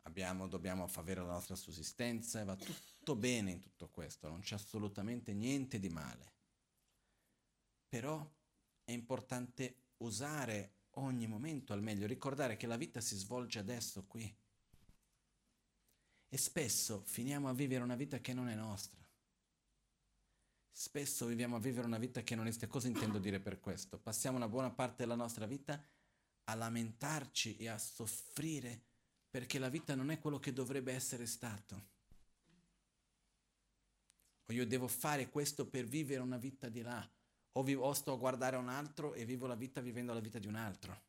abbiamo, 0.08 0.48
dobbiamo 0.48 0.90
avere 0.96 1.22
la 1.22 1.34
nostra 1.34 1.56
sussistenza 1.56 2.40
e 2.40 2.46
va 2.46 2.56
tutto 2.56 3.16
bene 3.16 3.52
in 3.52 3.60
tutto 3.60 3.90
questo, 3.90 4.28
non 4.30 4.40
c'è 4.40 4.56
assolutamente 4.56 5.34
niente 5.34 5.80
di 5.80 5.90
male. 5.90 6.34
Però 7.88 8.28
è 8.84 8.92
importante 8.92 9.76
usare 9.98 10.76
ogni 10.92 11.28
momento 11.28 11.74
al 11.74 11.84
meglio, 11.84 12.08
ricordare 12.08 12.58
che 12.58 12.68
la 12.68 12.78
vita 12.78 13.02
si 13.02 13.16
svolge 13.16 13.60
adesso 13.60 14.06
qui. 14.06 14.36
E 16.30 16.38
spesso 16.38 17.02
finiamo 17.06 17.48
a 17.50 17.54
vivere 17.54 17.84
una 17.84 17.96
vita 17.96 18.20
che 18.20 18.34
non 18.34 18.50
è 18.50 18.56
nostra. 18.56 19.06
Spesso 20.72 21.26
viviamo 21.26 21.56
a 21.56 21.60
vivere 21.60 21.88
una 21.88 21.98
vita 21.98 22.22
che 22.22 22.36
non 22.36 22.48
esiste. 22.48 22.68
Cosa 22.68 22.88
intendo 22.88 23.20
dire 23.20 23.40
per 23.40 23.60
questo? 23.60 23.98
Passiamo 23.98 24.38
una 24.38 24.48
buona 24.48 24.70
parte 24.70 24.98
della 24.98 25.16
nostra 25.16 25.46
vita 25.46 25.82
a 26.46 26.56
lamentarci 26.56 27.58
e 27.58 27.68
a 27.68 27.78
soffrire 27.78 28.84
perché 29.30 29.60
la 29.60 29.70
vita 29.70 29.96
non 29.96 30.10
è 30.10 30.20
quello 30.20 30.40
che 30.40 30.54
dovrebbe 30.54 30.94
essere 30.94 31.26
stato. 31.26 31.96
O 34.46 34.54
io 34.54 34.66
devo 34.66 34.88
fare 34.88 35.30
questo 35.30 35.68
per 35.68 35.86
vivere 35.86 36.22
una 36.22 36.38
vita 36.38 36.70
di 36.70 36.82
là, 36.82 37.08
o, 37.54 37.64
vivo, 37.64 37.86
o 37.86 37.94
sto 37.94 38.14
a 38.14 38.18
guardare 38.18 38.56
un 38.56 38.70
altro 38.70 39.14
e 39.14 39.26
vivo 39.26 39.46
la 39.46 39.56
vita 39.56 39.82
vivendo 39.82 40.14
la 40.14 40.22
vita 40.22 40.40
di 40.40 40.48
un 40.48 40.56
altro. 40.56 41.04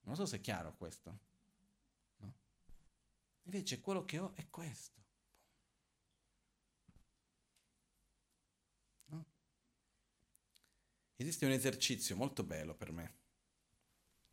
Non 0.00 0.16
so 0.16 0.26
se 0.26 0.36
è 0.36 0.40
chiaro 0.40 0.74
questo. 0.74 1.18
No? 2.16 2.34
Invece 3.42 3.80
quello 3.80 4.04
che 4.04 4.18
ho 4.18 4.34
è 4.34 4.48
questo. 4.48 5.00
No? 9.06 9.24
Esiste 11.14 11.46
un 11.46 11.52
esercizio 11.52 12.16
molto 12.16 12.42
bello 12.42 12.74
per 12.74 12.90
me 12.90 13.17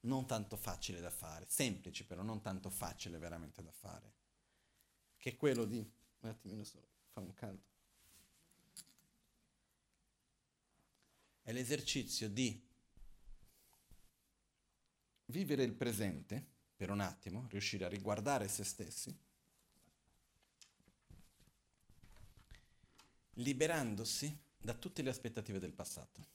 non 0.05 0.25
tanto 0.25 0.55
facile 0.55 0.99
da 0.99 1.09
fare, 1.09 1.45
semplice 1.47 2.05
però 2.05 2.23
non 2.23 2.41
tanto 2.41 2.69
facile 2.69 3.17
veramente 3.17 3.61
da 3.61 3.71
fare, 3.71 4.13
che 5.17 5.31
è 5.31 5.35
quello 5.35 5.65
di, 5.65 5.77
un 5.77 6.29
attimino 6.29 6.63
solo, 6.63 6.87
fa 7.11 7.19
un 7.19 7.33
canto, 7.33 7.73
è 11.43 11.51
l'esercizio 11.51 12.29
di 12.29 12.59
vivere 15.25 15.63
il 15.63 15.73
presente 15.73 16.53
per 16.75 16.89
un 16.89 16.99
attimo, 16.99 17.47
riuscire 17.49 17.85
a 17.85 17.89
riguardare 17.89 18.47
se 18.47 18.63
stessi, 18.63 19.15
liberandosi 23.35 24.37
da 24.57 24.73
tutte 24.73 25.01
le 25.01 25.09
aspettative 25.09 25.59
del 25.59 25.73
passato. 25.73 26.33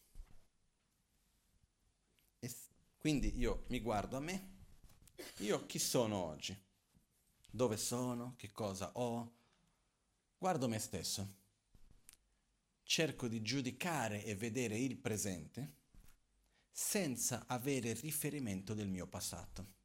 Quindi 3.01 3.39
io 3.39 3.65
mi 3.69 3.81
guardo 3.81 4.19
a 4.19 4.21
me 4.21 4.49
Io 5.39 5.65
chi 5.65 5.79
sono 5.79 6.17
oggi? 6.17 6.55
Dove 7.51 7.79
sono? 7.79 8.35
Che 8.37 8.53
cosa 8.53 8.91
ho? 8.93 9.33
Guardo 10.37 10.69
me 10.69 10.79
stesso. 10.79 11.39
Cerco 12.83 13.27
di 13.27 13.41
giudicare 13.41 14.23
e 14.23 14.35
vedere 14.35 14.79
il 14.79 14.99
presente 14.99 15.79
senza 16.71 17.45
avere 17.47 17.95
riferimento 17.95 18.75
del 18.75 18.89
mio 18.89 19.07
passato. 19.07 19.79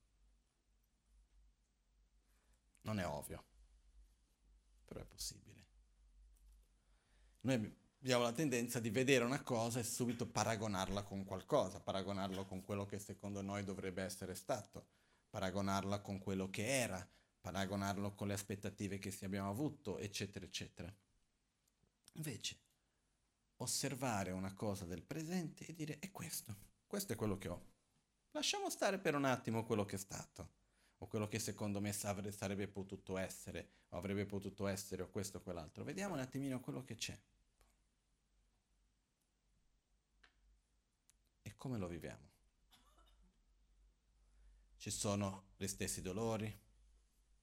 Non 2.82 2.99
è 2.99 3.07
ovvio, 3.07 3.43
però 4.84 4.99
è 4.99 5.05
possibile. 5.05 5.66
Noi 7.41 7.76
abbiamo 8.06 8.22
la 8.22 8.34
tendenza 8.34 8.80
di 8.80 8.91
vedere 8.91 9.26
una 9.26 9.41
cosa 9.41 9.80
e 9.80 9.84
subito 9.84 10.28
paragonarla 10.28 11.01
con 11.01 11.24
qualcosa, 11.26 11.80
paragonarlo 11.80 12.45
con 12.45 12.62
quello 12.62 12.86
che 12.86 12.99
secondo 12.99 13.41
noi 13.41 13.64
dovrebbe 13.64 14.03
essere 14.03 14.36
stato, 14.36 14.89
paragonarla 15.32 16.01
con 16.01 16.20
quello 16.20 16.51
che 16.51 16.68
era, 16.68 17.10
paragonarlo 17.41 18.14
con 18.14 18.28
le 18.28 18.36
aspettative 18.36 18.99
che 18.99 19.12
abbiamo 19.24 19.49
avuto, 19.49 19.97
eccetera, 19.97 20.45
eccetera. 20.45 20.95
Invece, 22.14 22.60
osservare 23.56 24.30
una 24.30 24.53
cosa 24.53 24.86
del 24.86 25.01
presente 25.01 25.66
e 25.66 25.74
dire 25.74 25.97
è 25.97 26.12
questo, 26.12 26.56
questo 26.86 27.14
è 27.14 27.16
quello 27.16 27.39
che 27.39 27.47
ho. 27.47 27.66
Lasciamo 28.34 28.70
stare 28.70 28.99
per 28.99 29.16
un 29.16 29.26
attimo 29.26 29.66
quello 29.66 29.84
che 29.84 29.95
è 29.95 29.99
stato, 29.99 30.49
o 30.97 31.08
quello 31.08 31.28
che 31.28 31.39
secondo 31.39 31.82
me 31.82 31.91
sarebbe 31.91 32.68
potuto 32.68 33.18
essere, 33.18 33.70
o 33.89 33.97
avrebbe 33.97 34.28
potuto 34.28 34.68
essere, 34.68 35.01
o 35.01 35.10
questo 35.10 35.39
o 35.39 35.41
quell'altro. 35.41 35.84
Vediamo 35.84 36.14
un 36.14 36.20
attimino 36.20 36.60
quello 36.60 36.84
che 36.84 36.93
c'è. 36.93 37.20
Come 41.58 41.78
lo 41.78 41.88
viviamo. 41.88 42.34
Ci 44.78 44.91
sono 44.91 45.53
gli 45.58 45.68
stessi 45.68 46.01
dolori, 46.01 46.53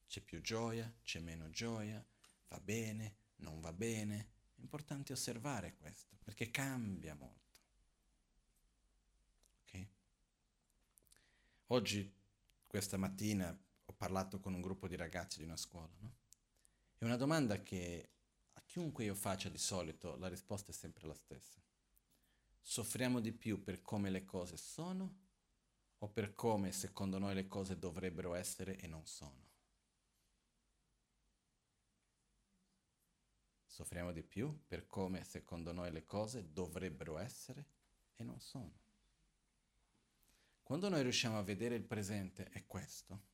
c'è 0.07 0.21
più 0.21 0.41
gioia, 0.41 0.93
c'è 1.03 1.21
meno 1.21 1.51
gioia, 1.51 2.05
va 2.49 2.61
bene, 2.61 3.17
non 3.37 3.61
va 3.61 3.73
bene. 3.73 4.31
È 4.55 4.61
importante 4.61 5.13
osservare 5.13 5.75
questo 5.77 6.17
perché 6.23 6.51
cambia 6.51 7.15
molto. 7.15 7.61
Okay? 9.63 9.89
Oggi, 11.69 12.15
questa 12.67 12.97
mattina, 12.97 13.59
ho 13.85 13.93
parlato 13.95 14.39
con 14.39 14.55
un 14.55 14.61
gruppo 14.61 14.87
di 14.87 14.97
ragazzi 14.97 15.39
di 15.39 15.45
una 15.45 15.57
scuola. 15.57 15.93
No? 15.99 16.15
E 16.99 17.05
una 17.05 17.17
domanda 17.17 17.63
che 17.63 18.11
a 18.53 18.63
chiunque 18.63 19.05
io 19.05 19.15
faccia 19.15 19.49
di 19.49 19.59
solito, 19.59 20.17
la 20.17 20.29
risposta 20.29 20.71
è 20.71 20.75
sempre 20.75 21.07
la 21.07 21.15
stessa 21.15 21.61
soffriamo 22.63 23.21
di 23.21 23.33
più 23.33 23.63
per 23.63 23.83
come 23.83 24.09
le 24.09 24.25
cose 24.25 24.57
sono 24.57 25.21
o 25.99 26.09
per 26.09 26.33
come 26.33 26.73
secondo 26.73 27.19
noi 27.19 27.35
le 27.35 27.49
cose 27.49 27.79
dovrebbero 27.79 28.35
essere 28.35 28.77
e 28.79 28.87
non 28.87 29.05
sono? 29.05 29.51
Soffriamo 33.67 34.13
di 34.13 34.23
più 34.23 34.65
per 34.67 34.87
come 34.87 35.25
secondo 35.25 35.73
noi 35.73 35.91
le 35.91 36.05
cose 36.05 36.53
dovrebbero 36.53 37.19
essere 37.19 37.67
e 38.17 38.23
non 38.23 38.41
sono. 38.41 38.81
Quando 40.63 40.89
noi 40.89 41.03
riusciamo 41.03 41.39
a 41.39 41.43
vedere 41.43 41.75
il 41.75 41.85
presente 41.85 42.49
è 42.51 42.67
questo. 42.67 43.31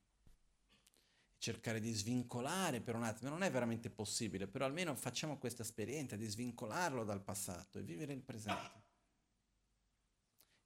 Cercare 1.38 1.80
di 1.80 1.92
svincolare 1.92 2.80
per 2.80 2.96
un 2.96 3.04
attimo, 3.04 3.30
non 3.30 3.42
è 3.42 3.50
veramente 3.50 3.90
possibile, 3.90 4.48
però 4.48 4.64
almeno 4.64 4.94
facciamo 4.94 5.38
questa 5.38 5.62
esperienza 5.62 6.16
di 6.16 6.26
svincolarlo 6.26 7.04
dal 7.04 7.22
passato 7.22 7.78
e 7.78 7.82
vivere 7.82 8.12
il 8.12 8.22
presente 8.22 8.87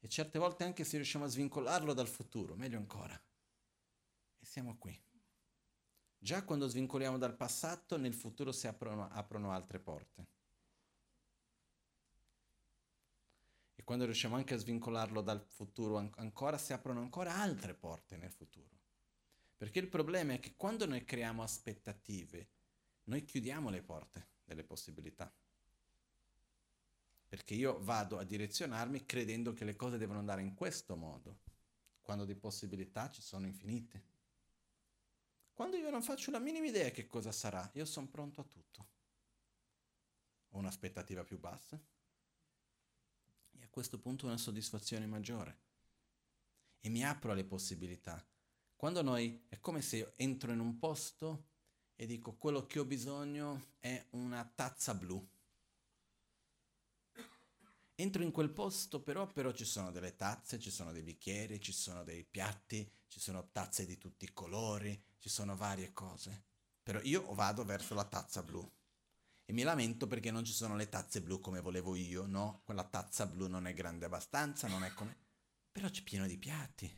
e 0.04 0.08
certe 0.08 0.40
volte 0.40 0.64
anche 0.64 0.82
se 0.82 0.96
riusciamo 0.96 1.26
a 1.26 1.28
svincolarlo 1.28 1.94
dal 1.94 2.08
futuro, 2.08 2.56
meglio 2.56 2.76
ancora. 2.76 3.14
E 3.14 4.44
siamo 4.44 4.76
qui. 4.76 5.00
Già 6.18 6.42
quando 6.42 6.66
svincoliamo 6.66 7.18
dal 7.18 7.36
passato, 7.36 7.96
nel 7.96 8.12
futuro 8.12 8.50
si 8.50 8.66
aprono, 8.66 9.08
aprono 9.08 9.52
altre 9.52 9.78
porte. 9.78 10.26
E 13.76 13.84
quando 13.84 14.04
riusciamo 14.04 14.34
anche 14.34 14.54
a 14.54 14.58
svincolarlo 14.58 15.20
dal 15.20 15.40
futuro 15.40 15.96
ancora, 16.16 16.58
si 16.58 16.72
aprono 16.72 16.98
ancora 16.98 17.36
altre 17.36 17.72
porte 17.72 18.16
nel 18.16 18.32
futuro. 18.32 18.80
Perché 19.56 19.78
il 19.78 19.88
problema 19.88 20.32
è 20.32 20.40
che 20.40 20.54
quando 20.56 20.84
noi 20.84 21.04
creiamo 21.04 21.44
aspettative, 21.44 22.48
noi 23.04 23.24
chiudiamo 23.24 23.70
le 23.70 23.82
porte 23.82 24.30
delle 24.42 24.64
possibilità 24.64 25.32
perché 27.32 27.54
io 27.54 27.82
vado 27.82 28.18
a 28.18 28.24
direzionarmi 28.24 29.06
credendo 29.06 29.54
che 29.54 29.64
le 29.64 29.74
cose 29.74 29.96
devono 29.96 30.18
andare 30.18 30.42
in 30.42 30.52
questo 30.52 30.96
modo, 30.96 31.40
quando 32.02 32.26
di 32.26 32.34
possibilità 32.34 33.08
ci 33.08 33.22
sono 33.22 33.46
infinite. 33.46 34.04
Quando 35.54 35.78
io 35.78 35.88
non 35.88 36.02
faccio 36.02 36.30
la 36.30 36.38
minima 36.38 36.66
idea 36.66 36.90
che 36.90 37.06
cosa 37.06 37.32
sarà, 37.32 37.70
io 37.72 37.86
sono 37.86 38.08
pronto 38.08 38.42
a 38.42 38.44
tutto. 38.44 38.88
Ho 40.50 40.58
un'aspettativa 40.58 41.24
più 41.24 41.38
bassa 41.38 41.82
e 43.52 43.64
a 43.64 43.68
questo 43.70 43.98
punto 43.98 44.26
una 44.26 44.36
soddisfazione 44.36 45.06
maggiore. 45.06 45.60
E 46.80 46.90
mi 46.90 47.02
apro 47.02 47.32
alle 47.32 47.44
possibilità. 47.44 48.22
Quando 48.76 49.00
noi 49.00 49.46
è 49.48 49.58
come 49.58 49.80
se 49.80 49.96
io 49.96 50.12
entro 50.16 50.52
in 50.52 50.60
un 50.60 50.78
posto 50.78 51.46
e 51.94 52.04
dico 52.04 52.34
quello 52.34 52.66
che 52.66 52.78
ho 52.78 52.84
bisogno 52.84 53.76
è 53.78 54.04
una 54.10 54.44
tazza 54.44 54.92
blu 54.94 55.26
Entro 57.94 58.22
in 58.22 58.30
quel 58.30 58.50
posto 58.50 59.02
però, 59.02 59.26
però 59.26 59.52
ci 59.52 59.64
sono 59.64 59.90
delle 59.90 60.16
tazze, 60.16 60.58
ci 60.58 60.70
sono 60.70 60.92
dei 60.92 61.02
bicchieri, 61.02 61.60
ci 61.60 61.72
sono 61.72 62.02
dei 62.04 62.24
piatti, 62.24 62.90
ci 63.06 63.20
sono 63.20 63.50
tazze 63.52 63.86
di 63.86 63.98
tutti 63.98 64.24
i 64.24 64.32
colori, 64.32 65.00
ci 65.18 65.28
sono 65.28 65.56
varie 65.56 65.92
cose. 65.92 66.44
Però 66.82 67.00
io 67.02 67.32
vado 67.34 67.64
verso 67.64 67.94
la 67.94 68.04
tazza 68.04 68.42
blu 68.42 68.68
e 69.44 69.52
mi 69.52 69.62
lamento 69.62 70.06
perché 70.06 70.30
non 70.30 70.44
ci 70.44 70.52
sono 70.52 70.76
le 70.76 70.88
tazze 70.88 71.20
blu 71.20 71.40
come 71.40 71.60
volevo 71.60 71.94
io, 71.94 72.26
no? 72.26 72.62
Quella 72.64 72.84
tazza 72.84 73.26
blu 73.26 73.46
non 73.48 73.66
è 73.66 73.74
grande 73.74 74.06
abbastanza, 74.06 74.66
non 74.68 74.84
è 74.84 74.92
come... 74.94 75.16
Però 75.70 75.88
c'è 75.88 76.02
pieno 76.02 76.26
di 76.26 76.38
piatti, 76.38 76.92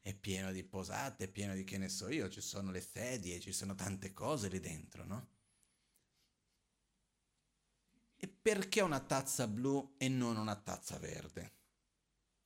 è 0.00 0.14
pieno 0.14 0.52
di 0.52 0.64
posate, 0.64 1.24
è 1.24 1.28
pieno 1.28 1.54
di 1.54 1.64
che 1.64 1.78
ne 1.78 1.88
so 1.88 2.08
io, 2.08 2.28
ci 2.28 2.40
sono 2.40 2.70
le 2.70 2.80
sedie, 2.80 3.40
ci 3.40 3.52
sono 3.52 3.74
tante 3.74 4.12
cose 4.12 4.48
lì 4.48 4.58
dentro, 4.58 5.04
no? 5.04 5.28
E 8.16 8.28
perché 8.42 8.80
una 8.80 9.00
tazza 9.00 9.46
blu 9.46 9.94
e 9.96 10.08
non 10.08 10.36
una 10.36 10.56
tazza 10.56 10.98
verde? 10.98 11.52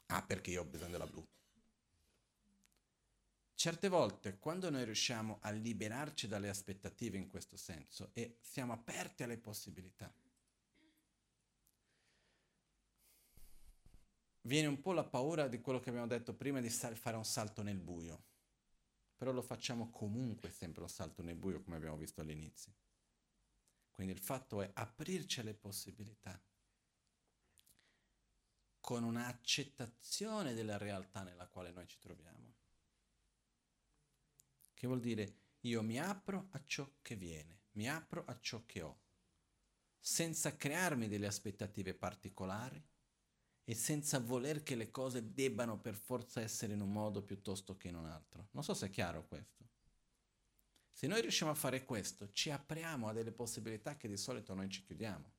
Ah, 0.07 0.23
perché 0.23 0.51
io 0.51 0.61
ho 0.61 0.67
bisogno 0.67 0.93
della 0.93 1.07
blu. 1.07 1.27
Certe 3.55 3.89
volte, 3.89 4.39
quando 4.39 4.69
noi 4.69 4.85
riusciamo 4.85 5.39
a 5.41 5.51
liberarci 5.51 6.29
dalle 6.29 6.51
aspettative 6.51 7.17
in 7.17 7.27
questo 7.27 7.57
senso 7.57 8.11
e 8.13 8.37
siamo 8.43 8.75
aperti 8.75 9.23
alle 9.23 9.39
possibilità, 9.39 10.13
viene 14.43 14.69
un 14.69 14.81
po' 14.83 14.93
la 14.93 15.05
paura 15.05 15.49
di 15.49 15.63
quello 15.63 15.81
che 15.81 15.89
abbiamo 15.89 16.07
detto 16.07 16.35
prima 16.35 16.61
di 16.61 16.69
fare 16.69 17.17
un 17.17 17.25
salto 17.25 17.63
nel 17.63 17.81
buio. 17.81 18.25
Però 19.17 19.33
lo 19.33 19.41
facciamo 19.41 19.91
comunque 19.91 20.51
sempre 20.51 20.83
un 20.83 20.91
salto 20.91 21.23
nel 21.23 21.37
buio, 21.37 21.63
come 21.63 21.77
abbiamo 21.77 21.97
visto 21.97 22.21
all'inizio. 22.21 22.75
Quindi 23.97 24.13
il 24.13 24.21
fatto 24.21 24.61
è 24.61 24.71
aprirci 24.75 25.41
alle 25.41 25.55
possibilità 25.55 26.39
con 28.79 29.05
un'accettazione 29.05 30.53
della 30.53 30.77
realtà 30.77 31.23
nella 31.23 31.47
quale 31.49 31.73
noi 31.73 31.89
ci 31.89 31.99
troviamo. 31.99 32.55
Che 34.75 34.87
vuol 34.87 35.01
dire 35.01 35.39
io 35.61 35.83
mi 35.83 35.99
apro 35.99 36.49
a 36.51 36.63
ciò 36.63 36.87
che 37.01 37.17
viene, 37.17 37.63
mi 37.73 37.89
apro 37.89 38.23
a 38.27 38.39
ciò 38.39 38.67
che 38.67 38.83
ho, 38.83 39.01
senza 39.99 40.55
crearmi 40.55 41.09
delle 41.09 41.27
aspettative 41.27 41.95
particolari 41.95 42.81
e 43.65 43.75
senza 43.75 44.21
voler 44.21 44.63
che 44.63 44.75
le 44.75 44.91
cose 44.91 45.33
debbano 45.33 45.81
per 45.81 45.95
forza 45.95 46.43
essere 46.43 46.75
in 46.75 46.83
un 46.83 46.93
modo 46.93 47.23
piuttosto 47.23 47.79
che 47.79 47.89
in 47.89 47.95
un 47.95 48.05
altro. 48.05 48.49
Non 48.51 48.63
so 48.63 48.75
se 48.75 48.89
è 48.89 48.91
chiaro 48.91 49.27
questo. 49.27 49.65
Se 50.97 51.07
noi 51.07 51.21
riusciamo 51.21 51.51
a 51.51 51.55
fare 51.55 51.85
questo, 51.85 52.33
ci 52.33 52.51
apriamo 52.51 53.09
a 53.09 53.13
delle 53.13 53.31
possibilità 53.31 53.99
che 53.99 54.09
di 54.09 54.17
solito 54.17 54.55
noi 54.55 54.71
ci 54.71 54.83
chiudiamo. 54.83 55.31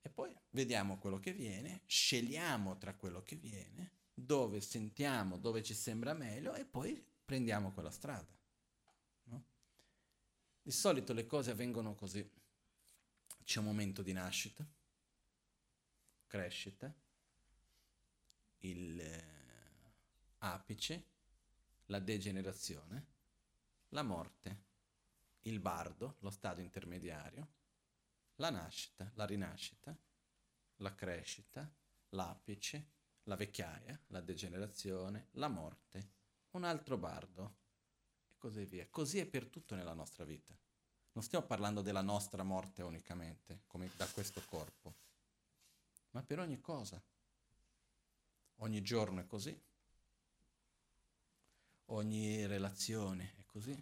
E 0.00 0.08
poi 0.10 0.32
vediamo 0.50 0.96
quello 0.98 1.18
che 1.18 1.32
viene, 1.32 1.82
scegliamo 1.86 2.78
tra 2.78 2.94
quello 2.94 3.24
che 3.24 3.34
viene, 3.34 3.90
dove 4.14 4.60
sentiamo, 4.60 5.38
dove 5.38 5.64
ci 5.64 5.74
sembra 5.74 6.14
meglio 6.14 6.54
e 6.54 6.64
poi 6.64 7.04
prendiamo 7.24 7.72
quella 7.72 7.90
strada. 7.90 8.32
No? 9.24 9.44
Di 10.62 10.70
solito 10.70 11.12
le 11.12 11.26
cose 11.26 11.50
avvengono 11.50 11.96
così. 11.96 12.30
C'è 13.42 13.58
un 13.58 13.64
momento 13.64 14.02
di 14.02 14.12
nascita, 14.12 14.64
crescita, 16.28 16.94
il 18.58 19.00
eh, 19.00 19.24
apice, 20.38 21.14
la 21.86 21.98
degenerazione, 21.98 23.06
la 23.90 24.02
morte, 24.02 24.64
il 25.42 25.60
bardo, 25.60 26.16
lo 26.20 26.30
stato 26.30 26.60
intermediario, 26.60 27.54
la 28.36 28.50
nascita, 28.50 29.10
la 29.14 29.24
rinascita, 29.24 29.96
la 30.76 30.94
crescita, 30.94 31.72
l'apice, 32.10 32.90
la 33.24 33.36
vecchiaia, 33.36 33.98
la 34.08 34.20
degenerazione, 34.20 35.28
la 35.32 35.48
morte, 35.48 36.12
un 36.50 36.64
altro 36.64 36.96
bardo 36.96 37.56
e 38.28 38.36
così 38.36 38.64
via. 38.64 38.86
Così 38.88 39.18
è 39.18 39.26
per 39.26 39.46
tutto 39.48 39.74
nella 39.74 39.94
nostra 39.94 40.24
vita. 40.24 40.56
Non 41.12 41.24
stiamo 41.24 41.46
parlando 41.46 41.80
della 41.80 42.02
nostra 42.02 42.42
morte 42.42 42.82
unicamente, 42.82 43.62
come 43.66 43.90
da 43.96 44.06
questo 44.08 44.42
corpo, 44.44 44.94
ma 46.10 46.22
per 46.22 46.40
ogni 46.40 46.60
cosa. 46.60 47.02
Ogni 48.60 48.82
giorno 48.82 49.20
è 49.20 49.26
così, 49.26 49.58
ogni 51.86 52.46
relazione 52.46 53.34
è 53.36 53.44
così, 53.46 53.76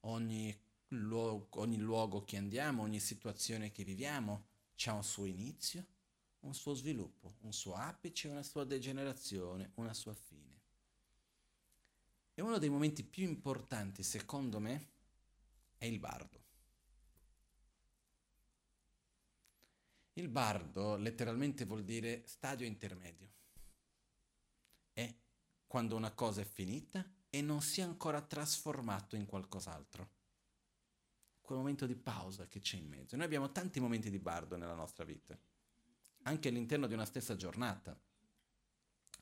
ogni 0.00 0.56
luogo, 0.88 1.48
ogni 1.60 1.78
luogo 1.78 2.24
che 2.24 2.36
andiamo, 2.36 2.82
ogni 2.82 3.00
situazione 3.00 3.70
che 3.70 3.84
viviamo 3.84 4.46
ha 4.86 4.92
un 4.92 5.04
suo 5.04 5.24
inizio, 5.24 5.86
un 6.40 6.54
suo 6.54 6.74
sviluppo, 6.74 7.36
un 7.40 7.52
suo 7.52 7.74
apice, 7.74 8.28
una 8.28 8.42
sua 8.42 8.64
degenerazione, 8.64 9.70
una 9.74 9.94
sua 9.94 10.14
fine. 10.14 10.60
E 12.34 12.42
uno 12.42 12.58
dei 12.58 12.68
momenti 12.68 13.04
più 13.04 13.24
importanti, 13.24 14.02
secondo 14.02 14.58
me, 14.58 14.88
è 15.78 15.86
il 15.86 15.98
bardo. 15.98 16.42
Il 20.14 20.28
bardo 20.28 20.96
letteralmente 20.96 21.64
vuol 21.64 21.84
dire 21.84 22.24
stadio 22.26 22.66
intermedio. 22.66 23.32
Quando 25.74 25.96
una 25.96 26.12
cosa 26.12 26.40
è 26.40 26.44
finita 26.44 27.04
e 27.28 27.42
non 27.42 27.60
si 27.60 27.80
è 27.80 27.82
ancora 27.82 28.20
trasformato 28.20 29.16
in 29.16 29.26
qualcos'altro. 29.26 30.08
Quel 31.40 31.58
momento 31.58 31.84
di 31.84 31.96
pausa 31.96 32.46
che 32.46 32.60
c'è 32.60 32.76
in 32.76 32.86
mezzo. 32.86 33.16
Noi 33.16 33.24
abbiamo 33.24 33.50
tanti 33.50 33.80
momenti 33.80 34.08
di 34.08 34.20
bardo 34.20 34.56
nella 34.56 34.76
nostra 34.76 35.02
vita, 35.02 35.36
anche 36.22 36.48
all'interno 36.48 36.86
di 36.86 36.94
una 36.94 37.04
stessa 37.04 37.34
giornata. 37.34 38.00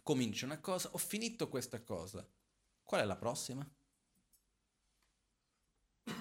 Comincio 0.02 0.44
una 0.44 0.60
cosa, 0.60 0.90
ho 0.92 0.98
finito 0.98 1.48
questa 1.48 1.80
cosa. 1.80 2.22
Qual 2.82 3.00
è 3.00 3.04
la 3.06 3.16
prossima? 3.16 3.66
Di 6.04 6.12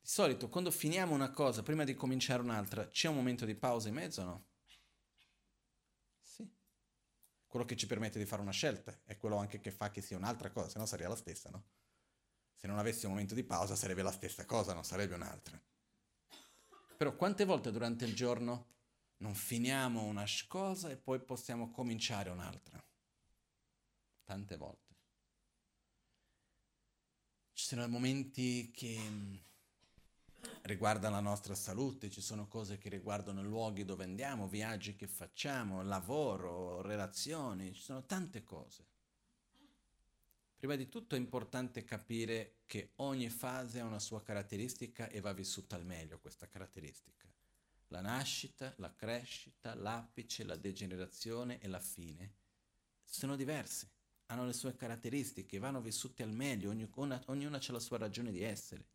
solito 0.00 0.48
quando 0.48 0.72
finiamo 0.72 1.14
una 1.14 1.30
cosa, 1.30 1.62
prima 1.62 1.84
di 1.84 1.94
cominciare 1.94 2.42
un'altra, 2.42 2.88
c'è 2.88 3.06
un 3.06 3.14
momento 3.14 3.44
di 3.44 3.54
pausa 3.54 3.86
in 3.86 3.94
mezzo 3.94 4.22
o 4.22 4.24
no? 4.24 4.44
Sì. 6.20 6.50
Quello 7.52 7.66
che 7.66 7.76
ci 7.76 7.86
permette 7.86 8.18
di 8.18 8.24
fare 8.24 8.40
una 8.40 8.50
scelta 8.50 8.98
è 9.04 9.18
quello 9.18 9.36
anche 9.36 9.60
che 9.60 9.70
fa 9.70 9.90
che 9.90 10.00
sia 10.00 10.16
un'altra 10.16 10.50
cosa, 10.50 10.70
se 10.70 10.78
no 10.78 10.86
sarebbe 10.86 11.10
la 11.10 11.16
stessa, 11.16 11.50
no? 11.50 11.64
Se 12.54 12.66
non 12.66 12.78
avessi 12.78 13.04
un 13.04 13.10
momento 13.10 13.34
di 13.34 13.44
pausa 13.44 13.76
sarebbe 13.76 14.00
la 14.00 14.10
stessa 14.10 14.46
cosa, 14.46 14.72
non 14.72 14.84
sarebbe 14.84 15.16
un'altra. 15.16 15.62
Però 16.96 17.14
quante 17.14 17.44
volte 17.44 17.70
durante 17.70 18.06
il 18.06 18.14
giorno 18.14 18.68
non 19.18 19.34
finiamo 19.34 20.02
una 20.02 20.24
cosa 20.48 20.88
e 20.88 20.96
poi 20.96 21.20
possiamo 21.20 21.70
cominciare 21.70 22.30
un'altra? 22.30 22.82
Tante 24.24 24.56
volte. 24.56 24.96
Ci 27.52 27.66
sono 27.66 27.86
momenti 27.86 28.70
che 28.70 29.44
riguarda 30.62 31.10
la 31.10 31.20
nostra 31.20 31.54
salute, 31.54 32.10
ci 32.10 32.20
sono 32.20 32.46
cose 32.46 32.78
che 32.78 32.88
riguardano 32.88 33.40
i 33.40 33.44
luoghi 33.44 33.84
dove 33.84 34.04
andiamo, 34.04 34.48
viaggi 34.48 34.94
che 34.94 35.06
facciamo, 35.06 35.82
lavoro, 35.82 36.82
relazioni, 36.82 37.72
ci 37.72 37.82
sono 37.82 38.04
tante 38.04 38.42
cose. 38.42 38.86
Prima 40.56 40.76
di 40.76 40.88
tutto 40.88 41.16
è 41.16 41.18
importante 41.18 41.82
capire 41.84 42.58
che 42.66 42.92
ogni 42.96 43.28
fase 43.28 43.80
ha 43.80 43.84
una 43.84 43.98
sua 43.98 44.22
caratteristica 44.22 45.08
e 45.08 45.20
va 45.20 45.32
vissuta 45.32 45.74
al 45.74 45.84
meglio 45.84 46.20
questa 46.20 46.46
caratteristica. 46.46 47.28
La 47.88 48.00
nascita, 48.00 48.72
la 48.76 48.94
crescita, 48.94 49.74
l'apice, 49.74 50.44
la 50.44 50.56
degenerazione 50.56 51.58
e 51.60 51.66
la 51.66 51.80
fine 51.80 52.34
sono 53.04 53.36
diverse, 53.36 53.90
hanno 54.26 54.46
le 54.46 54.52
sue 54.52 54.74
caratteristiche, 54.74 55.58
vanno 55.58 55.80
vissute 55.80 56.22
al 56.22 56.32
meglio, 56.32 56.70
ognuna, 56.70 57.20
ognuna 57.26 57.58
ha 57.58 57.72
la 57.72 57.80
sua 57.80 57.98
ragione 57.98 58.30
di 58.30 58.42
essere 58.42 58.86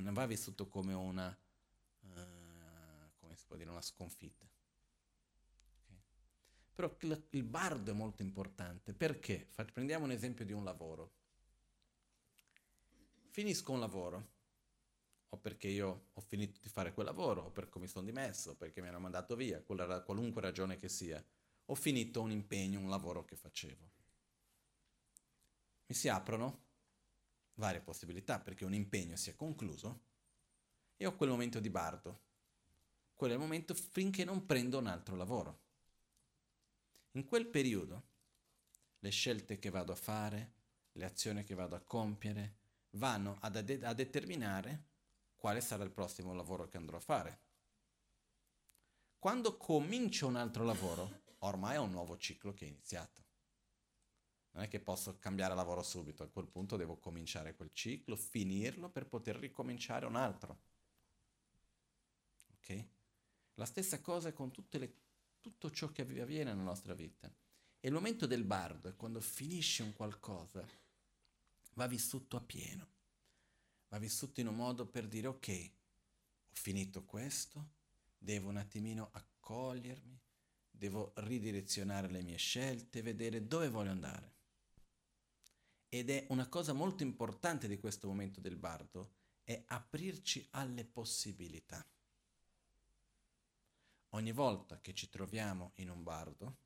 non 0.00 0.12
va 0.12 0.26
vissuto 0.26 0.68
come 0.68 0.94
una, 0.94 1.28
uh, 1.28 3.10
come 3.18 3.36
dire, 3.56 3.70
una 3.70 3.82
sconfitta. 3.82 4.46
Okay? 5.84 6.02
Però 6.74 6.96
il, 7.00 7.26
il 7.30 7.42
bardo 7.42 7.90
è 7.90 7.94
molto 7.94 8.22
importante 8.22 8.92
perché, 8.94 9.48
prendiamo 9.72 10.04
un 10.04 10.10
esempio 10.10 10.44
di 10.44 10.52
un 10.52 10.64
lavoro. 10.64 11.12
Finisco 13.28 13.72
un 13.72 13.80
lavoro, 13.80 14.30
o 15.30 15.38
perché 15.38 15.68
io 15.68 16.08
ho 16.12 16.20
finito 16.20 16.60
di 16.60 16.68
fare 16.68 16.92
quel 16.92 17.06
lavoro, 17.06 17.44
o 17.44 17.50
perché 17.50 17.78
mi 17.78 17.88
sono 17.88 18.04
dimesso, 18.04 18.54
perché 18.56 18.82
mi 18.82 18.88
hanno 18.88 18.98
mandato 18.98 19.34
via, 19.34 19.62
qualunque 19.62 20.42
ragione 20.42 20.76
che 20.76 20.88
sia, 20.88 21.24
ho 21.66 21.74
finito 21.74 22.20
un 22.20 22.30
impegno, 22.30 22.80
un 22.80 22.90
lavoro 22.90 23.24
che 23.24 23.36
facevo. 23.36 23.90
Mi 25.86 25.94
si 25.94 26.08
aprono 26.08 26.71
varie 27.54 27.80
possibilità 27.80 28.40
perché 28.40 28.64
un 28.64 28.74
impegno 28.74 29.16
sia 29.16 29.34
concluso 29.34 30.00
e 30.96 31.06
ho 31.06 31.16
quel 31.16 31.30
momento 31.30 31.60
di 31.60 31.70
bardo. 31.70 32.20
Quello 33.14 33.34
è 33.34 33.36
il 33.36 33.42
momento 33.42 33.74
finché 33.74 34.24
non 34.24 34.46
prendo 34.46 34.78
un 34.78 34.86
altro 34.86 35.16
lavoro. 35.16 35.60
In 37.12 37.24
quel 37.24 37.46
periodo 37.46 38.10
le 39.00 39.10
scelte 39.10 39.58
che 39.58 39.70
vado 39.70 39.92
a 39.92 39.96
fare, 39.96 40.52
le 40.92 41.04
azioni 41.04 41.44
che 41.44 41.54
vado 41.54 41.74
a 41.74 41.80
compiere, 41.80 42.56
vanno 42.90 43.36
a, 43.40 43.48
de- 43.48 43.84
a 43.84 43.94
determinare 43.94 44.90
quale 45.36 45.60
sarà 45.60 45.82
il 45.82 45.90
prossimo 45.90 46.34
lavoro 46.34 46.68
che 46.68 46.76
andrò 46.76 46.96
a 46.96 47.00
fare. 47.00 47.40
Quando 49.18 49.56
comincio 49.56 50.26
un 50.26 50.36
altro 50.36 50.64
lavoro, 50.64 51.22
ormai 51.40 51.74
è 51.74 51.78
un 51.78 51.90
nuovo 51.90 52.16
ciclo 52.16 52.54
che 52.54 52.64
è 52.64 52.68
iniziato. 52.68 53.22
Non 54.52 54.64
è 54.64 54.68
che 54.68 54.80
posso 54.80 55.18
cambiare 55.18 55.54
lavoro 55.54 55.82
subito, 55.82 56.22
a 56.22 56.28
quel 56.28 56.46
punto 56.46 56.76
devo 56.76 56.98
cominciare 56.98 57.54
quel 57.54 57.70
ciclo, 57.72 58.16
finirlo 58.16 58.90
per 58.90 59.06
poter 59.06 59.36
ricominciare 59.36 60.04
un 60.04 60.16
altro. 60.16 60.60
Ok? 62.56 62.84
La 63.54 63.64
stessa 63.64 64.00
cosa 64.00 64.32
con 64.32 64.50
le, 64.70 64.94
tutto 65.40 65.70
ciò 65.70 65.90
che 65.90 66.02
avviene 66.02 66.50
nella 66.50 66.62
nostra 66.62 66.94
vita. 66.94 67.32
E 67.80 67.88
il 67.88 67.94
momento 67.94 68.26
del 68.26 68.44
bardo 68.44 68.88
è 68.88 68.94
quando 68.94 69.20
finisce 69.20 69.82
un 69.82 69.92
qualcosa, 69.94 70.64
va 71.74 71.86
vissuto 71.86 72.36
a 72.36 72.40
pieno, 72.40 72.86
va 73.88 73.98
vissuto 73.98 74.40
in 74.40 74.46
un 74.46 74.54
modo 74.54 74.86
per 74.86 75.08
dire 75.08 75.26
ok, 75.26 75.70
ho 76.48 76.54
finito 76.54 77.04
questo, 77.04 77.70
devo 78.18 78.50
un 78.50 78.56
attimino 78.58 79.08
accogliermi, 79.12 80.20
devo 80.70 81.12
ridirezionare 81.16 82.08
le 82.08 82.22
mie 82.22 82.36
scelte, 82.36 83.02
vedere 83.02 83.46
dove 83.46 83.68
voglio 83.68 83.90
andare. 83.90 84.32
Ed 85.94 86.08
è 86.08 86.24
una 86.30 86.48
cosa 86.48 86.72
molto 86.72 87.02
importante 87.02 87.68
di 87.68 87.78
questo 87.78 88.06
momento 88.06 88.40
del 88.40 88.56
bardo, 88.56 89.12
è 89.44 89.62
aprirci 89.66 90.48
alle 90.52 90.86
possibilità. 90.86 91.86
Ogni 94.14 94.32
volta 94.32 94.80
che 94.80 94.94
ci 94.94 95.10
troviamo 95.10 95.72
in 95.74 95.90
un 95.90 96.02
bardo, 96.02 96.56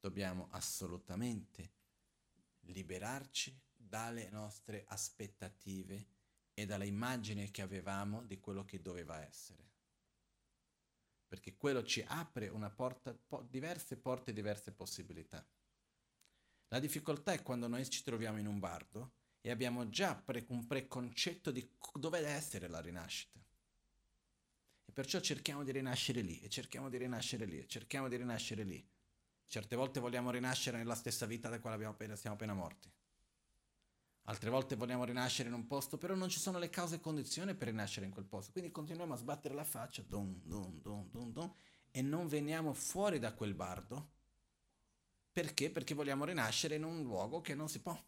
dobbiamo 0.00 0.48
assolutamente 0.52 1.72
liberarci 2.60 3.54
dalle 3.74 4.30
nostre 4.30 4.86
aspettative 4.88 6.06
e 6.54 6.64
dalla 6.64 6.84
immagine 6.84 7.50
che 7.50 7.60
avevamo 7.60 8.22
di 8.22 8.40
quello 8.40 8.64
che 8.64 8.80
doveva 8.80 9.22
essere. 9.22 9.62
Perché 11.28 11.54
quello 11.58 11.84
ci 11.84 12.02
apre 12.08 12.48
una 12.48 12.70
porta, 12.70 13.12
po- 13.12 13.42
diverse 13.42 13.98
porte, 13.98 14.32
diverse 14.32 14.72
possibilità. 14.72 15.46
La 16.68 16.80
difficoltà 16.80 17.32
è 17.32 17.42
quando 17.42 17.68
noi 17.68 17.88
ci 17.88 18.02
troviamo 18.02 18.38
in 18.38 18.46
un 18.46 18.58
bardo 18.58 19.12
e 19.40 19.50
abbiamo 19.50 19.88
già 19.88 20.16
pre- 20.16 20.44
un 20.48 20.66
preconcetto 20.66 21.52
di 21.52 21.68
dove 21.94 22.18
deve 22.20 22.32
essere 22.32 22.66
la 22.66 22.80
rinascita. 22.80 23.38
E 24.84 24.92
perciò 24.92 25.20
cerchiamo 25.20 25.62
di 25.62 25.70
rinascere 25.70 26.22
lì, 26.22 26.40
e 26.40 26.48
cerchiamo 26.48 26.88
di 26.88 26.96
rinascere 26.96 27.44
lì, 27.44 27.60
e 27.60 27.66
cerchiamo 27.68 28.08
di 28.08 28.16
rinascere 28.16 28.64
lì. 28.64 28.84
Certe 29.46 29.76
volte 29.76 30.00
vogliamo 30.00 30.30
rinascere 30.30 30.76
nella 30.76 30.96
stessa 30.96 31.26
vita 31.26 31.48
da 31.48 31.60
quale 31.60 31.84
appena, 31.84 32.16
siamo 32.16 32.34
appena 32.34 32.54
morti. 32.54 32.90
Altre 34.28 34.50
volte 34.50 34.74
vogliamo 34.74 35.04
rinascere 35.04 35.48
in 35.48 35.54
un 35.54 35.68
posto, 35.68 35.98
però 35.98 36.16
non 36.16 36.28
ci 36.28 36.40
sono 36.40 36.58
le 36.58 36.68
cause 36.68 36.96
e 36.96 37.00
condizioni 37.00 37.54
per 37.54 37.68
rinascere 37.68 38.06
in 38.06 38.12
quel 38.12 38.24
posto. 38.24 38.50
Quindi 38.50 38.72
continuiamo 38.72 39.14
a 39.14 39.16
sbattere 39.16 39.54
la 39.54 39.62
faccia, 39.62 40.02
dun, 40.02 40.40
dun, 40.44 40.80
dun, 40.82 41.54
e 41.92 42.02
non 42.02 42.26
veniamo 42.26 42.72
fuori 42.72 43.20
da 43.20 43.32
quel 43.34 43.54
bardo 43.54 44.14
perché? 45.36 45.68
Perché 45.68 45.92
vogliamo 45.92 46.24
rinascere 46.24 46.76
in 46.76 46.82
un 46.82 47.02
luogo 47.02 47.42
che 47.42 47.54
non 47.54 47.68
si 47.68 47.80
può. 47.80 48.02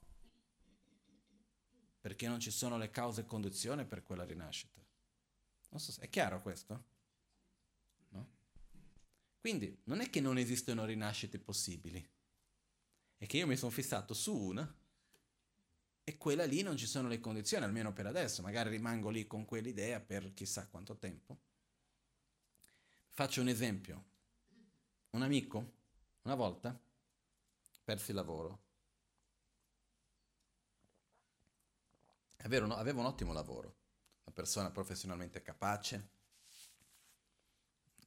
Perché 2.00 2.26
non 2.26 2.40
ci 2.40 2.50
sono 2.50 2.78
le 2.78 2.90
cause 2.90 3.20
e 3.20 3.26
condizioni 3.26 3.84
per 3.84 4.02
quella 4.02 4.24
rinascita. 4.24 4.80
Non 5.68 5.78
so 5.78 5.92
se 5.92 6.00
è 6.00 6.08
chiaro 6.08 6.40
questo? 6.40 6.84
No? 8.08 8.28
Quindi 9.40 9.78
non 9.84 10.00
è 10.00 10.08
che 10.08 10.22
non 10.22 10.38
esistono 10.38 10.86
rinascite 10.86 11.38
possibili, 11.38 12.02
è 13.18 13.26
che 13.26 13.36
io 13.36 13.46
mi 13.46 13.58
sono 13.58 13.72
fissato 13.72 14.14
su 14.14 14.34
una 14.34 14.76
e 16.04 16.16
quella 16.16 16.46
lì 16.46 16.62
non 16.62 16.78
ci 16.78 16.86
sono 16.86 17.08
le 17.08 17.20
condizioni, 17.20 17.62
almeno 17.62 17.92
per 17.92 18.06
adesso, 18.06 18.40
magari 18.40 18.70
rimango 18.70 19.10
lì 19.10 19.26
con 19.26 19.44
quell'idea 19.44 20.00
per 20.00 20.32
chissà 20.32 20.66
quanto 20.66 20.96
tempo. 20.96 21.38
Faccio 23.10 23.42
un 23.42 23.48
esempio. 23.48 24.04
Un 25.10 25.20
amico 25.20 25.74
Una 26.22 26.34
volta 26.34 26.86
persi 27.88 28.10
il 28.10 28.16
lavoro. 28.16 28.64
Aveva 32.42 32.66
un, 32.66 33.06
ottimo 33.06 33.32
lavoro, 33.32 33.76
una 34.24 34.34
persona 34.34 34.70
professionalmente 34.70 35.40
capace, 35.40 36.10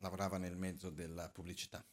lavorava 0.01 0.37
nel 0.37 0.55
mezzo 0.55 0.91
della 0.91 1.29
pubblicità. 1.29 1.83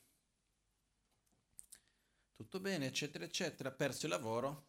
Tutto 2.34 2.60
bene, 2.60 2.84
eccetera, 2.84 3.24
eccetera, 3.24 3.70
perso 3.70 4.04
il 4.04 4.12
lavoro, 4.12 4.66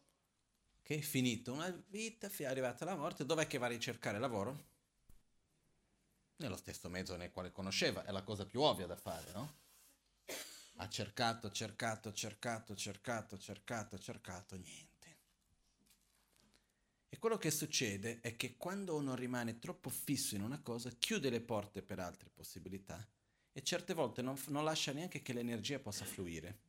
che 0.81 0.95
è 0.95 1.01
finito 1.01 1.51
una 1.51 1.69
vita, 1.89 2.29
è 2.29 2.45
arrivata 2.45 2.85
la 2.85 2.95
morte, 2.95 3.25
dov'è 3.25 3.47
che 3.47 3.57
va 3.57 3.65
a 3.65 3.69
ricercare 3.69 4.17
lavoro? 4.17 4.67
Nello 6.37 6.55
stesso 6.55 6.87
mezzo 6.87 7.17
nel 7.17 7.33
quale 7.33 7.51
conosceva, 7.51 8.05
è 8.05 8.11
la 8.11 8.23
cosa 8.23 8.45
più 8.45 8.61
ovvia 8.61 8.87
da 8.87 8.95
fare, 8.95 9.29
no? 9.33 9.67
Ha 10.81 10.87
cercato, 10.87 11.51
cercato, 11.51 12.13
cercato, 12.13 12.75
cercato, 12.75 13.37
cercato, 13.37 13.97
cercato, 13.97 14.55
niente. 14.55 15.17
E 17.09 17.17
quello 17.17 17.37
che 17.37 17.51
succede 17.51 18.19
è 18.21 18.35
che 18.35 18.55
quando 18.55 18.95
uno 18.95 19.15
rimane 19.15 19.59
troppo 19.59 19.89
fisso 19.89 20.35
in 20.35 20.41
una 20.41 20.61
cosa, 20.61 20.89
chiude 20.91 21.29
le 21.29 21.41
porte 21.41 21.81
per 21.81 21.99
altre 21.99 22.29
possibilità 22.29 23.05
e 23.51 23.63
certe 23.63 23.93
volte 23.93 24.21
non, 24.21 24.39
non 24.47 24.63
lascia 24.63 24.93
neanche 24.93 25.21
che 25.21 25.33
l'energia 25.33 25.79
possa 25.79 26.05
fluire. 26.05 26.59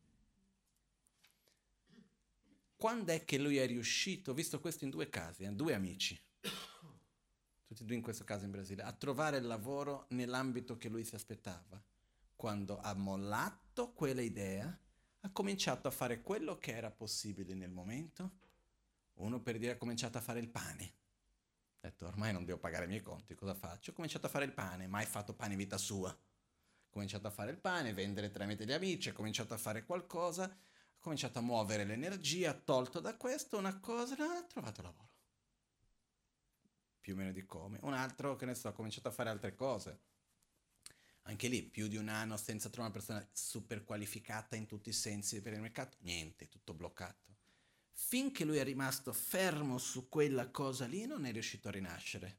Quando 2.74 3.12
è 3.12 3.24
che 3.24 3.38
lui 3.38 3.58
è 3.58 3.66
riuscito, 3.66 4.32
visto 4.32 4.58
questo 4.58 4.84
in 4.84 4.90
due 4.90 5.08
casi, 5.10 5.44
eh, 5.44 5.52
due 5.52 5.74
amici, 5.74 6.18
tutti 7.66 7.82
e 7.82 7.84
due 7.84 7.96
in 7.96 8.02
questo 8.02 8.24
caso 8.24 8.46
in 8.46 8.50
Brasile, 8.50 8.82
a 8.82 8.92
trovare 8.92 9.36
il 9.36 9.46
lavoro 9.46 10.06
nell'ambito 10.08 10.78
che 10.78 10.88
lui 10.88 11.04
si 11.04 11.14
aspettava? 11.14 11.80
Quando 12.34 12.80
ha 12.80 12.94
mollato 12.94 13.69
quella 13.88 14.20
idea, 14.20 14.78
ha 15.22 15.30
cominciato 15.30 15.88
a 15.88 15.90
fare 15.90 16.20
quello 16.22 16.58
che 16.58 16.74
era 16.74 16.90
possibile 16.90 17.54
nel 17.54 17.70
momento. 17.70 18.38
Uno 19.14 19.40
per 19.40 19.58
dire 19.58 19.72
ha 19.72 19.76
cominciato 19.76 20.18
a 20.18 20.20
fare 20.20 20.40
il 20.40 20.48
pane. 20.48 20.94
Ha 21.80 21.88
detto 21.88 22.06
ormai 22.06 22.32
non 22.32 22.44
devo 22.44 22.58
pagare 22.58 22.84
i 22.84 22.88
miei 22.88 23.02
conti, 23.02 23.34
cosa 23.34 23.54
faccio? 23.54 23.90
Ho 23.90 23.94
cominciato 23.94 24.26
a 24.26 24.30
fare 24.30 24.44
il 24.44 24.52
pane, 24.52 24.86
mai 24.86 25.06
fatto 25.06 25.34
pane 25.34 25.56
vita 25.56 25.78
sua 25.78 26.16
cominciato 26.90 27.28
a 27.28 27.30
fare 27.30 27.52
il 27.52 27.58
pane, 27.58 27.94
vendere 27.94 28.30
tramite 28.30 28.66
gli 28.66 28.72
amici, 28.72 29.08
ha 29.08 29.12
cominciato 29.12 29.54
a 29.54 29.58
fare 29.58 29.84
qualcosa, 29.84 30.44
ha 30.44 30.98
cominciato 30.98 31.38
a 31.38 31.42
muovere 31.42 31.84
l'energia, 31.84 32.50
ha 32.50 32.54
tolto 32.54 33.00
da 33.00 33.16
questo 33.16 33.56
una 33.56 33.78
cosa, 33.78 34.14
ha 34.14 34.42
trovato 34.42 34.82
lavoro. 34.82 35.08
Più 37.00 37.14
o 37.14 37.16
meno 37.16 37.32
di 37.32 37.46
come. 37.46 37.78
Un 37.82 37.94
altro, 37.94 38.36
che 38.36 38.44
ne 38.44 38.54
so, 38.54 38.68
ha 38.68 38.72
cominciato 38.72 39.08
a 39.08 39.12
fare 39.12 39.30
altre 39.30 39.54
cose. 39.54 40.00
Anche 41.22 41.48
lì, 41.48 41.62
più 41.62 41.86
di 41.86 41.96
un 41.96 42.08
anno 42.08 42.36
senza 42.36 42.68
trovare 42.70 42.94
una 42.94 43.04
persona 43.04 43.28
super 43.32 43.84
qualificata 43.84 44.56
in 44.56 44.66
tutti 44.66 44.88
i 44.88 44.94
sensi 44.94 45.40
per 45.40 45.52
il 45.52 45.60
mercato, 45.60 45.96
niente, 46.00 46.48
tutto 46.48 46.74
bloccato. 46.74 47.36
Finché 47.92 48.44
lui 48.44 48.56
è 48.56 48.64
rimasto 48.64 49.12
fermo 49.12 49.78
su 49.78 50.08
quella 50.08 50.50
cosa 50.50 50.86
lì, 50.86 51.06
non 51.06 51.26
è 51.26 51.32
riuscito 51.32 51.68
a 51.68 51.72
rinascere. 51.72 52.38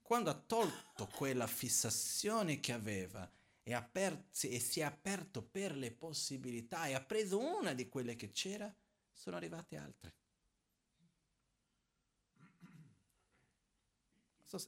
Quando 0.00 0.30
ha 0.30 0.34
tolto 0.34 1.06
quella 1.06 1.46
fissazione 1.46 2.60
che 2.60 2.72
aveva 2.72 3.30
e, 3.62 3.72
aperti, 3.72 4.50
e 4.50 4.60
si 4.60 4.80
è 4.80 4.82
aperto 4.84 5.42
per 5.42 5.74
le 5.74 5.90
possibilità 5.90 6.86
e 6.86 6.94
ha 6.94 7.00
preso 7.00 7.38
una 7.38 7.72
di 7.72 7.88
quelle 7.88 8.14
che 8.14 8.30
c'era, 8.30 8.72
sono 9.12 9.36
arrivate 9.36 9.76
altre. 9.76 10.14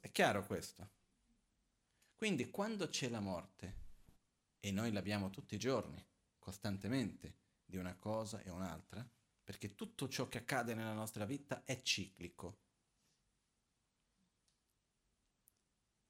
È 0.01 0.11
chiaro 0.11 0.45
questo? 0.45 0.96
Quindi 2.17 2.51
quando 2.51 2.89
c'è 2.89 3.09
la 3.09 3.21
morte, 3.21 3.85
e 4.59 4.73
noi 4.73 4.91
l'abbiamo 4.91 5.31
tutti 5.31 5.55
i 5.55 5.59
giorni, 5.59 6.05
costantemente, 6.39 7.37
di 7.65 7.77
una 7.77 7.95
cosa 7.95 8.43
e 8.43 8.51
un'altra, 8.51 9.09
perché 9.45 9.75
tutto 9.75 10.09
ciò 10.09 10.27
che 10.29 10.39
accade 10.39 10.75
nella 10.75 10.95
nostra 10.95 11.25
vita 11.25 11.63
è 11.65 11.81
ciclico, 11.83 12.65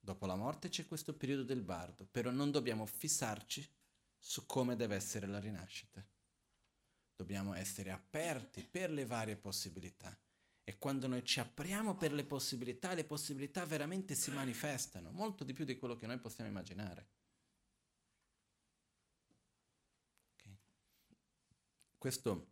Dopo 0.06 0.26
la 0.26 0.36
morte 0.36 0.68
c'è 0.68 0.86
questo 0.86 1.16
periodo 1.16 1.42
del 1.42 1.62
bardo, 1.62 2.06
però 2.06 2.30
non 2.30 2.52
dobbiamo 2.52 2.86
fissarci 2.86 3.68
su 4.16 4.46
come 4.46 4.76
deve 4.76 4.94
essere 4.94 5.26
la 5.26 5.40
rinascita. 5.40 6.06
Dobbiamo 7.16 7.54
essere 7.54 7.90
aperti 7.90 8.62
per 8.62 8.92
le 8.92 9.04
varie 9.04 9.34
possibilità. 9.34 10.16
E 10.68 10.78
quando 10.78 11.06
noi 11.06 11.24
ci 11.24 11.38
apriamo 11.38 11.94
per 11.94 12.12
le 12.12 12.24
possibilità, 12.24 12.92
le 12.92 13.04
possibilità 13.04 13.64
veramente 13.64 14.16
si 14.16 14.32
manifestano, 14.32 15.12
molto 15.12 15.44
di 15.44 15.52
più 15.52 15.64
di 15.64 15.78
quello 15.78 15.94
che 15.94 16.08
noi 16.08 16.18
possiamo 16.18 16.50
immaginare. 16.50 17.08
Okay. 20.34 20.58
Questo 21.96 22.48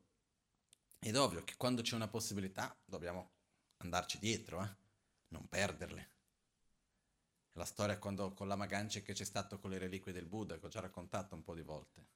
ed 1.00 1.16
ovvio 1.16 1.42
che 1.42 1.56
quando 1.56 1.82
c'è 1.82 1.96
una 1.96 2.06
possibilità 2.06 2.78
dobbiamo 2.84 3.32
andarci 3.78 4.20
dietro, 4.20 4.62
eh? 4.62 4.76
non 5.30 5.48
perderle 5.48 6.12
la 7.54 7.64
storia 7.64 7.98
quando, 7.98 8.32
con 8.32 8.46
la 8.46 8.54
Magance 8.54 9.02
che 9.02 9.12
c'è 9.12 9.24
stato 9.24 9.58
con 9.58 9.70
le 9.70 9.78
reliquie 9.78 10.12
del 10.12 10.26
Buddha, 10.26 10.56
che 10.56 10.66
ho 10.66 10.68
già 10.68 10.80
raccontato 10.80 11.34
un 11.34 11.42
po' 11.42 11.54
di 11.54 11.62
volte. 11.62 12.06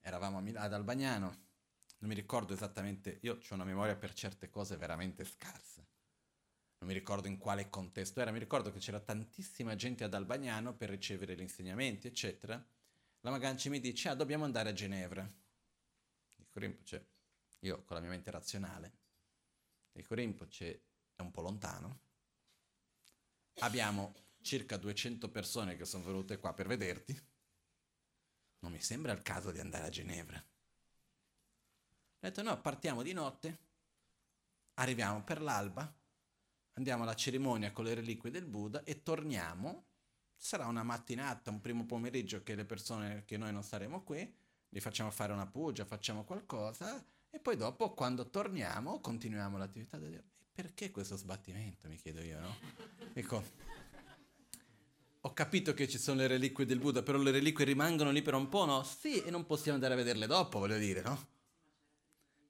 Eravamo 0.00 0.38
ad 0.38 0.72
Albagnano, 0.74 1.52
non 2.04 2.12
mi 2.12 2.20
ricordo 2.20 2.52
esattamente, 2.52 3.18
io 3.22 3.38
ho 3.40 3.54
una 3.54 3.64
memoria 3.64 3.96
per 3.96 4.12
certe 4.12 4.50
cose 4.50 4.76
veramente 4.76 5.24
scarsa. 5.24 5.82
Non 6.78 6.90
mi 6.90 6.92
ricordo 6.92 7.28
in 7.28 7.38
quale 7.38 7.70
contesto 7.70 8.20
era, 8.20 8.30
mi 8.30 8.38
ricordo 8.38 8.70
che 8.70 8.78
c'era 8.78 9.00
tantissima 9.00 9.74
gente 9.74 10.04
ad 10.04 10.12
Albagnano 10.12 10.74
per 10.74 10.90
ricevere 10.90 11.34
gli 11.34 11.40
insegnamenti, 11.40 12.06
eccetera. 12.06 12.62
La 13.20 13.30
Magance 13.30 13.70
mi 13.70 13.80
dice, 13.80 14.10
ah, 14.10 14.14
dobbiamo 14.14 14.44
andare 14.44 14.68
a 14.68 14.72
Ginevra. 14.74 15.26
Dico, 16.36 16.58
Rinpoche, 16.58 17.06
io 17.60 17.82
con 17.84 17.96
la 17.96 18.02
mia 18.02 18.10
mente 18.10 18.30
razionale, 18.30 18.92
dico, 19.90 20.14
Rinpoche 20.14 20.82
è 21.16 21.22
un 21.22 21.30
po' 21.30 21.40
lontano, 21.40 22.00
abbiamo 23.60 24.14
circa 24.42 24.76
200 24.76 25.30
persone 25.30 25.74
che 25.74 25.86
sono 25.86 26.04
venute 26.04 26.36
qua 26.36 26.52
per 26.52 26.66
vederti, 26.66 27.18
non 28.58 28.72
mi 28.72 28.80
sembra 28.82 29.12
il 29.12 29.22
caso 29.22 29.50
di 29.50 29.60
andare 29.60 29.86
a 29.86 29.90
Ginevra. 29.90 30.44
Ho 32.24 32.28
detto 32.28 32.40
no, 32.40 32.58
partiamo 32.58 33.02
di 33.02 33.12
notte, 33.12 33.58
arriviamo 34.76 35.22
per 35.22 35.42
l'alba, 35.42 35.94
andiamo 36.72 37.02
alla 37.02 37.14
cerimonia 37.14 37.70
con 37.70 37.84
le 37.84 37.92
reliquie 37.92 38.30
del 38.30 38.46
Buddha 38.46 38.82
e 38.82 39.02
torniamo. 39.02 39.84
Sarà 40.34 40.64
una 40.64 40.82
mattinata, 40.82 41.50
un 41.50 41.60
primo 41.60 41.84
pomeriggio 41.84 42.42
che 42.42 42.54
le 42.54 42.64
persone 42.64 43.24
che 43.26 43.36
noi 43.36 43.52
non 43.52 43.62
saremo 43.62 44.02
qui, 44.04 44.34
li 44.70 44.80
facciamo 44.80 45.10
fare 45.10 45.34
una 45.34 45.46
pugia, 45.46 45.84
facciamo 45.84 46.24
qualcosa 46.24 47.04
e 47.28 47.38
poi 47.40 47.56
dopo 47.56 47.92
quando 47.92 48.30
torniamo 48.30 49.00
continuiamo 49.00 49.58
l'attività 49.58 50.00
perché 50.50 50.90
questo 50.90 51.18
sbattimento, 51.18 51.88
mi 51.88 51.96
chiedo 51.96 52.22
io, 52.22 52.40
no? 52.40 52.56
Ecco, 53.12 53.44
ho 55.20 55.32
capito 55.34 55.74
che 55.74 55.86
ci 55.86 55.98
sono 55.98 56.20
le 56.20 56.26
reliquie 56.26 56.64
del 56.64 56.78
Buddha, 56.78 57.02
però 57.02 57.18
le 57.18 57.32
reliquie 57.32 57.66
rimangono 57.66 58.10
lì 58.10 58.22
per 58.22 58.32
un 58.32 58.48
po', 58.48 58.64
no? 58.64 58.82
Sì, 58.82 59.22
e 59.22 59.30
non 59.30 59.44
possiamo 59.44 59.74
andare 59.74 59.92
a 59.92 59.98
vederle 59.98 60.26
dopo, 60.26 60.58
voglio 60.58 60.78
dire, 60.78 61.02
no? 61.02 61.32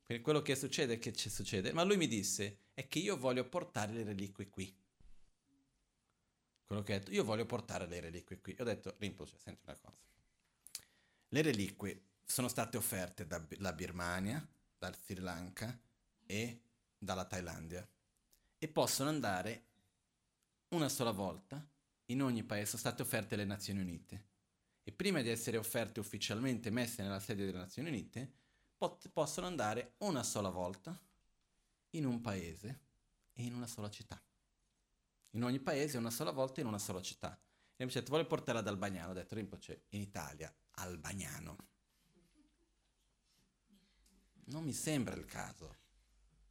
Perché 0.07 0.23
quello 0.23 0.43
che 0.43 0.55
succede, 0.55 0.99
che 0.99 1.13
ci 1.13 1.31
succede? 1.31 1.73
Ma 1.73 1.83
lui 1.83 1.97
mi 1.97 2.07
disse, 2.07 2.59
è 2.75 2.87
che 2.89 2.99
io 2.99 3.17
voglio 3.17 3.49
portare 3.49 3.93
le 3.93 4.05
reliquie 4.05 4.49
qui. 4.51 4.75
Quello 6.65 6.83
che 6.83 6.95
ha 6.95 6.99
detto, 6.99 7.11
io 7.11 7.25
voglio 7.25 7.47
portare 7.47 7.87
le 7.87 8.01
reliquie 8.01 8.41
qui. 8.41 8.57
Ho 8.59 8.65
detto, 8.65 8.97
Rinpoche, 8.99 9.39
senti 9.39 9.63
una 9.65 9.77
cosa. 9.77 9.97
Le 11.29 11.43
reliquie 11.43 12.03
sono 12.25 12.49
state 12.49 12.77
offerte 12.77 13.27
dalla 13.27 13.73
Birmania, 13.73 14.47
dal 14.79 14.97
Sri 15.03 15.21
Lanka 15.21 15.79
e 16.27 16.61
dalla 16.99 17.25
Thailandia 17.25 17.87
e 18.65 18.69
possono 18.69 19.11
andare 19.11 19.65
una 20.69 20.89
sola 20.89 21.11
volta 21.11 21.67
in 22.07 22.23
ogni 22.23 22.43
paese, 22.45 22.67
sono 22.67 22.81
state 22.81 23.03
offerte 23.03 23.35
alle 23.35 23.45
Nazioni 23.45 23.81
Unite. 23.81 24.25
E 24.83 24.93
prima 24.93 25.21
di 25.21 25.29
essere 25.29 25.57
offerte 25.57 26.01
ufficialmente, 26.01 26.71
messe 26.71 27.03
nella 27.03 27.21
sede 27.21 27.45
delle 27.45 27.59
Nazioni 27.59 27.89
Unite, 27.89 28.33
pot- 28.77 29.09
possono 29.11 29.47
andare 29.47 29.95
una 29.99 30.23
sola 30.23 30.51
volta 30.51 30.99
in 31.91 32.07
un 32.07 32.21
paese 32.21 32.81
e 33.33 33.45
in 33.45 33.55
una 33.55 33.67
sola 33.67 33.91
città. 33.91 34.21
In 35.31 35.43
ogni 35.43 35.61
paese 35.61 35.99
una 35.99 36.11
sola 36.11 36.31
volta 36.31 36.61
in 36.61 36.67
una 36.67 36.79
sola 36.79 37.03
città. 37.03 37.39
E 37.77 37.85
mi 37.85 37.91
ha 37.91 37.95
detto, 37.95 38.11
vuole 38.11 38.25
portarla 38.25 38.61
ad 38.61 38.69
Albagnano. 38.69 39.11
Ho 39.11 39.15
detto, 39.15 39.35
Rinpoche, 39.35 39.87
in 39.91 40.01
Italia, 40.01 40.55
Albagnano. 40.73 41.57
Non 44.47 44.63
mi 44.63 44.73
sembra 44.73 45.15
il 45.15 45.25
caso, 45.25 45.77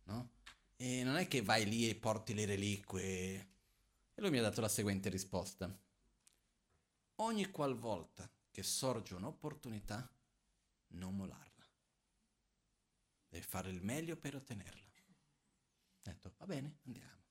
no? 0.04 0.32
E 0.76 1.04
non 1.04 1.16
è 1.16 1.28
che 1.28 1.42
vai 1.42 1.66
lì 1.66 1.88
e 1.88 1.96
porti 1.96 2.34
le 2.34 2.46
reliquie. 2.46 3.52
E 4.16 4.22
lui 4.22 4.32
mi 4.32 4.40
ha 4.40 4.42
dato 4.42 4.60
la 4.60 4.68
seguente 4.68 5.10
risposta. 5.10 5.74
Ogni 7.18 7.50
qualvolta 7.52 8.30
che 8.52 8.64
sorge 8.64 9.16
un'opportunità, 9.16 10.12
non 10.88 11.16
mollarla. 11.16 11.53
Devi 13.34 13.48
fare 13.48 13.72
il 13.72 13.82
meglio 13.82 14.16
per 14.16 14.36
ottenerla. 14.36 14.86
Ho 14.86 16.02
detto, 16.04 16.36
va 16.38 16.46
bene, 16.46 16.76
andiamo. 16.86 17.22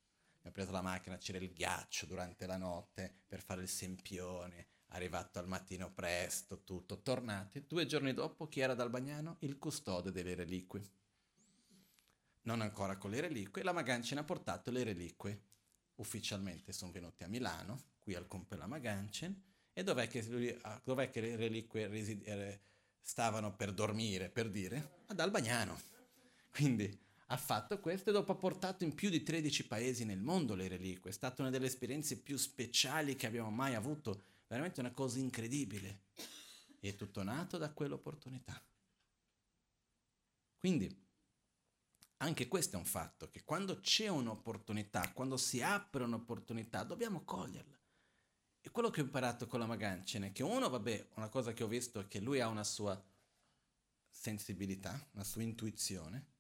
Mi 0.41 0.49
ha 0.49 0.51
preso 0.51 0.73
la 0.73 0.83
macchina, 0.83 1.17
c'era 1.17 1.39
il 1.39 1.53
ghiaccio 1.53 2.07
durante 2.07 2.45
la 2.45 2.57
notte 2.57 3.21
per 3.25 3.41
fare 3.41 3.63
il 3.63 3.69
sempione. 3.69 4.67
arrivato 4.95 5.39
al 5.39 5.47
mattino 5.47 5.93
presto, 5.93 6.65
tutto, 6.65 7.03
tornati. 7.03 7.65
Due 7.69 7.87
giorni 7.87 8.13
dopo, 8.15 8.49
chi 8.49 8.59
era 8.59 8.75
dal 8.75 8.91
Bagnano? 8.91 9.37
Il 9.43 9.59
custode 9.59 10.11
delle 10.11 10.35
reliquie. 10.35 10.83
Non 12.43 12.63
ancora 12.63 12.97
con 12.97 13.11
le 13.11 13.21
reliquie, 13.21 13.63
la 13.63 13.73
Magancina 13.73 14.23
ha 14.23 14.25
portato 14.25 14.73
le 14.73 14.83
reliquie. 14.83 15.41
Ufficialmente 15.95 16.73
sono 16.73 16.91
venuti 16.91 17.23
a 17.23 17.29
Milano, 17.29 17.81
qui 18.01 18.17
al 18.17 18.27
Compela 18.27 18.67
Magancin, 18.67 19.41
e 19.73 19.85
dov'è 19.85 20.09
che, 20.09 20.59
ah, 20.63 20.81
dov'è 20.83 21.11
che 21.11 21.21
le 21.21 21.37
reliquie 21.37 21.89
eh, 21.89 22.61
stavano 23.01 23.55
per 23.55 23.73
dormire, 23.73 24.31
per 24.31 24.51
dire? 24.51 25.05
Ad 25.07 25.21
Albagnano. 25.21 25.91
Quindi 26.53 27.01
ha 27.27 27.37
fatto 27.39 27.81
questo 27.81 28.11
e 28.11 28.13
dopo 28.13 28.33
ha 28.33 28.37
portato 28.37 28.85
in 28.85 28.95
più 28.95 29.09
di 29.09 29.23
13 29.23 29.67
paesi 29.67 30.05
nel 30.05 30.21
mondo 30.21 30.55
le 30.55 30.69
reliquie. 30.69 31.11
È 31.11 31.15
stata 31.15 31.41
una 31.41 31.51
delle 31.51 31.67
esperienze 31.67 32.21
più 32.21 32.37
speciali 32.37 33.17
che 33.17 33.27
abbiamo 33.27 33.51
mai 33.51 33.75
avuto 33.75 34.25
veramente 34.47 34.81
una 34.81 34.91
cosa 34.91 35.19
incredibile. 35.19 36.03
E 36.79 36.91
è 36.91 36.95
tutto 36.95 37.23
nato 37.23 37.57
da 37.57 37.71
quell'opportunità. 37.73 38.63
Quindi, 40.59 40.95
anche 42.19 42.49
questo 42.49 42.77
è 42.77 42.79
un 42.79 42.85
fatto, 42.85 43.31
che 43.31 43.45
quando 43.45 43.81
c'è 43.81 44.09
un'opportunità, 44.09 45.11
quando 45.13 45.39
si 45.39 45.63
apre 45.63 46.05
un'opportunità, 46.05 46.83
dobbiamo 46.85 47.25
coglierla. 47.25 47.81
E 48.61 48.71
quello 48.71 48.91
che 48.91 49.01
ho 49.01 49.05
imparato 49.05 49.47
con 49.47 49.59
la 49.59 49.67
Magancine 49.67 50.29
è 50.29 50.33
che 50.33 50.43
uno, 50.43 50.69
vabbè, 50.69 51.09
una 51.15 51.29
cosa 51.31 51.53
che 51.53 51.65
ho 51.65 51.67
visto 51.67 52.01
è 52.01 52.07
che 52.07 52.21
lui 52.21 52.41
ha 52.41 52.47
una 52.47 52.63
sua 52.63 53.03
sensibilità, 54.09 55.09
una 55.15 55.25
sua 55.25 55.43
intuizione, 55.43 56.32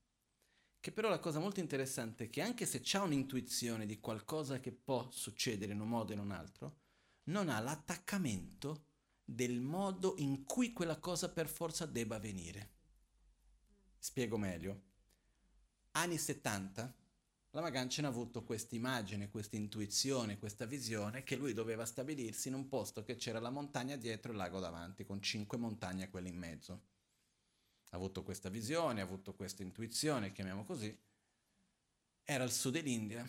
che 0.83 0.91
però 0.91 1.09
la 1.09 1.20
cosa 1.20 1.39
molto 1.39 1.61
interessante 1.61 2.24
è 2.24 2.28
che 2.28 2.41
anche 2.41 2.66
se 2.66 2.80
c'ha 2.83 3.03
un'intuizione 3.03 3.87
di 3.87 4.01
qualcosa 4.01 4.59
che 4.59 4.72
può 4.72 5.09
succedere 5.12 5.72
in 5.72 5.80
un 5.80 5.89
modo 5.89 6.11
o 6.11 6.14
in 6.14 6.20
un 6.20 6.33
altro, 6.33 6.80
non 7.26 7.49
ha 7.49 7.61
l'attaccamento 7.61 8.87
del 9.24 9.61
modo 9.61 10.16
in 10.18 10.45
cui 10.45 10.72
quella 10.72 10.99
cosa 10.99 11.30
per 11.30 11.47
forza 11.47 11.87
debba 11.87 12.16
avvenire. 12.16 12.70
Spiego 13.97 14.37
meglio. 14.37 14.83
Anni 15.93 16.18
70, 16.18 16.97
la 17.51 17.61
Magancia 17.61 18.03
ha 18.03 18.09
avuto 18.09 18.43
questa 18.43 18.74
immagine, 18.74 19.30
questa 19.30 19.55
intuizione, 19.55 20.41
questa 20.41 20.66
visione 20.66 21.22
che 21.22 21.37
lui 21.37 21.53
doveva 21.53 21.87
stabilirsi 21.87 22.49
in 22.49 22.55
un 22.55 22.66
posto 22.66 23.05
che 23.05 23.14
c'era 23.14 23.39
la 23.39 23.51
montagna 23.51 23.95
dietro 23.95 24.30
e 24.30 24.35
il 24.35 24.41
lago 24.41 24.59
davanti, 24.59 25.05
con 25.05 25.22
cinque 25.22 25.59
montagne 25.59 26.03
a 26.03 26.11
quelle 26.11 26.28
in 26.28 26.39
mezzo. 26.39 26.91
Ha 27.93 27.97
avuto 27.97 28.22
questa 28.22 28.49
visione, 28.49 29.01
ha 29.01 29.05
avuto 29.05 29.34
questa 29.34 29.62
intuizione, 29.62 30.32
chiamiamo 30.32 30.64
così. 30.64 30.97
Era 32.24 32.45
al 32.45 32.53
sud 32.53 32.74
dell'India, 32.74 33.26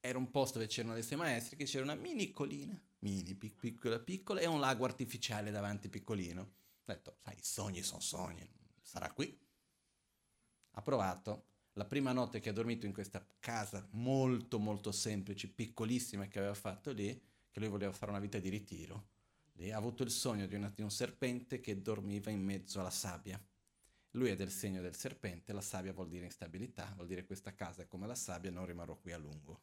era 0.00 0.18
un 0.18 0.30
posto 0.30 0.58
dove 0.58 0.70
c'erano 0.70 0.94
dei 0.94 1.02
suoi 1.02 1.18
maestri, 1.18 1.56
che 1.56 1.64
c'era 1.64 1.84
una 1.84 1.94
mini 1.94 2.30
colina 2.30 2.80
mini, 3.00 3.34
piccola, 3.34 3.98
piccola, 3.98 4.40
e 4.40 4.46
un 4.46 4.60
lago 4.60 4.84
artificiale 4.84 5.50
davanti 5.50 5.88
piccolino. 5.88 6.40
Ho 6.42 6.92
detto, 6.92 7.18
sai, 7.22 7.34
i 7.36 7.42
sogni 7.42 7.82
sono 7.82 8.00
sogni, 8.00 8.48
sarà 8.80 9.12
qui. 9.12 9.38
Ha 10.72 10.82
provato. 10.82 11.46
La 11.74 11.84
prima 11.84 12.12
notte 12.12 12.40
che 12.40 12.48
ha 12.48 12.52
dormito 12.52 12.86
in 12.86 12.92
questa 12.92 13.24
casa 13.38 13.86
molto 13.92 14.58
molto 14.58 14.90
semplice, 14.92 15.48
piccolissima 15.48 16.26
che 16.26 16.38
aveva 16.38 16.54
fatto 16.54 16.90
lì, 16.90 17.18
che 17.50 17.60
lui 17.60 17.68
voleva 17.68 17.92
fare 17.92 18.10
una 18.10 18.20
vita 18.20 18.38
di 18.38 18.48
ritiro, 18.48 19.08
lì 19.52 19.70
ha 19.70 19.76
avuto 19.76 20.02
il 20.02 20.10
sogno 20.10 20.46
di, 20.46 20.56
una, 20.56 20.68
di 20.68 20.82
un 20.82 20.90
serpente 20.90 21.60
che 21.60 21.80
dormiva 21.80 22.30
in 22.30 22.42
mezzo 22.42 22.80
alla 22.80 22.90
sabbia. 22.90 23.40
Lui 24.12 24.30
è 24.30 24.36
del 24.36 24.50
segno 24.50 24.80
del 24.80 24.96
serpente, 24.96 25.52
la 25.52 25.60
sabbia 25.60 25.92
vuol 25.92 26.08
dire 26.08 26.24
instabilità, 26.24 26.92
vuol 26.94 27.06
dire 27.06 27.24
questa 27.24 27.54
casa 27.54 27.82
è 27.82 27.86
come 27.86 28.06
la 28.06 28.14
sabbia, 28.14 28.50
non 28.50 28.66
rimarrò 28.66 28.96
qui 28.96 29.12
a 29.12 29.18
lungo. 29.18 29.60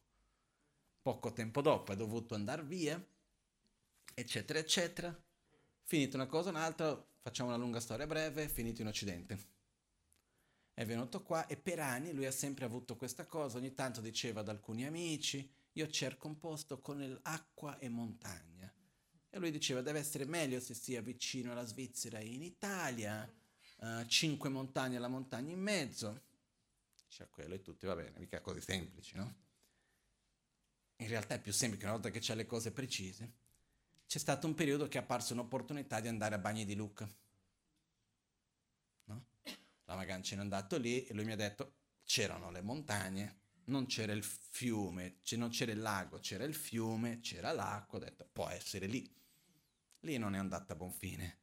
Poco 1.02 1.32
tempo 1.32 1.60
dopo 1.60 1.92
è 1.92 1.96
dovuto 1.96 2.34
andare 2.34 2.62
via 2.62 3.02
eccetera, 4.18 4.58
eccetera. 4.58 5.16
Finita 5.84 6.16
una 6.16 6.26
cosa 6.26 6.50
un'altra, 6.50 7.02
facciamo 7.20 7.48
una 7.48 7.58
lunga 7.58 7.80
storia 7.80 8.06
breve, 8.06 8.48
finito 8.48 8.82
in 8.82 8.88
Occidente. 8.88 9.56
È 10.74 10.84
venuto 10.84 11.22
qua 11.22 11.46
e 11.46 11.56
per 11.56 11.80
anni 11.80 12.12
lui 12.12 12.26
ha 12.26 12.32
sempre 12.32 12.64
avuto 12.64 12.96
questa 12.96 13.26
cosa, 13.26 13.58
ogni 13.58 13.74
tanto 13.74 14.00
diceva 14.00 14.40
ad 14.40 14.48
alcuni 14.48 14.86
amici, 14.86 15.48
io 15.72 15.88
cerco 15.88 16.26
un 16.26 16.38
posto 16.38 16.80
con 16.80 17.18
acqua 17.22 17.78
e 17.78 17.88
montagna. 17.88 18.72
E 19.30 19.38
lui 19.38 19.50
diceva, 19.50 19.82
deve 19.82 19.98
essere 20.00 20.24
meglio 20.24 20.60
se 20.60 20.74
sia 20.74 21.00
vicino 21.00 21.52
alla 21.52 21.64
Svizzera 21.64 22.20
in 22.20 22.42
Italia, 22.42 23.30
uh, 23.78 24.06
cinque 24.06 24.48
montagne 24.48 24.96
alla 24.96 25.08
montagna 25.08 25.52
in 25.52 25.60
mezzo. 25.60 26.26
C'è 27.08 27.28
quello 27.30 27.54
e 27.54 27.62
tutti, 27.62 27.86
va 27.86 27.94
bene, 27.94 28.18
mica 28.18 28.40
così 28.40 28.60
semplici, 28.60 29.16
no? 29.16 29.34
In 30.96 31.08
realtà 31.08 31.34
è 31.34 31.40
più 31.40 31.52
semplice 31.52 31.84
una 31.84 31.94
volta 31.94 32.10
che 32.10 32.18
c'è 32.18 32.34
le 32.34 32.46
cose 32.46 32.72
precise 32.72 33.46
c'è 34.08 34.18
stato 34.18 34.46
un 34.46 34.54
periodo 34.54 34.88
che 34.88 34.96
è 34.96 35.02
apparso 35.02 35.34
un'opportunità 35.34 36.00
di 36.00 36.08
andare 36.08 36.34
a 36.34 36.38
Bagni 36.38 36.64
di 36.64 36.74
Lucca. 36.74 37.06
No? 39.04 39.26
La 39.84 39.96
Magancia 39.96 40.34
è 40.34 40.38
andato 40.38 40.78
lì 40.78 41.04
e 41.04 41.12
lui 41.12 41.26
mi 41.26 41.32
ha 41.32 41.36
detto 41.36 41.74
c'erano 42.04 42.50
le 42.50 42.62
montagne, 42.62 43.40
non 43.64 43.84
c'era 43.84 44.14
il 44.14 44.24
fiume, 44.24 45.18
non 45.32 45.50
c'era 45.50 45.72
il 45.72 45.80
lago, 45.80 46.20
c'era 46.20 46.44
il 46.44 46.54
fiume, 46.54 47.20
c'era 47.20 47.52
l'acqua, 47.52 47.98
ho 47.98 48.00
detto 48.00 48.26
può 48.32 48.48
essere 48.48 48.86
lì. 48.86 49.14
Lì 50.00 50.16
non 50.16 50.34
è 50.34 50.38
andata 50.38 50.72
a 50.72 50.76
buon 50.76 50.92
fine, 50.92 51.38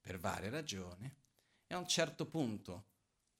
per 0.00 0.18
varie 0.18 0.50
ragioni. 0.50 1.08
E 1.66 1.74
a 1.74 1.78
un 1.78 1.86
certo 1.86 2.26
punto, 2.26 2.86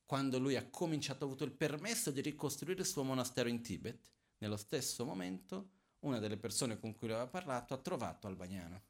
quando 0.04 0.38
lui 0.38 0.56
ha 0.56 0.68
cominciato, 0.68 1.24
ha 1.24 1.26
avuto 1.26 1.44
il 1.44 1.52
permesso 1.52 2.10
di 2.10 2.20
ricostruire 2.20 2.80
il 2.80 2.86
suo 2.86 3.02
monastero 3.02 3.48
in 3.48 3.62
Tibet, 3.62 3.98
nello 4.38 4.56
stesso 4.56 5.04
momento 5.04 5.70
una 6.00 6.18
delle 6.18 6.36
persone 6.36 6.78
con 6.78 6.94
cui 6.94 7.06
lui 7.06 7.16
aveva 7.16 7.30
parlato 7.30 7.74
ha 7.74 7.78
trovato 7.78 8.26
Albagnano, 8.26 8.82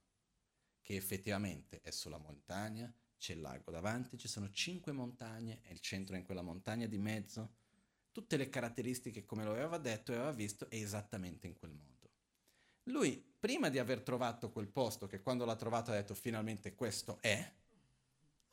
che 0.83 0.97
effettivamente 0.97 1.81
è 1.81 1.91
sulla 1.91 2.19
montagna, 2.19 2.93
c'è 3.17 3.33
il 3.33 3.41
lago 3.41 3.71
davanti, 3.71 4.19
ci 4.19 4.29
sono 4.29 4.51
cinque 4.51 4.93
montagne 4.93 5.61
e 5.63 5.73
il 5.73 5.81
centro 5.81 6.15
è 6.15 6.19
in 6.19 6.25
quella 6.25 6.43
montagna 6.43 6.87
di 6.87 6.99
mezzo. 6.99 7.55
Tutte 8.13 8.37
le 8.37 8.49
caratteristiche, 8.49 9.25
come 9.25 9.45
lo 9.45 9.53
aveva 9.53 9.79
detto 9.79 10.13
e 10.13 10.17
aveva 10.17 10.33
visto, 10.33 10.69
è 10.69 10.77
esattamente 10.77 11.47
in 11.47 11.55
quel 11.55 11.73
modo. 11.73 12.11
Lui, 12.85 13.17
prima 13.17 13.71
di 13.71 13.79
aver 13.79 14.03
trovato 14.03 14.51
quel 14.51 14.69
posto, 14.69 15.07
che 15.07 15.23
quando 15.23 15.45
l'ha 15.45 15.57
trovato 15.57 15.91
ha 15.91 15.95
detto 15.95 16.15
finalmente 16.15 16.75
questo 16.75 17.19
è, 17.23 17.51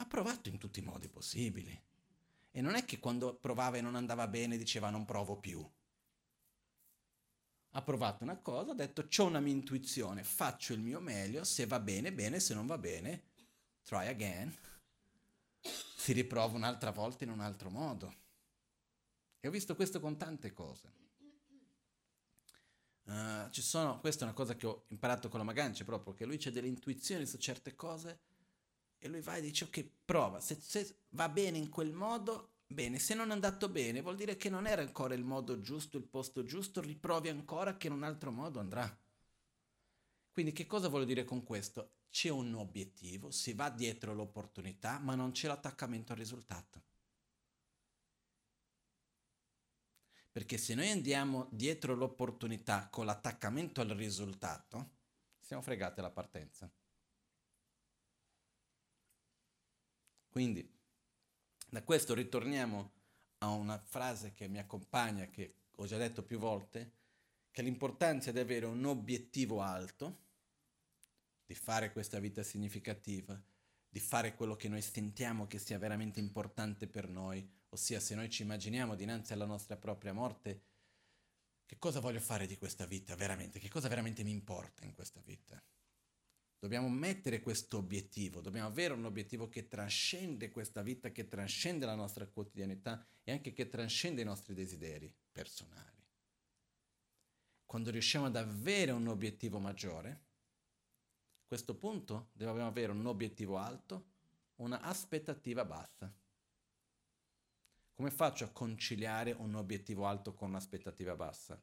ha 0.01 0.05
provato 0.05 0.49
in 0.49 0.57
tutti 0.57 0.79
i 0.79 0.83
modi 0.83 1.07
possibili. 1.07 1.79
E 2.51 2.61
non 2.61 2.75
è 2.75 2.85
che 2.85 2.99
quando 2.99 3.35
provava 3.35 3.77
e 3.77 3.81
non 3.81 3.95
andava 3.95 4.27
bene 4.27 4.57
diceva 4.57 4.89
non 4.89 5.05
provo 5.05 5.37
più 5.37 5.65
ha 7.73 7.81
provato 7.81 8.23
una 8.23 8.37
cosa, 8.37 8.71
ha 8.71 8.75
detto 8.75 9.07
ho 9.17 9.25
una 9.25 9.39
mia 9.39 9.53
intuizione, 9.53 10.23
faccio 10.23 10.73
il 10.73 10.81
mio 10.81 10.99
meglio, 10.99 11.43
se 11.43 11.65
va 11.65 11.79
bene, 11.79 12.11
bene, 12.11 12.39
se 12.39 12.53
non 12.53 12.65
va 12.65 12.77
bene, 12.77 13.23
try 13.83 14.07
again. 14.07 14.53
Si 15.61 16.11
riprova 16.13 16.55
un'altra 16.55 16.91
volta 16.91 17.23
in 17.23 17.29
un 17.29 17.39
altro 17.39 17.69
modo. 17.69 18.13
E 19.39 19.47
ho 19.47 19.51
visto 19.51 19.75
questo 19.75 19.99
con 19.99 20.17
tante 20.17 20.51
cose. 20.51 20.99
Uh, 23.03 23.49
sono, 23.51 23.99
questa 23.99 24.21
è 24.21 24.27
una 24.27 24.35
cosa 24.35 24.55
che 24.55 24.67
ho 24.67 24.85
imparato 24.89 25.29
con 25.29 25.39
la 25.39 25.45
Magancia 25.45 25.83
proprio, 25.83 26.13
che 26.13 26.25
lui 26.25 26.37
c'è 26.37 26.51
delle 26.51 26.67
intuizioni 26.67 27.25
su 27.25 27.37
certe 27.37 27.75
cose 27.75 28.19
e 29.03 29.07
lui 29.07 29.21
va 29.21 29.35
e 29.35 29.41
dice 29.41 29.65
ok, 29.65 29.85
prova, 30.05 30.39
se, 30.39 30.57
se 30.61 30.95
va 31.09 31.27
bene 31.27 31.57
in 31.57 31.69
quel 31.69 31.91
modo, 31.91 32.51
Bene, 32.71 32.99
se 32.99 33.15
non 33.15 33.31
è 33.31 33.33
andato 33.33 33.67
bene 33.67 34.01
vuol 34.01 34.15
dire 34.15 34.37
che 34.37 34.49
non 34.49 34.65
era 34.65 34.81
ancora 34.81 35.13
il 35.13 35.25
modo 35.25 35.59
giusto, 35.59 35.97
il 35.97 36.05
posto 36.05 36.45
giusto, 36.45 36.79
riprovi 36.79 37.27
ancora 37.27 37.75
che 37.75 37.87
in 37.87 37.93
un 37.93 38.03
altro 38.03 38.31
modo 38.31 38.61
andrà. 38.61 38.97
Quindi 40.31 40.53
che 40.53 40.65
cosa 40.65 40.87
voglio 40.87 41.03
dire 41.03 41.25
con 41.25 41.43
questo? 41.43 41.95
C'è 42.09 42.29
un 42.29 42.53
obiettivo, 42.53 43.29
si 43.29 43.53
va 43.53 43.69
dietro 43.69 44.13
l'opportunità, 44.13 44.99
ma 44.99 45.15
non 45.15 45.31
c'è 45.31 45.47
l'attaccamento 45.47 46.13
al 46.13 46.19
risultato. 46.19 46.83
Perché 50.31 50.57
se 50.57 50.73
noi 50.73 50.89
andiamo 50.89 51.49
dietro 51.51 51.93
l'opportunità 51.93 52.87
con 52.89 53.05
l'attaccamento 53.05 53.81
al 53.81 53.89
risultato, 53.89 54.91
siamo 55.41 55.61
fregati 55.61 55.99
alla 55.99 56.09
partenza. 56.09 56.71
Quindi 60.31 60.65
da 61.69 61.83
questo 61.83 62.13
ritorniamo 62.13 62.91
a 63.39 63.49
una 63.49 63.77
frase 63.77 64.33
che 64.33 64.47
mi 64.47 64.59
accompagna, 64.59 65.25
che 65.25 65.55
ho 65.75 65.85
già 65.85 65.97
detto 65.97 66.23
più 66.23 66.39
volte, 66.39 66.93
che 67.51 67.61
l'importanza 67.61 68.31
di 68.31 68.39
avere 68.39 68.65
un 68.65 68.85
obiettivo 68.85 69.61
alto, 69.61 70.19
di 71.45 71.53
fare 71.53 71.91
questa 71.91 72.19
vita 72.19 72.43
significativa, 72.43 73.37
di 73.89 73.99
fare 73.99 74.33
quello 74.35 74.55
che 74.55 74.69
noi 74.69 74.81
sentiamo 74.81 75.47
che 75.47 75.59
sia 75.59 75.77
veramente 75.77 76.21
importante 76.21 76.87
per 76.87 77.09
noi, 77.09 77.45
ossia 77.67 77.99
se 77.99 78.15
noi 78.15 78.29
ci 78.29 78.43
immaginiamo 78.43 78.95
dinanzi 78.95 79.33
alla 79.33 79.45
nostra 79.45 79.75
propria 79.75 80.13
morte, 80.13 80.61
che 81.65 81.77
cosa 81.77 81.99
voglio 81.99 82.21
fare 82.21 82.47
di 82.47 82.57
questa 82.57 82.85
vita 82.85 83.15
veramente, 83.17 83.59
che 83.59 83.67
cosa 83.67 83.89
veramente 83.89 84.23
mi 84.23 84.31
importa 84.31 84.85
in 84.85 84.93
questa 84.93 85.19
vita. 85.25 85.61
Dobbiamo 86.61 86.89
mettere 86.89 87.41
questo 87.41 87.77
obiettivo, 87.77 88.39
dobbiamo 88.39 88.67
avere 88.67 88.93
un 88.93 89.03
obiettivo 89.03 89.49
che 89.49 89.67
trascende 89.67 90.51
questa 90.51 90.83
vita, 90.83 91.11
che 91.11 91.27
trascende 91.27 91.87
la 91.87 91.95
nostra 91.95 92.27
quotidianità 92.27 93.03
e 93.23 93.31
anche 93.31 93.51
che 93.51 93.67
trascende 93.67 94.21
i 94.21 94.25
nostri 94.25 94.53
desideri 94.53 95.11
personali. 95.31 96.05
Quando 97.65 97.89
riusciamo 97.89 98.27
ad 98.27 98.35
avere 98.35 98.91
un 98.91 99.07
obiettivo 99.07 99.57
maggiore, 99.57 100.25
questo 101.47 101.75
punto 101.75 102.29
dobbiamo 102.33 102.67
avere 102.67 102.91
un 102.91 103.07
obiettivo 103.07 103.57
alto, 103.57 104.09
una 104.57 104.81
aspettativa 104.81 105.65
bassa. 105.65 106.13
Come 107.95 108.11
faccio 108.11 108.43
a 108.43 108.49
conciliare 108.49 109.31
un 109.31 109.55
obiettivo 109.55 110.05
alto 110.05 110.35
con 110.35 110.49
un'aspettativa 110.49 111.15
bassa? 111.15 111.59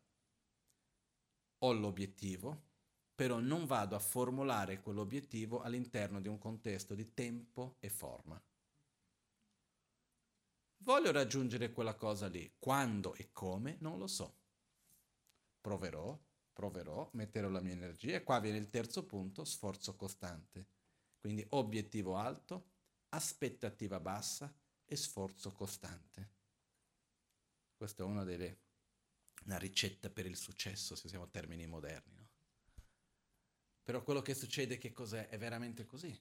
Ho 1.59 1.73
l'obiettivo, 1.73 2.68
però 3.19 3.41
non 3.41 3.67
vado 3.67 3.97
a 3.97 3.99
formulare 3.99 4.81
quell'obiettivo 4.81 5.61
all'interno 5.61 6.21
di 6.21 6.29
un 6.29 6.39
contesto 6.39 6.95
di 6.95 7.15
tempo 7.15 7.75
e 7.81 7.89
forma. 7.89 8.41
Voglio 10.77 11.11
raggiungere 11.11 11.73
quella 11.73 11.97
cosa 11.97 12.29
lì, 12.29 12.55
quando 12.61 13.17
e 13.17 13.31
come 13.33 13.77
non 13.81 13.99
lo 13.99 14.07
so. 14.07 14.37
Proverò, 15.61 16.17
proverò, 16.53 17.11
metterò 17.15 17.49
la 17.49 17.59
mia 17.61 17.73
energia 17.73 18.15
e 18.15 18.23
qua 18.23 18.39
viene 18.39 18.59
il 18.59 18.71
terzo 18.71 19.05
punto, 19.05 19.45
sforzo 19.45 19.97
costante. 19.97 20.67
Quindi 21.19 21.45
obiettivo 21.49 22.15
alto, 22.15 22.71
aspettativa 23.09 23.99
bassa 23.99 24.55
e 24.85 24.95
sforzo 24.95 25.51
costante. 25.51 26.31
Questa 27.75 28.05
è 28.05 28.07
una 28.07 28.23
delle 28.23 28.61
una 29.47 29.59
ricetta 29.59 30.09
per 30.09 30.27
il 30.27 30.37
successo, 30.37 30.95
se 30.95 31.07
usiamo 31.07 31.29
termini 31.31 31.67
moderni. 31.67 32.18
Però 33.89 34.03
quello 34.03 34.21
che 34.21 34.35
succede 34.35 34.77
che 34.77 34.93
cos'è? 34.93 35.29
È 35.29 35.39
veramente 35.39 35.87
così. 35.87 36.15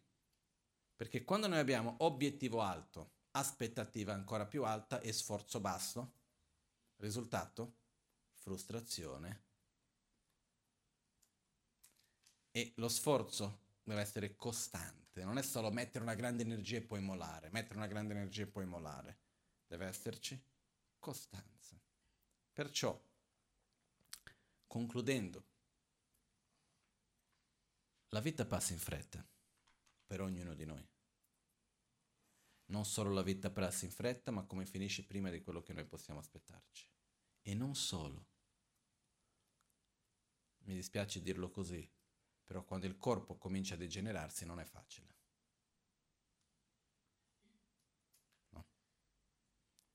Perché 0.96 1.26
quando 1.26 1.48
noi 1.48 1.60
abbiamo 1.60 1.98
obiettivo 1.98 2.62
alto, 2.62 3.16
aspettativa 3.32 4.14
ancora 4.14 4.46
più 4.46 4.64
alta 4.64 5.02
e 5.02 5.12
sforzo 5.12 5.60
basso, 5.60 6.14
risultato? 6.96 7.74
Frustrazione. 8.36 9.44
E 12.52 12.72
lo 12.78 12.88
sforzo 12.88 13.60
deve 13.84 14.00
essere 14.00 14.38
costante, 14.38 15.26
non 15.26 15.38
è 15.38 15.44
solo 15.44 15.70
mettere 15.70 16.06
una 16.06 16.16
grande 16.16 16.44
energia 16.44 16.78
e 16.78 16.84
poi 16.84 17.02
molare, 17.02 17.50
mettere 17.50 17.76
una 17.76 17.88
grande 17.88 18.14
energia 18.14 18.44
e 18.44 18.48
poi 18.48 18.66
molare, 18.66 19.18
deve 19.68 19.88
esserci 19.88 20.42
costanza. 21.00 21.78
Perciò, 22.54 22.98
concludendo, 24.68 25.56
la 28.10 28.20
vita 28.20 28.46
passa 28.46 28.74
in 28.74 28.80
fretta 28.80 29.26
per 30.06 30.22
ognuno 30.22 30.54
di 30.54 30.66
noi. 30.66 30.88
Non 32.68 32.86
solo 32.86 33.14
la 33.14 33.22
vita 33.22 33.50
passa 33.50 33.86
in 33.86 33.92
fretta, 33.92 34.32
ma 34.32 34.44
come 34.44 34.66
finisce 34.66 35.06
prima 35.06 35.30
di 35.30 35.42
quello 35.42 35.62
che 35.62 35.74
noi 35.74 35.86
possiamo 35.86 36.20
aspettarci. 36.20 36.90
E 37.42 37.54
non 37.54 37.76
solo. 37.76 38.28
Mi 40.66 40.74
dispiace 40.74 41.22
dirlo 41.22 41.50
così, 41.50 41.90
però 42.44 42.64
quando 42.64 42.86
il 42.86 42.98
corpo 42.98 43.38
comincia 43.38 43.76
a 43.76 43.78
degenerarsi 43.78 44.46
non 44.46 44.60
è 44.60 44.66
facile. 44.66 45.16
No? 48.50 48.68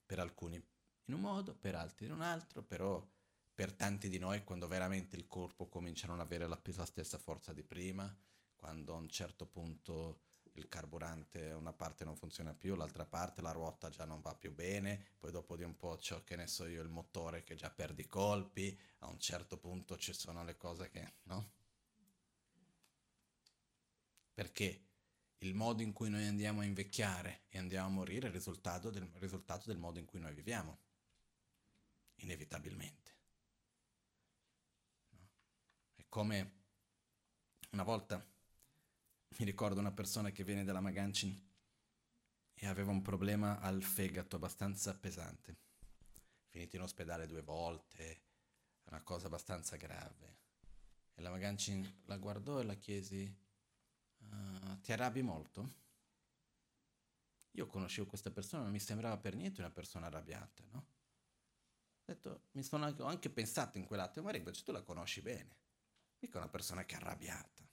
Per 0.07 0.19
alcuni 0.19 0.57
in 1.07 1.15
un 1.15 1.21
modo, 1.21 1.55
per 1.55 1.75
altri 1.75 2.07
in 2.07 2.13
un 2.13 2.23
altro, 2.23 2.63
però 2.63 3.07
per 3.55 3.73
tanti 3.73 4.09
di 4.09 4.19
noi 4.19 4.45
quando 4.45 4.67
veramente 4.67 5.17
il 5.17 5.27
corpo 5.29 5.69
comincia 5.69 6.07
a 6.07 6.11
non 6.11 6.21
avere 6.21 6.47
la, 6.47 6.61
la 6.63 6.87
stessa 6.87 7.19
forza 7.19 7.53
di 7.53 7.63
prima, 7.63 8.15
quando 8.57 8.95
a 8.95 8.99
un 8.99 9.09
certo 9.09 9.47
punto 9.47 10.21
il 10.55 10.69
carburante 10.69 11.53
una 11.53 11.73
parte 11.73 12.05
non 12.05 12.17
funziona 12.17 12.55
più, 12.55 12.75
l'altra 12.75 13.07
parte 13.07 13.41
la 13.41 13.53
ruota 13.53 13.89
già 13.89 14.05
non 14.05 14.21
va 14.21 14.35
più 14.35 14.53
bene, 14.53 15.05
poi 15.19 15.31
dopo 15.31 15.57
di 15.57 15.63
un 15.63 15.77
po' 15.77 15.97
c'ho 15.97 16.23
che 16.25 16.37
ne 16.37 16.47
so 16.47 16.67
io 16.67 16.83
il 16.83 16.89
motore 16.89 17.43
che 17.43 17.55
già 17.55 17.71
perde 17.71 18.03
i 18.03 18.07
colpi, 18.07 18.79
a 18.99 19.09
un 19.09 19.19
certo 19.19 19.57
punto 19.59 19.97
ci 19.97 20.13
sono 20.13 20.45
le 20.45 20.57
cose 20.57 20.91
che, 20.91 21.15
no? 21.25 21.53
Perché 24.35 24.87
il 25.39 25.55
modo 25.55 25.83
in 25.83 25.93
cui 25.93 26.09
noi 26.09 26.27
andiamo 26.27 26.61
a 26.61 26.65
invecchiare 26.65 27.43
e 27.49 27.59
andiamo 27.59 27.87
a 27.87 27.91
morire 27.91 28.27
è 28.27 28.29
il 28.29 28.35
risultato 28.35 28.91
del, 28.91 29.09
risultato 29.15 29.65
del 29.67 29.79
modo 29.79 29.99
in 29.99 30.05
cui 30.05 30.21
noi 30.21 30.35
viviamo, 30.35 30.79
inevitabilmente. 32.17 33.17
No? 35.11 35.29
È 35.95 36.02
come 36.13 36.53
una 37.71 37.85
volta 37.85 38.23
mi 39.39 39.47
ricordo 39.47 39.81
una 39.81 39.93
persona 39.93 40.29
che 40.31 40.45
viene 40.45 40.63
dalla 40.63 40.83
Magancin 40.83 41.35
e 42.53 42.67
aveva 42.67 42.91
un 42.91 43.01
problema 43.01 43.61
al 43.61 43.83
fegato 43.83 44.37
abbastanza 44.37 44.95
pesante. 44.95 45.57
Finito 46.49 46.77
in 46.77 46.83
ospedale 46.83 47.27
due 47.27 47.41
volte, 47.41 48.25
una 48.91 49.01
cosa 49.01 49.29
abbastanza 49.29 49.77
grave. 49.77 50.41
E 51.15 51.23
la 51.23 51.31
Magancin 51.31 52.03
la 52.05 52.19
guardò 52.19 52.61
e 52.61 52.65
la 52.65 52.75
chiesi, 52.75 53.35
uh, 54.19 54.81
ti 54.83 54.93
arrabbi 54.93 55.23
molto? 55.23 55.77
Io 57.53 57.67
conoscevo 57.67 58.07
questa 58.07 58.31
persona, 58.31 58.65
non 58.65 58.73
mi 58.73 58.81
sembrava 58.81 59.17
per 59.17 59.35
niente 59.35 59.63
una 59.63 59.71
persona 59.71 60.09
arrabbiata, 60.09 60.63
no? 60.73 60.79
Ho 60.79 62.05
detto, 62.05 62.49
mi 62.51 62.63
sono 62.63 62.85
anche, 62.85 63.01
ho 63.01 63.07
anche 63.07 63.31
pensato 63.31 63.79
in 63.79 63.87
quell'attimo, 63.87 64.27
ma 64.27 64.33
Rick, 64.33 64.63
tu 64.63 64.73
la 64.73 64.83
conosci 64.83 65.23
bene, 65.23 65.62
mica 66.23 66.39
una 66.39 66.49
persona 66.49 66.85
che 66.85 66.95
è 66.95 66.99
arrabbiata. 66.99 67.69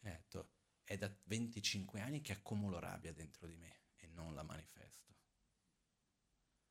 E 0.00 0.10
detto, 0.10 0.50
è 0.84 0.96
da 0.96 1.10
25 1.24 2.00
anni 2.00 2.20
che 2.20 2.32
accumulo 2.32 2.78
rabbia 2.78 3.12
dentro 3.12 3.46
di 3.46 3.56
me 3.56 3.80
e 3.96 4.06
non 4.08 4.34
la 4.34 4.42
manifesto. 4.42 5.14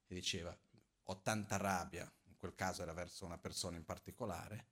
E 0.08 0.14
diceva, 0.14 0.58
ho 1.04 1.22
tanta 1.22 1.58
rabbia, 1.58 2.12
in 2.26 2.38
quel 2.38 2.56
caso 2.56 2.84
era 2.84 2.94
verso 2.94 3.26
una 3.26 3.38
persona 3.38 3.78
in 3.78 3.86
particolare, 3.86 4.68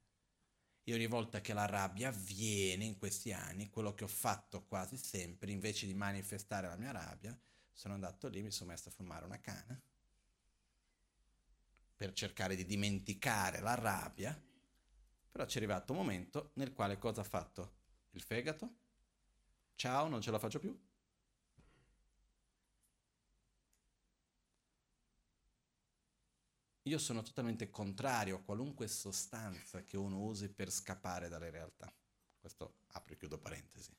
e 0.83 0.93
ogni 0.93 1.07
volta 1.07 1.41
che 1.41 1.53
la 1.53 1.65
rabbia 1.65 2.09
avviene 2.09 2.85
in 2.85 2.97
questi 2.97 3.33
anni, 3.33 3.69
quello 3.69 3.93
che 3.93 4.05
ho 4.05 4.09
fatto 4.09 4.63
quasi 4.63 4.97
sempre, 4.97 5.51
invece 5.51 5.85
di 5.85 5.93
manifestare 5.93 6.67
la 6.67 6.77
mia 6.77 6.91
rabbia, 6.91 7.37
sono 7.73 7.93
andato 7.93 8.27
lì, 8.27 8.41
mi 8.41 8.51
sono 8.51 8.71
messo 8.71 8.89
a 8.89 8.91
fumare 8.91 9.25
una 9.25 9.39
canna 9.39 9.79
per 11.95 12.13
cercare 12.13 12.55
di 12.55 12.63
dimenticare 12.63 13.59
la 13.59 13.73
rabbia, 13.73 14.39
però 15.37 15.47
c'è 15.47 15.57
arrivato 15.57 15.91
un 15.91 15.99
momento 15.99 16.49
nel 16.55 16.73
quale 16.73 16.97
cosa 16.97 17.21
ha 17.21 17.23
fatto? 17.23 17.75
Il 18.13 18.23
fegato? 18.23 18.77
Ciao, 19.75 20.07
non 20.07 20.19
ce 20.19 20.31
la 20.31 20.39
faccio 20.39 20.57
più. 20.57 20.75
Io 26.81 26.97
sono 26.97 27.21
totalmente 27.21 27.69
contrario 27.69 28.37
a 28.37 28.41
qualunque 28.41 28.87
sostanza 28.87 29.83
che 29.83 29.95
uno 29.95 30.23
usi 30.23 30.49
per 30.49 30.71
scappare 30.71 31.29
dalle 31.29 31.51
realtà. 31.51 31.93
Questo 32.39 32.79
apro 32.93 33.13
e 33.13 33.17
chiudo 33.17 33.37
parentesi. 33.37 33.95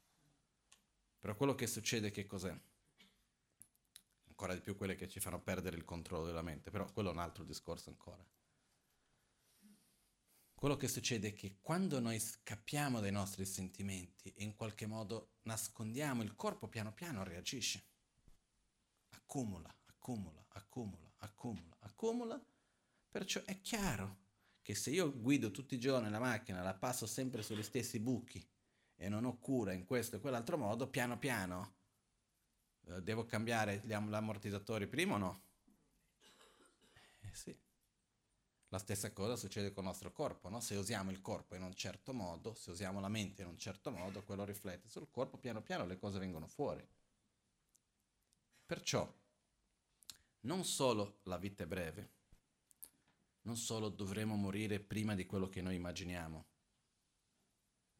Però 1.20 1.36
quello 1.36 1.54
che 1.54 1.68
succede 1.68 2.10
che 2.10 2.26
cos'è? 2.26 2.60
Ancora 4.26 4.54
di 4.54 4.60
più 4.60 4.74
quelle 4.74 4.96
che 4.96 5.06
ci 5.06 5.20
fanno 5.20 5.40
perdere 5.40 5.76
il 5.76 5.84
controllo 5.84 6.26
della 6.26 6.42
mente, 6.42 6.72
però 6.72 6.90
quello 6.92 7.10
è 7.10 7.12
un 7.12 7.20
altro 7.20 7.44
discorso 7.44 7.90
ancora. 7.90 8.26
Quello 10.58 10.76
che 10.76 10.88
succede 10.88 11.28
è 11.28 11.32
che 11.34 11.58
quando 11.62 12.00
noi 12.00 12.18
scappiamo 12.18 12.98
dai 12.98 13.12
nostri 13.12 13.44
sentimenti 13.44 14.32
e 14.34 14.42
in 14.42 14.56
qualche 14.56 14.86
modo 14.86 15.34
nascondiamo, 15.42 16.24
il 16.24 16.34
corpo 16.34 16.66
piano 16.66 16.92
piano 16.92 17.22
reagisce. 17.22 17.80
Accumula, 19.10 19.72
accumula, 19.84 20.44
accumula, 20.48 21.12
accumula, 21.18 21.76
accumula. 21.78 22.44
Perciò 23.08 23.40
è 23.44 23.60
chiaro 23.60 24.16
che 24.60 24.74
se 24.74 24.90
io 24.90 25.16
guido 25.16 25.52
tutti 25.52 25.76
i 25.76 25.78
giorni 25.78 26.10
la 26.10 26.18
macchina, 26.18 26.60
la 26.60 26.74
passo 26.74 27.06
sempre 27.06 27.44
sugli 27.44 27.62
stessi 27.62 28.00
buchi 28.00 28.44
e 28.96 29.08
non 29.08 29.26
ho 29.26 29.38
cura 29.38 29.72
in 29.72 29.84
questo 29.84 30.16
e 30.16 30.20
quell'altro 30.20 30.58
modo, 30.58 30.88
piano 30.88 31.18
piano 31.18 31.76
eh, 32.86 33.00
devo 33.00 33.26
cambiare 33.26 33.80
gli 33.84 33.92
ammortizzatori 33.92 34.88
prima 34.88 35.14
o 35.14 35.18
no? 35.18 35.42
Eh 37.20 37.30
sì. 37.32 37.56
La 38.70 38.78
stessa 38.78 39.12
cosa 39.12 39.36
succede 39.36 39.72
con 39.72 39.84
il 39.84 39.88
nostro 39.88 40.12
corpo, 40.12 40.50
no? 40.50 40.60
Se 40.60 40.76
usiamo 40.76 41.10
il 41.10 41.22
corpo 41.22 41.54
in 41.54 41.62
un 41.62 41.74
certo 41.74 42.12
modo, 42.12 42.52
se 42.54 42.70
usiamo 42.70 43.00
la 43.00 43.08
mente 43.08 43.42
in 43.42 43.48
un 43.48 43.56
certo 43.56 43.90
modo, 43.90 44.22
quello 44.24 44.44
riflette 44.44 44.90
sul 44.90 45.10
corpo, 45.10 45.38
piano 45.38 45.62
piano 45.62 45.86
le 45.86 45.98
cose 45.98 46.18
vengono 46.18 46.46
fuori. 46.46 46.86
Perciò, 48.66 49.10
non 50.40 50.64
solo 50.64 51.20
la 51.22 51.38
vita 51.38 51.64
è 51.64 51.66
breve, 51.66 52.10
non 53.42 53.56
solo 53.56 53.88
dovremo 53.88 54.36
morire 54.36 54.80
prima 54.80 55.14
di 55.14 55.24
quello 55.24 55.48
che 55.48 55.62
noi 55.62 55.76
immaginiamo, 55.76 56.44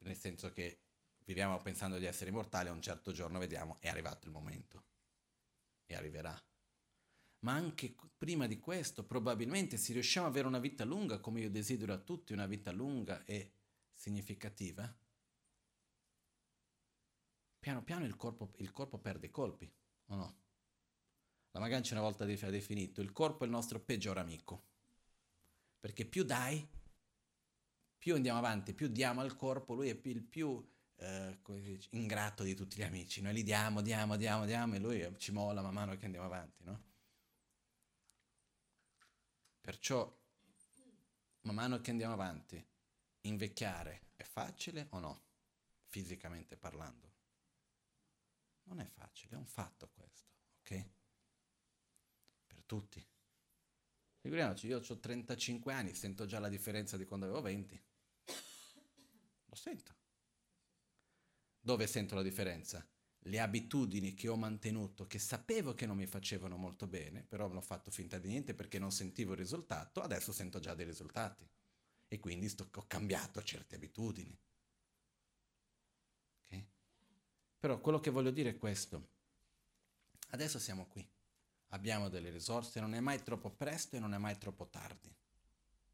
nel 0.01 0.17
senso 0.17 0.53
che 0.53 0.81
viviamo 1.25 1.57
pensando 1.63 1.97
di 1.97 2.05
essere 2.05 2.29
immortali, 2.29 2.69
a 2.69 2.73
un 2.73 2.83
certo 2.83 3.13
giorno 3.13 3.39
vediamo 3.39 3.79
è 3.81 3.89
arrivato 3.89 4.27
il 4.27 4.33
momento 4.33 4.85
e 5.87 5.95
arriverà 5.95 6.39
ma 7.41 7.53
anche 7.53 7.95
prima 8.17 8.47
di 8.47 8.59
questo 8.59 9.05
probabilmente 9.05 9.77
se 9.77 9.93
riusciamo 9.93 10.27
ad 10.27 10.33
avere 10.33 10.49
una 10.49 10.59
vita 10.59 10.85
lunga 10.85 11.21
come 11.21 11.41
io 11.41 11.51
desidero 11.51 11.93
a 11.93 11.99
tutti, 11.99 12.33
una 12.33 12.47
vita 12.47 12.73
lunga 12.73 13.25
e 13.25 13.53
significativa, 13.93 14.93
piano 17.59 17.83
piano 17.83 18.05
il 18.05 18.17
corpo, 18.17 18.53
il 18.59 18.73
corpo 18.73 18.99
perde 18.99 19.27
i 19.27 19.31
colpi, 19.31 19.71
o 20.07 20.15
no? 20.15 20.37
La 21.53 21.61
Magancia 21.61 21.95
una 21.95 22.03
volta 22.03 22.25
ha 22.25 22.51
definito 22.51 23.01
il 23.01 23.13
corpo 23.13 23.43
è 23.43 23.47
il 23.47 23.53
nostro 23.53 23.81
peggior 23.81 24.19
amico, 24.19 24.67
perché 25.81 26.05
più 26.05 26.25
dai, 26.25 26.67
più 27.97 28.15
andiamo 28.15 28.39
avanti, 28.39 28.75
più 28.75 28.89
diamo 28.89 29.21
al 29.21 29.37
corpo, 29.37 29.75
lui 29.75 29.89
è 29.89 30.01
il 30.03 30.23
più 30.23 30.65
eh, 30.97 31.39
ingrato 31.91 32.43
di 32.43 32.55
tutti 32.55 32.77
gli 32.77 32.83
amici. 32.83 33.21
Noi 33.21 33.35
li 33.35 33.43
diamo, 33.43 33.81
diamo, 33.81 34.17
diamo, 34.17 34.45
diamo 34.45 34.75
e 34.75 34.79
lui 34.79 35.15
ci 35.19 35.33
molla 35.33 35.63
man 35.63 35.75
mano 35.75 35.97
che 35.97 36.05
andiamo 36.05 36.27
avanti, 36.27 36.63
no? 36.65 36.88
Perciò, 39.69 40.11
man 41.43 41.55
mano 41.55 41.83
che 41.83 41.91
andiamo 41.91 42.15
avanti, 42.15 42.67
invecchiare 43.21 44.13
è 44.17 44.23
facile 44.23 44.87
o 44.93 44.99
no? 44.99 45.25
Fisicamente 45.89 46.57
parlando. 46.57 47.13
Non 48.63 48.81
è 48.81 48.87
facile, 48.87 49.35
è 49.35 49.37
un 49.37 49.45
fatto 49.45 49.91
questo, 49.91 50.33
ok? 50.61 50.89
Per 52.47 52.63
tutti. 52.65 53.07
Figuriamoci, 54.21 54.69
io 54.69 54.79
ho 54.79 54.99
35 54.99 55.75
anni, 55.75 55.95
sento 55.95 56.25
già 56.25 56.39
la 56.39 56.49
differenza 56.49 56.97
di 56.97 57.05
quando 57.05 57.27
avevo 57.27 57.43
20. 57.43 57.85
Lo 59.45 59.55
sento. 59.55 59.95
Dove 61.61 61.87
sento 61.87 62.15
la 62.15 62.23
differenza? 62.23 62.89
Le 63.23 63.41
abitudini 63.41 64.15
che 64.15 64.29
ho 64.29 64.37
mantenuto, 64.37 65.07
che 65.07 65.19
sapevo 65.19 65.75
che 65.75 65.87
non 65.87 65.97
mi 65.97 66.07
facevano 66.07 66.57
molto 66.57 66.87
bene, 66.87 67.23
però 67.23 67.47
non 67.47 67.57
ho 67.57 67.63
fatto 67.63 67.91
finta 67.91 68.19
di 68.19 68.29
niente 68.29 68.55
perché 68.55 68.79
non 68.79 68.93
sentivo 68.93 69.33
il 69.33 69.39
risultato, 69.39 70.01
adesso 70.01 70.33
sento 70.33 70.61
già 70.61 70.75
dei 70.75 70.87
risultati. 70.87 71.47
E 72.07 72.21
quindi 72.21 72.49
sto, 72.49 72.69
ho 72.73 72.87
cambiato 72.87 73.43
certe 73.43 73.75
abitudini. 73.75 74.39
Okay? 76.45 76.67
Però 77.59 77.81
quello 77.81 78.01
che 78.01 78.11
voglio 78.11 78.31
dire 78.31 78.51
è 78.51 78.57
questo. 78.57 79.09
Adesso 80.31 80.59
siamo 80.59 80.87
qui 80.87 81.07
abbiamo 81.69 82.09
delle 82.09 82.31
risorse, 82.31 82.81
non 82.81 82.95
è 82.95 83.01
mai 83.01 83.23
troppo 83.23 83.51
presto 83.51 83.97
e 83.97 83.99
non 83.99 84.15
è 84.15 84.19
mai 84.19 84.39
troppo 84.39 84.69
tardi. 84.69 85.15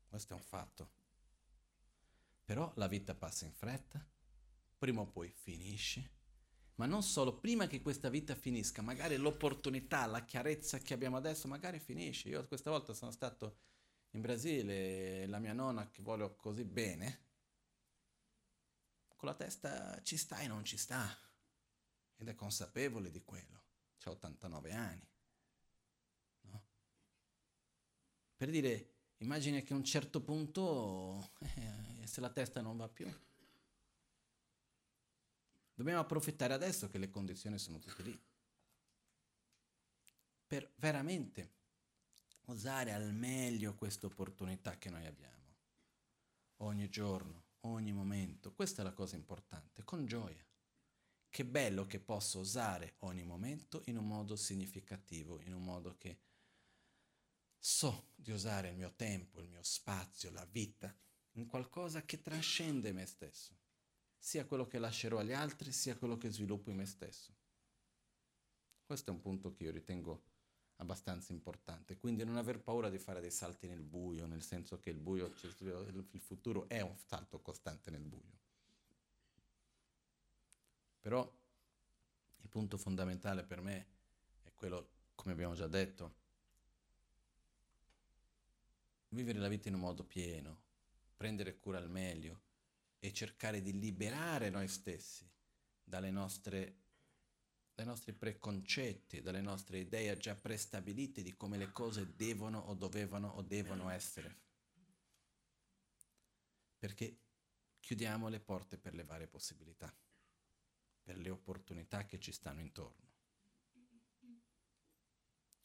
Questo 0.08 0.34
è 0.34 0.36
un 0.36 0.42
fatto. 0.42 0.92
Però 2.44 2.72
la 2.76 2.86
vita 2.86 3.14
passa 3.14 3.46
in 3.46 3.52
fretta, 3.52 4.06
prima 4.78 5.00
o 5.00 5.06
poi 5.06 5.30
finisce, 5.30 6.10
ma 6.76 6.86
non 6.86 7.02
solo, 7.02 7.38
prima 7.38 7.66
che 7.66 7.80
questa 7.80 8.08
vita 8.08 8.34
finisca, 8.34 8.82
magari 8.82 9.16
l'opportunità, 9.16 10.06
la 10.06 10.24
chiarezza 10.24 10.78
che 10.78 10.94
abbiamo 10.94 11.16
adesso, 11.16 11.46
magari 11.46 11.78
finisce. 11.78 12.28
Io 12.28 12.46
questa 12.46 12.70
volta 12.70 12.92
sono 12.92 13.10
stato 13.10 13.58
in 14.10 14.20
Brasile 14.20 15.26
la 15.26 15.38
mia 15.38 15.52
nonna 15.52 15.88
che 15.90 16.02
voglio 16.02 16.34
così 16.34 16.64
bene, 16.64 17.22
con 19.14 19.28
la 19.28 19.34
testa 19.34 20.00
ci 20.02 20.16
sta 20.16 20.38
e 20.40 20.48
non 20.48 20.64
ci 20.64 20.76
sta, 20.76 21.16
ed 22.16 22.28
è 22.28 22.34
consapevole 22.34 23.10
di 23.10 23.22
quello. 23.22 23.62
C'ha 23.98 24.10
89 24.10 24.72
anni. 24.72 25.08
Per 28.36 28.50
dire, 28.50 28.94
immagina 29.18 29.60
che 29.60 29.72
a 29.72 29.76
un 29.76 29.84
certo 29.84 30.20
punto, 30.20 31.30
eh, 31.38 32.06
se 32.06 32.20
la 32.20 32.30
testa 32.30 32.60
non 32.60 32.76
va 32.76 32.88
più, 32.88 33.08
dobbiamo 35.74 36.00
approfittare 36.00 36.54
adesso 36.54 36.88
che 36.88 36.98
le 36.98 37.10
condizioni 37.10 37.58
sono 37.58 37.78
tutte 37.78 38.02
lì, 38.02 38.22
per 40.46 40.72
veramente 40.76 41.52
usare 42.46 42.92
al 42.92 43.12
meglio 43.12 43.74
questa 43.74 44.06
opportunità 44.06 44.78
che 44.78 44.90
noi 44.90 45.06
abbiamo, 45.06 45.56
ogni 46.58 46.88
giorno, 46.88 47.44
ogni 47.60 47.92
momento. 47.92 48.52
Questa 48.52 48.82
è 48.82 48.84
la 48.84 48.92
cosa 48.92 49.16
importante, 49.16 49.84
con 49.84 50.06
gioia. 50.06 50.44
Che 51.28 51.44
bello 51.44 51.86
che 51.86 51.98
posso 51.98 52.38
usare 52.38 52.94
ogni 53.00 53.24
momento 53.24 53.82
in 53.86 53.96
un 53.96 54.06
modo 54.06 54.36
significativo, 54.36 55.40
in 55.40 55.52
un 55.52 55.64
modo 55.64 55.96
che 55.98 56.20
so 57.58 58.10
di 58.14 58.30
usare 58.30 58.68
il 58.68 58.76
mio 58.76 58.92
tempo, 58.94 59.40
il 59.40 59.48
mio 59.48 59.62
spazio, 59.62 60.30
la 60.30 60.44
vita 60.44 60.94
in 61.32 61.46
qualcosa 61.46 62.04
che 62.04 62.20
trascende 62.20 62.92
me 62.92 63.06
stesso, 63.06 63.56
sia 64.24 64.46
quello 64.46 64.66
che 64.66 64.78
lascerò 64.78 65.18
agli 65.18 65.34
altri, 65.34 65.70
sia 65.70 65.98
quello 65.98 66.16
che 66.16 66.30
sviluppo 66.30 66.70
in 66.70 66.76
me 66.76 66.86
stesso. 66.86 67.30
Questo 68.86 69.10
è 69.10 69.12
un 69.12 69.20
punto 69.20 69.52
che 69.52 69.64
io 69.64 69.70
ritengo 69.70 70.22
abbastanza 70.76 71.30
importante, 71.34 71.98
quindi 71.98 72.24
non 72.24 72.38
aver 72.38 72.58
paura 72.58 72.88
di 72.88 72.98
fare 72.98 73.20
dei 73.20 73.30
salti 73.30 73.66
nel 73.66 73.82
buio, 73.82 74.24
nel 74.24 74.40
senso 74.40 74.80
che 74.80 74.88
il 74.88 74.96
buio, 74.96 75.26
il 75.26 76.20
futuro 76.20 76.66
è 76.70 76.80
un 76.80 76.96
salto 76.96 77.42
costante 77.42 77.90
nel 77.90 78.00
buio. 78.00 78.38
Però 81.00 81.30
il 82.40 82.48
punto 82.48 82.78
fondamentale 82.78 83.44
per 83.44 83.60
me 83.60 83.86
è 84.42 84.54
quello, 84.54 84.88
come 85.16 85.34
abbiamo 85.34 85.54
già 85.54 85.68
detto, 85.68 86.14
vivere 89.10 89.38
la 89.38 89.48
vita 89.48 89.68
in 89.68 89.74
un 89.74 89.80
modo 89.80 90.02
pieno, 90.02 90.62
prendere 91.14 91.58
cura 91.58 91.76
al 91.76 91.90
meglio 91.90 92.52
e 93.04 93.12
cercare 93.12 93.60
di 93.60 93.78
liberare 93.78 94.48
noi 94.48 94.66
stessi 94.66 95.30
dalle 95.84 96.10
nostre, 96.10 96.84
dai 97.74 97.84
nostri 97.84 98.14
preconcetti, 98.14 99.20
dalle 99.20 99.42
nostre 99.42 99.80
idee 99.80 100.16
già 100.16 100.34
prestabilite 100.34 101.22
di 101.22 101.36
come 101.36 101.58
le 101.58 101.70
cose 101.70 102.14
devono 102.16 102.60
o 102.60 102.72
dovevano 102.72 103.28
o 103.28 103.42
devono 103.42 103.90
essere. 103.90 104.34
Perché 106.78 107.18
chiudiamo 107.78 108.28
le 108.28 108.40
porte 108.40 108.78
per 108.78 108.94
le 108.94 109.04
varie 109.04 109.26
possibilità, 109.26 109.94
per 111.02 111.18
le 111.18 111.28
opportunità 111.28 112.06
che 112.06 112.18
ci 112.18 112.32
stanno 112.32 112.62
intorno. 112.62 113.12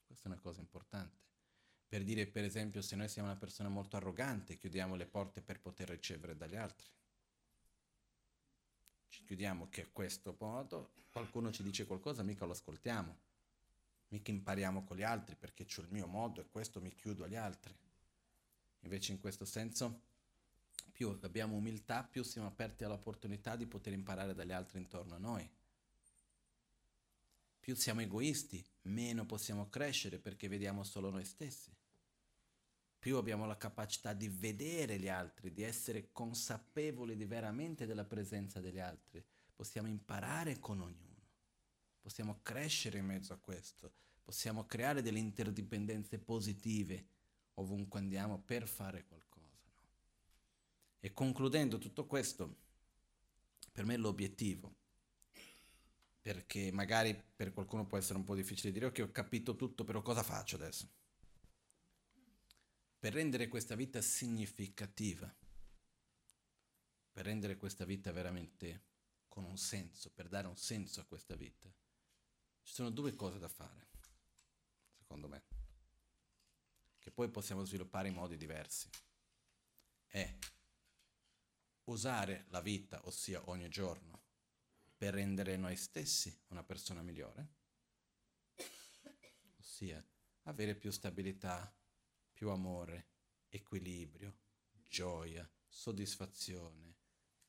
Questa 0.06 0.28
è 0.28 0.32
una 0.34 0.41
cosa 0.41 0.60
importante. 0.60 1.22
Per 1.88 2.03
dire, 2.03 2.28
per 2.28 2.44
esempio, 2.44 2.82
se 2.82 2.98
noi 2.98 3.07
siamo 3.07 3.30
una 3.30 3.38
persona 3.38 3.70
molto 3.70 3.95
arrogante, 3.95 4.57
chiudiamo 4.57 4.95
le 4.95 5.07
porte 5.07 5.41
per 5.41 5.61
poter 5.61 5.88
ricevere 5.88 6.36
dagli 6.36 6.57
altri. 6.57 6.98
Chiudiamo 9.30 9.69
che 9.69 9.84
è 9.84 9.91
questo 9.93 10.35
modo, 10.39 10.93
qualcuno 11.11 11.51
ci 11.51 11.61
dice 11.61 11.85
qualcosa, 11.85 12.23
mica 12.23 12.45
lo 12.45 12.53
ascoltiamo, 12.53 13.15
mica 14.07 14.31
impariamo 14.31 14.84
con 14.84 14.97
gli 14.97 15.03
altri 15.03 15.35
perché 15.35 15.65
c'ho 15.65 15.81
il 15.81 15.91
mio 15.91 16.07
modo 16.07 16.41
e 16.41 16.47
questo 16.49 16.81
mi 16.81 16.91
chiudo 16.95 17.26
agli 17.26 17.35
altri. 17.35 17.72
Invece 18.80 19.11
in 19.11 19.19
questo 19.19 19.45
senso, 19.45 20.01
più 20.91 21.15
abbiamo 21.22 21.56
umiltà, 21.56 22.03
più 22.03 22.23
siamo 22.23 22.47
aperti 22.47 22.84
all'opportunità 22.84 23.56
di 23.56 23.68
poter 23.68 23.93
imparare 23.93 24.34
dagli 24.34 24.51
altri 24.51 24.80
intorno 24.80 25.14
a 25.14 25.19
noi. 25.19 25.47
Più 27.60 27.76
siamo 27.76 28.01
egoisti, 28.01 28.65
meno 28.81 29.27
possiamo 29.27 29.69
crescere 29.69 30.18
perché 30.18 30.47
vediamo 30.47 30.84
solo 30.84 31.11
noi 31.11 31.26
stessi 31.26 31.69
più 32.99 33.15
abbiamo 33.15 33.45
la 33.45 33.57
capacità 33.57 34.11
di 34.11 34.27
vedere 34.27 34.99
gli 34.99 35.07
altri, 35.07 35.53
di 35.53 35.63
essere 35.63 36.11
consapevoli 36.11 37.15
di 37.15 37.26
veramente 37.26 37.85
della 37.85 38.03
presenza 38.03 38.59
degli 38.59 38.80
altri. 38.80 39.26
Possiamo 39.55 39.88
imparare 39.88 40.59
con 40.59 40.81
ognuno, 40.81 41.27
possiamo 42.01 42.41
crescere 42.43 42.97
in 42.97 43.05
mezzo 43.05 43.31
a 43.31 43.38
questo, 43.38 43.93
possiamo 44.21 44.65
creare 44.65 45.01
delle 45.01 45.19
interdipendenze 45.19 46.19
positive 46.19 47.07
ovunque 47.55 47.99
andiamo 47.99 48.39
per 48.39 48.67
fare 48.67 49.05
qualcosa. 49.05 49.57
No? 49.63 49.77
E 50.99 51.13
concludendo 51.13 51.77
tutto 51.77 52.05
questo, 52.05 52.57
per 53.71 53.85
me 53.85 53.95
l'obiettivo, 53.95 54.76
perché 56.21 56.69
magari 56.71 57.17
per 57.35 57.53
qualcuno 57.53 57.85
può 57.85 57.97
essere 57.97 58.17
un 58.17 58.26
po' 58.26 58.35
difficile 58.35 58.73
dire 58.73 58.88
ok 58.88 58.99
ho 59.07 59.11
capito 59.11 59.55
tutto, 59.55 59.85
però 59.85 60.01
cosa 60.01 60.21
faccio 60.21 60.57
adesso? 60.57 60.98
Per 62.99 63.13
rendere 63.13 63.47
questa 63.47 63.76
vita 63.76 64.01
significativa, 64.01 65.34
per 67.11 67.26
rendere 67.26 67.55
questa 67.55 67.85
vita 67.85 68.11
veramente 68.11 68.88
con 69.27 69.45
un 69.45 69.57
senso, 69.57 70.11
per 70.11 70.27
dare 70.27 70.47
un 70.47 70.57
senso 70.57 70.99
a 70.99 71.05
questa 71.05 71.35
vita, 71.35 71.73
ci 72.61 72.73
sono 72.73 72.89
due 72.89 73.15
cose 73.15 73.39
da 73.39 73.47
fare, 73.47 73.88
secondo 74.97 75.30
me, 75.30 75.43
che 76.99 77.09
poi 77.09 77.30
possiamo 77.30 77.63
sviluppare 77.63 78.09
in 78.09 78.15
modi 78.15 78.35
diversi. 78.35 78.89
È 80.05 80.38
usare 81.85 82.45
la 82.49 82.59
vita, 82.59 82.99
ossia 83.05 83.49
ogni 83.49 83.69
giorno, 83.69 84.23
per 84.97 85.13
rendere 85.13 85.55
noi 85.55 85.77
stessi 85.77 86.38
una 86.47 86.63
persona 86.63 87.01
migliore, 87.01 87.47
ossia 89.57 90.05
avere 90.43 90.76
più 90.76 90.91
stabilità, 90.91 91.73
più 92.40 92.52
amore, 92.52 93.10
equilibrio, 93.49 94.38
gioia, 94.88 95.45
soddisfazione, 95.68 96.95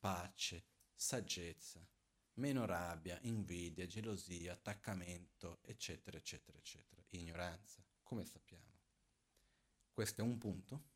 pace, 0.01 0.67
saggezza, 0.93 1.89
meno 2.35 2.65
rabbia, 2.65 3.17
invidia, 3.23 3.87
gelosia, 3.87 4.55
attaccamento, 4.55 5.61
eccetera, 5.63 6.17
eccetera, 6.17 6.59
eccetera, 6.59 7.05
ignoranza, 7.11 7.87
come 8.03 8.25
sappiamo. 8.25 8.81
Questo 9.93 10.23
è 10.23 10.25
un 10.25 10.39
punto. 10.39 10.89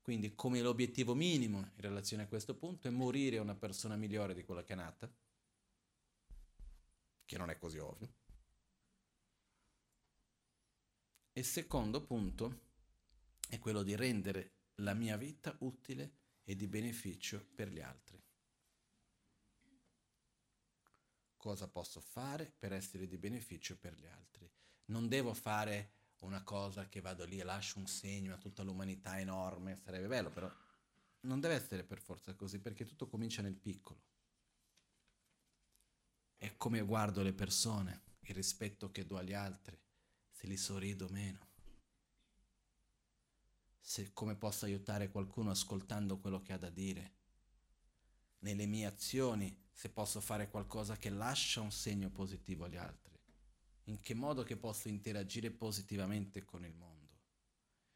Quindi 0.00 0.34
come 0.34 0.60
l'obiettivo 0.60 1.14
minimo 1.14 1.58
in 1.58 1.70
relazione 1.76 2.24
a 2.24 2.26
questo 2.26 2.56
punto 2.56 2.88
è 2.88 2.90
morire 2.90 3.38
una 3.38 3.54
persona 3.54 3.94
migliore 3.94 4.34
di 4.34 4.42
quella 4.42 4.64
che 4.64 4.72
è 4.72 4.76
nata, 4.76 5.08
che 7.24 7.38
non 7.38 7.48
è 7.48 7.58
così 7.58 7.78
ovvio. 7.78 8.12
E 11.32 11.42
secondo 11.44 12.04
punto, 12.04 12.66
è 13.48 13.58
quello 13.58 13.82
di 13.82 13.96
rendere 13.96 14.52
la 14.76 14.94
mia 14.94 15.16
vita 15.16 15.56
utile 15.60 16.12
e 16.44 16.54
di 16.54 16.68
beneficio 16.68 17.44
per 17.54 17.68
gli 17.68 17.80
altri. 17.80 18.22
cosa 21.38 21.68
posso 21.68 22.00
fare 22.00 22.52
per 22.58 22.72
essere 22.74 23.06
di 23.06 23.16
beneficio 23.16 23.78
per 23.78 23.94
gli 23.94 24.06
altri. 24.06 24.50
Non 24.86 25.08
devo 25.08 25.32
fare 25.32 25.92
una 26.18 26.42
cosa 26.42 26.88
che 26.88 27.00
vado 27.00 27.24
lì 27.24 27.38
e 27.38 27.44
lascio 27.44 27.78
un 27.78 27.86
segno 27.86 28.34
a 28.34 28.38
tutta 28.38 28.62
l'umanità 28.62 29.18
enorme, 29.18 29.76
sarebbe 29.76 30.08
bello, 30.08 30.30
però 30.30 30.52
non 31.20 31.40
deve 31.40 31.54
essere 31.54 31.84
per 31.84 32.00
forza 32.00 32.34
così, 32.34 32.58
perché 32.58 32.84
tutto 32.84 33.06
comincia 33.06 33.40
nel 33.40 33.56
piccolo. 33.56 34.02
È 36.36 36.54
come 36.56 36.82
guardo 36.82 37.22
le 37.22 37.32
persone, 37.32 38.02
il 38.20 38.34
rispetto 38.34 38.90
che 38.90 39.06
do 39.06 39.16
agli 39.16 39.32
altri, 39.32 39.80
se 40.30 40.46
li 40.46 40.56
sorrido 40.56 41.06
o 41.06 41.10
meno. 41.10 41.47
Se 43.88 44.12
come 44.12 44.36
posso 44.36 44.66
aiutare 44.66 45.08
qualcuno 45.08 45.50
ascoltando 45.50 46.18
quello 46.18 46.42
che 46.42 46.52
ha 46.52 46.58
da 46.58 46.68
dire. 46.68 47.14
Nelle 48.40 48.66
mie 48.66 48.84
azioni, 48.84 49.64
se 49.72 49.88
posso 49.88 50.20
fare 50.20 50.50
qualcosa 50.50 50.98
che 50.98 51.08
lascia 51.08 51.62
un 51.62 51.72
segno 51.72 52.10
positivo 52.10 52.66
agli 52.66 52.76
altri 52.76 53.18
in 53.84 53.98
che 54.00 54.12
modo 54.12 54.42
che 54.42 54.58
posso 54.58 54.88
interagire 54.88 55.50
positivamente 55.50 56.44
con 56.44 56.66
il 56.66 56.74
mondo. 56.74 57.16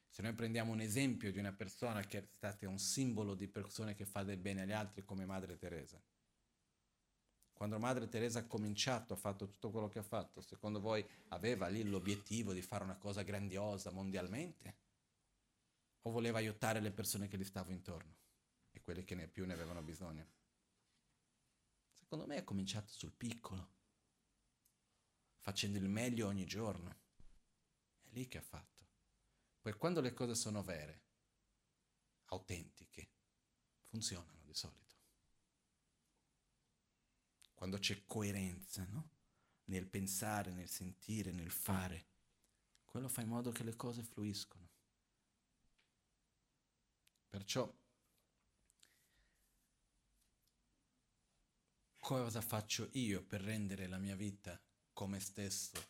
Se 0.08 0.22
noi 0.22 0.32
prendiamo 0.32 0.72
un 0.72 0.80
esempio 0.80 1.30
di 1.30 1.38
una 1.38 1.52
persona 1.52 2.00
che 2.00 2.18
è 2.20 2.26
stata 2.38 2.66
un 2.70 2.78
simbolo 2.78 3.34
di 3.34 3.46
persone 3.46 3.94
che 3.94 4.06
fa 4.06 4.22
del 4.22 4.38
bene 4.38 4.62
agli 4.62 4.72
altri 4.72 5.04
come 5.04 5.26
Madre 5.26 5.58
Teresa. 5.58 6.02
Quando 7.52 7.78
Madre 7.78 8.08
Teresa 8.08 8.38
ha 8.38 8.46
cominciato, 8.46 9.12
ha 9.12 9.18
fatto 9.18 9.46
tutto 9.46 9.70
quello 9.70 9.88
che 9.88 9.98
ha 9.98 10.02
fatto, 10.02 10.40
secondo 10.40 10.80
voi 10.80 11.06
aveva 11.28 11.68
lì 11.68 11.84
l'obiettivo 11.84 12.54
di 12.54 12.62
fare 12.62 12.82
una 12.82 12.96
cosa 12.96 13.20
grandiosa 13.20 13.90
mondialmente? 13.90 14.81
O 16.02 16.10
voleva 16.10 16.38
aiutare 16.38 16.80
le 16.80 16.92
persone 16.92 17.28
che 17.28 17.38
gli 17.38 17.44
stavano 17.44 17.74
intorno 17.74 18.16
e 18.70 18.80
quelle 18.80 19.04
che 19.04 19.14
ne 19.14 19.28
più 19.28 19.46
ne 19.46 19.52
avevano 19.52 19.82
bisogno? 19.82 20.26
Secondo 21.92 22.26
me 22.26 22.36
ha 22.36 22.44
cominciato 22.44 22.92
sul 22.92 23.12
piccolo 23.12 23.80
facendo 25.42 25.76
il 25.76 25.88
meglio 25.88 26.28
ogni 26.28 26.46
giorno. 26.46 26.90
È 28.00 28.08
lì 28.10 28.28
che 28.28 28.38
ha 28.38 28.42
fatto. 28.42 28.86
Poi 29.60 29.74
quando 29.74 30.00
le 30.00 30.12
cose 30.12 30.34
sono 30.34 30.62
vere, 30.62 31.02
autentiche, 32.26 33.10
funzionano 33.84 34.40
di 34.44 34.54
solito. 34.54 34.80
Quando 37.54 37.78
c'è 37.78 38.04
coerenza, 38.06 38.84
no? 38.86 39.10
Nel 39.64 39.86
pensare, 39.86 40.52
nel 40.52 40.68
sentire, 40.68 41.30
nel 41.30 41.50
fare, 41.50 42.06
quello 42.84 43.08
fa 43.08 43.20
in 43.20 43.28
modo 43.28 43.52
che 43.52 43.62
le 43.62 43.76
cose 43.76 44.02
fluiscono. 44.02 44.61
Perciò 47.32 47.74
cosa 51.98 52.42
faccio 52.42 52.90
io 52.92 53.22
per 53.22 53.40
rendere 53.40 53.86
la 53.86 53.96
mia 53.96 54.14
vita 54.14 54.60
come 54.92 55.18
stesso 55.18 55.82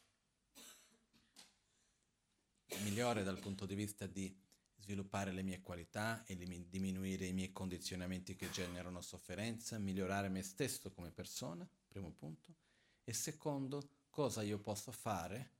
migliore 2.83 3.25
dal 3.25 3.41
punto 3.41 3.67
di 3.67 3.75
vista 3.75 4.07
di 4.07 4.33
sviluppare 4.77 5.33
le 5.33 5.43
mie 5.43 5.61
qualità 5.63 6.25
e 6.27 6.37
diminuire 6.37 7.27
i 7.27 7.33
miei 7.33 7.51
condizionamenti 7.51 8.37
che 8.37 8.49
generano 8.51 9.01
sofferenza, 9.01 9.81
migliorare 9.81 10.29
me 10.29 10.45
stesso 10.45 10.93
come 10.93 11.11
persona, 11.11 11.69
primo 11.89 12.13
punto, 12.13 12.55
e 13.03 13.13
secondo, 13.13 14.05
cosa 14.11 14.43
io 14.43 14.61
posso 14.61 14.93
fare 14.93 15.51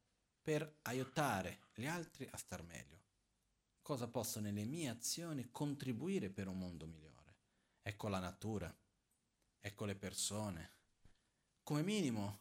per 0.41 0.79
aiutare 0.83 1.59
gli 1.75 1.87
altri 1.87 2.29
a 2.31 2.37
star 2.37 2.63
meglio. 2.63 3.02
Cosa 3.83 4.07
posso 4.07 4.39
nelle 4.39 4.65
mie 4.65 4.89
azioni 4.89 5.51
contribuire 5.51 6.31
per 6.31 6.47
un 6.47 6.57
mondo 6.57 6.87
migliore. 6.87 7.37
Ecco 7.83 8.07
la 8.07 8.21
natura, 8.21 8.73
ecco 9.59 9.85
le 9.85 9.97
persone. 9.97 10.71
Come 11.65 11.83
minimo 11.83 12.39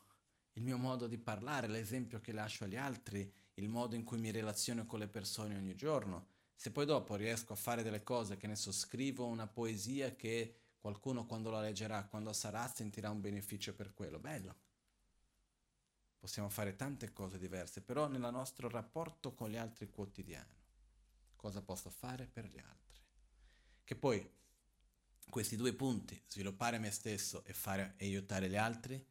il 0.53 0.63
mio 0.63 0.77
modo 0.77 1.07
di 1.07 1.17
parlare, 1.17 1.67
l'esempio 1.67 2.19
che 2.19 2.31
lascio 2.31 2.65
agli 2.65 2.75
altri, 2.75 3.31
il 3.55 3.69
modo 3.69 3.95
in 3.95 4.03
cui 4.03 4.19
mi 4.19 4.31
relaziono 4.31 4.85
con 4.85 4.99
le 4.99 5.07
persone 5.07 5.55
ogni 5.55 5.75
giorno. 5.75 6.27
Se 6.55 6.71
poi 6.71 6.85
dopo 6.85 7.15
riesco 7.15 7.53
a 7.53 7.57
fare 7.57 7.83
delle 7.83 8.03
cose, 8.03 8.37
che 8.37 8.47
ne 8.47 8.55
so, 8.55 8.71
scrivo 8.71 9.25
una 9.25 9.47
poesia 9.47 10.15
che 10.15 10.55
qualcuno 10.77 11.25
quando 11.25 11.49
la 11.49 11.61
leggerà, 11.61 12.05
quando 12.05 12.33
sarà, 12.33 12.67
sentirà 12.67 13.09
un 13.09 13.21
beneficio 13.21 13.73
per 13.73 13.93
quello, 13.93 14.19
bello. 14.19 14.55
Possiamo 16.19 16.49
fare 16.49 16.75
tante 16.75 17.13
cose 17.13 17.39
diverse, 17.39 17.81
però 17.81 18.07
nel 18.07 18.21
nostro 18.31 18.69
rapporto 18.69 19.33
con 19.33 19.49
gli 19.49 19.57
altri 19.57 19.89
quotidiano, 19.89 20.53
cosa 21.41 21.61
posso 21.63 21.89
fare 21.89 22.27
per 22.27 22.45
gli 22.45 22.59
altri? 22.59 23.01
Che 23.83 23.95
poi 23.95 24.31
questi 25.27 25.55
due 25.55 25.73
punti, 25.73 26.21
sviluppare 26.27 26.77
me 26.77 26.91
stesso 26.91 27.43
e, 27.45 27.53
fare, 27.53 27.95
aiutare 27.99 28.47
gli 28.47 28.55
altri, 28.55 29.03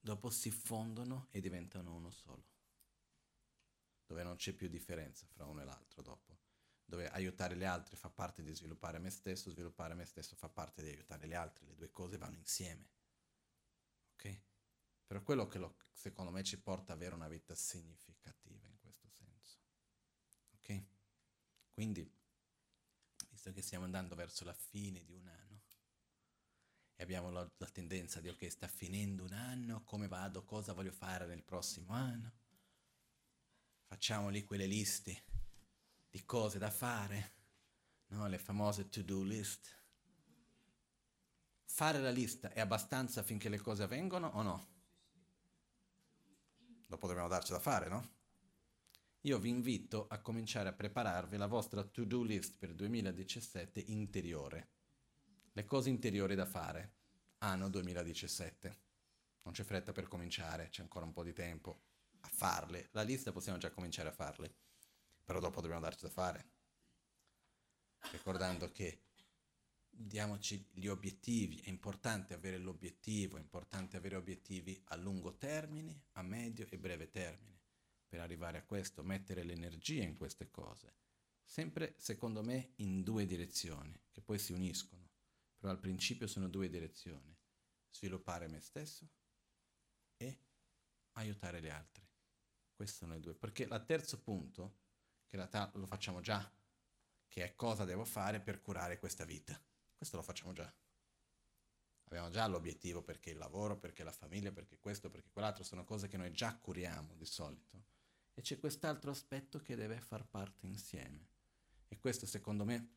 dopo 0.00 0.30
si 0.30 0.50
fondono 0.50 1.28
e 1.30 1.40
diventano 1.40 1.94
uno 1.94 2.10
solo, 2.10 2.44
dove 4.06 4.22
non 4.22 4.36
c'è 4.36 4.54
più 4.54 4.68
differenza 4.68 5.26
fra 5.26 5.44
uno 5.44 5.60
e 5.60 5.64
l'altro 5.64 6.00
dopo, 6.00 6.38
dove 6.84 7.08
aiutare 7.10 7.56
gli 7.56 7.64
altri 7.64 7.96
fa 7.96 8.08
parte 8.08 8.42
di 8.42 8.54
sviluppare 8.54 8.98
me 8.98 9.10
stesso, 9.10 9.50
sviluppare 9.50 9.94
me 9.94 10.06
stesso 10.06 10.34
fa 10.36 10.48
parte 10.48 10.82
di 10.82 10.88
aiutare 10.88 11.26
gli 11.26 11.34
altri, 11.34 11.66
le 11.66 11.74
due 11.74 11.90
cose 11.90 12.16
vanno 12.16 12.38
insieme. 12.38 12.88
Ok? 14.14 14.40
Però 15.06 15.22
quello 15.22 15.46
che 15.46 15.58
lo, 15.58 15.76
secondo 15.92 16.30
me 16.30 16.42
ci 16.42 16.58
porta 16.58 16.92
ad 16.92 16.98
avere 16.98 17.14
una 17.14 17.28
vita 17.28 17.54
significativa 17.54 18.66
in 18.66 18.78
questo 18.78 19.08
senso. 19.08 19.58
Ok? 20.54 20.82
Quindi, 21.74 22.08
visto 23.30 23.52
che 23.52 23.60
stiamo 23.60 23.84
andando 23.84 24.14
verso 24.14 24.44
la 24.44 24.54
fine 24.54 25.04
di 25.04 25.12
un 25.12 25.26
anno, 25.26 25.62
e 26.94 27.02
abbiamo 27.02 27.30
la, 27.30 27.50
la 27.56 27.66
tendenza 27.66 28.20
di 28.20 28.28
ok, 28.28 28.48
sta 28.48 28.68
finendo 28.68 29.24
un 29.24 29.32
anno, 29.32 29.82
come 29.82 30.06
vado, 30.06 30.44
cosa 30.44 30.72
voglio 30.72 30.92
fare 30.92 31.26
nel 31.26 31.42
prossimo 31.42 31.92
anno. 31.92 32.32
Facciamo 33.86 34.28
lì 34.28 34.44
quelle 34.44 34.66
liste 34.66 35.24
di 36.08 36.24
cose 36.24 36.58
da 36.58 36.70
fare, 36.70 37.32
no? 38.08 38.28
le 38.28 38.38
famose 38.38 38.88
to-do 38.88 39.22
list. 39.22 39.76
Fare 41.64 41.98
la 41.98 42.10
lista 42.10 42.52
è 42.52 42.60
abbastanza 42.60 43.24
finché 43.24 43.48
le 43.48 43.58
cose 43.58 43.82
avvengono 43.82 44.28
o 44.28 44.42
no? 44.42 44.68
Dopo 46.86 47.08
dobbiamo 47.08 47.28
darci 47.28 47.50
da 47.50 47.58
fare, 47.58 47.88
no? 47.88 48.08
Io 49.26 49.38
vi 49.38 49.48
invito 49.48 50.06
a 50.08 50.20
cominciare 50.20 50.68
a 50.68 50.74
prepararvi 50.74 51.38
la 51.38 51.46
vostra 51.46 51.82
to-do 51.82 52.22
list 52.22 52.56
per 52.58 52.74
2017 52.74 53.80
interiore 53.86 54.68
le 55.52 55.64
cose 55.64 55.88
interiori 55.88 56.34
da 56.34 56.44
fare. 56.44 56.96
Anno 57.38 57.70
2017. 57.70 58.80
Non 59.44 59.54
c'è 59.54 59.62
fretta 59.62 59.92
per 59.92 60.08
cominciare, 60.08 60.68
c'è 60.68 60.82
ancora 60.82 61.06
un 61.06 61.12
po' 61.12 61.22
di 61.22 61.32
tempo 61.32 61.84
a 62.20 62.28
farle. 62.28 62.88
La 62.92 63.00
lista 63.00 63.32
possiamo 63.32 63.56
già 63.56 63.70
cominciare 63.70 64.10
a 64.10 64.12
farle, 64.12 64.52
però 65.24 65.40
dopo 65.40 65.62
dobbiamo 65.62 65.82
darci 65.82 66.04
da 66.04 66.10
fare. 66.10 66.50
Ricordando 68.10 68.70
che 68.72 69.04
diamoci 69.88 70.68
gli 70.72 70.86
obiettivi, 70.86 71.60
è 71.60 71.70
importante 71.70 72.34
avere 72.34 72.58
l'obiettivo, 72.58 73.38
è 73.38 73.40
importante 73.40 73.96
avere 73.96 74.16
obiettivi 74.16 74.78
a 74.88 74.96
lungo 74.96 75.36
termine, 75.36 76.08
a 76.12 76.22
medio 76.22 76.66
e 76.68 76.78
breve 76.78 77.08
termine. 77.08 77.53
Per 78.14 78.22
arrivare 78.22 78.58
a 78.58 78.62
questo, 78.62 79.02
mettere 79.02 79.42
l'energia 79.42 80.04
in 80.04 80.16
queste 80.16 80.48
cose, 80.48 80.94
sempre 81.42 81.96
secondo 81.98 82.44
me 82.44 82.74
in 82.76 83.02
due 83.02 83.26
direzioni, 83.26 83.92
che 84.12 84.20
poi 84.20 84.38
si 84.38 84.52
uniscono. 84.52 85.10
Però 85.56 85.72
al 85.72 85.80
principio 85.80 86.28
sono 86.28 86.48
due 86.48 86.68
direzioni, 86.68 87.36
sviluppare 87.90 88.46
me 88.46 88.60
stesso 88.60 89.08
e 90.16 90.38
aiutare 91.14 91.60
gli 91.60 91.68
altri. 91.68 92.06
Questi 92.72 92.98
sono 92.98 93.16
i 93.16 93.20
due. 93.20 93.34
Perché 93.34 93.64
il 93.64 93.84
terzo 93.84 94.22
punto, 94.22 94.76
che 95.26 95.34
in 95.34 95.40
realtà 95.40 95.72
lo 95.74 95.86
facciamo 95.86 96.20
già, 96.20 96.48
che 97.26 97.42
è 97.42 97.56
cosa 97.56 97.84
devo 97.84 98.04
fare 98.04 98.38
per 98.38 98.60
curare 98.60 99.00
questa 99.00 99.24
vita. 99.24 99.60
Questo 99.96 100.14
lo 100.14 100.22
facciamo 100.22 100.52
già. 100.52 100.72
Abbiamo 102.04 102.30
già 102.30 102.46
l'obiettivo 102.46 103.02
perché 103.02 103.30
il 103.30 103.38
lavoro, 103.38 103.76
perché 103.76 104.04
la 104.04 104.12
famiglia, 104.12 104.52
perché 104.52 104.78
questo, 104.78 105.10
perché 105.10 105.30
quell'altro, 105.32 105.64
sono 105.64 105.82
cose 105.82 106.06
che 106.06 106.16
noi 106.16 106.30
già 106.30 106.56
curiamo 106.56 107.16
di 107.16 107.26
solito. 107.26 107.93
E 108.34 108.42
c'è 108.42 108.58
quest'altro 108.58 109.10
aspetto 109.10 109.60
che 109.60 109.76
deve 109.76 110.00
far 110.00 110.26
parte 110.26 110.66
insieme. 110.66 111.28
E 111.88 111.98
questo 111.98 112.26
secondo 112.26 112.64
me 112.64 112.88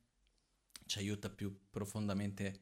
ci 0.85 0.97
aiuta 0.97 1.29
più 1.29 1.67
profondamente 1.69 2.61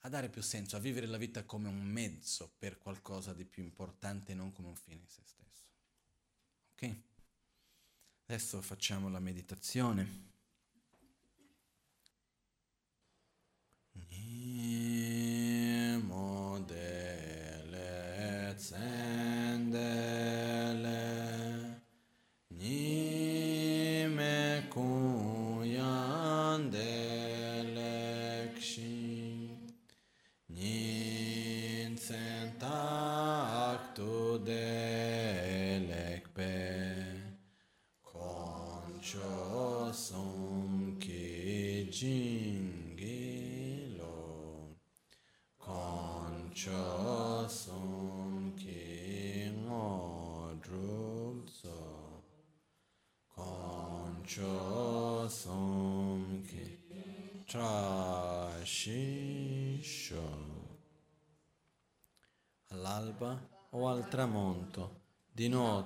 a 0.00 0.08
dare 0.08 0.30
più 0.30 0.40
senso, 0.40 0.76
a 0.76 0.80
vivere 0.80 1.06
la 1.06 1.16
vita 1.16 1.44
come 1.44 1.68
un 1.68 1.82
mezzo 1.82 2.54
per 2.58 2.78
qualcosa 2.78 3.34
di 3.34 3.44
più 3.44 3.62
importante 3.62 4.32
e 4.32 4.36
non 4.36 4.52
come 4.52 4.68
un 4.68 4.76
fine 4.76 5.00
in 5.00 5.08
se 5.08 5.22
stesso. 5.24 5.64
Ok? 6.72 6.96
Adesso 8.26 8.62
facciamo 8.62 9.08
la 9.08 9.18
meditazione. 9.18 10.34
Nimo 14.08 16.60
dele 16.60 18.54
Santa 18.58 20.05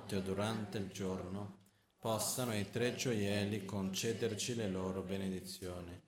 notte 0.01 0.15
o 0.15 0.21
durante 0.21 0.77
il 0.79 0.89
giorno, 0.89 1.59
possano 1.99 2.55
i 2.55 2.69
tre 2.69 2.95
gioielli 2.95 3.65
concederci 3.65 4.55
le 4.55 4.69
loro 4.69 5.03
benedizioni, 5.03 5.99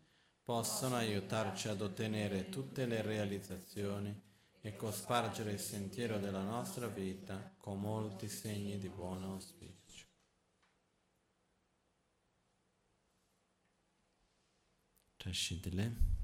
possano 0.42 0.96
aiutarci 0.96 1.68
ad 1.68 1.82
ottenere 1.82 2.50
tutte 2.50 2.86
le 2.86 3.02
realizzazioni 3.02 4.22
e 4.62 4.76
cospargere 4.76 5.52
il 5.52 5.60
sentiero 5.60 6.18
della 6.18 6.42
nostra 6.42 6.88
vita 6.88 7.54
con 7.58 7.80
molti 7.80 8.28
segni 8.28 8.78
di 8.80 8.90
buon 8.90 9.24
auspicio. 9.24 9.72
Taşıdile. 15.18 16.23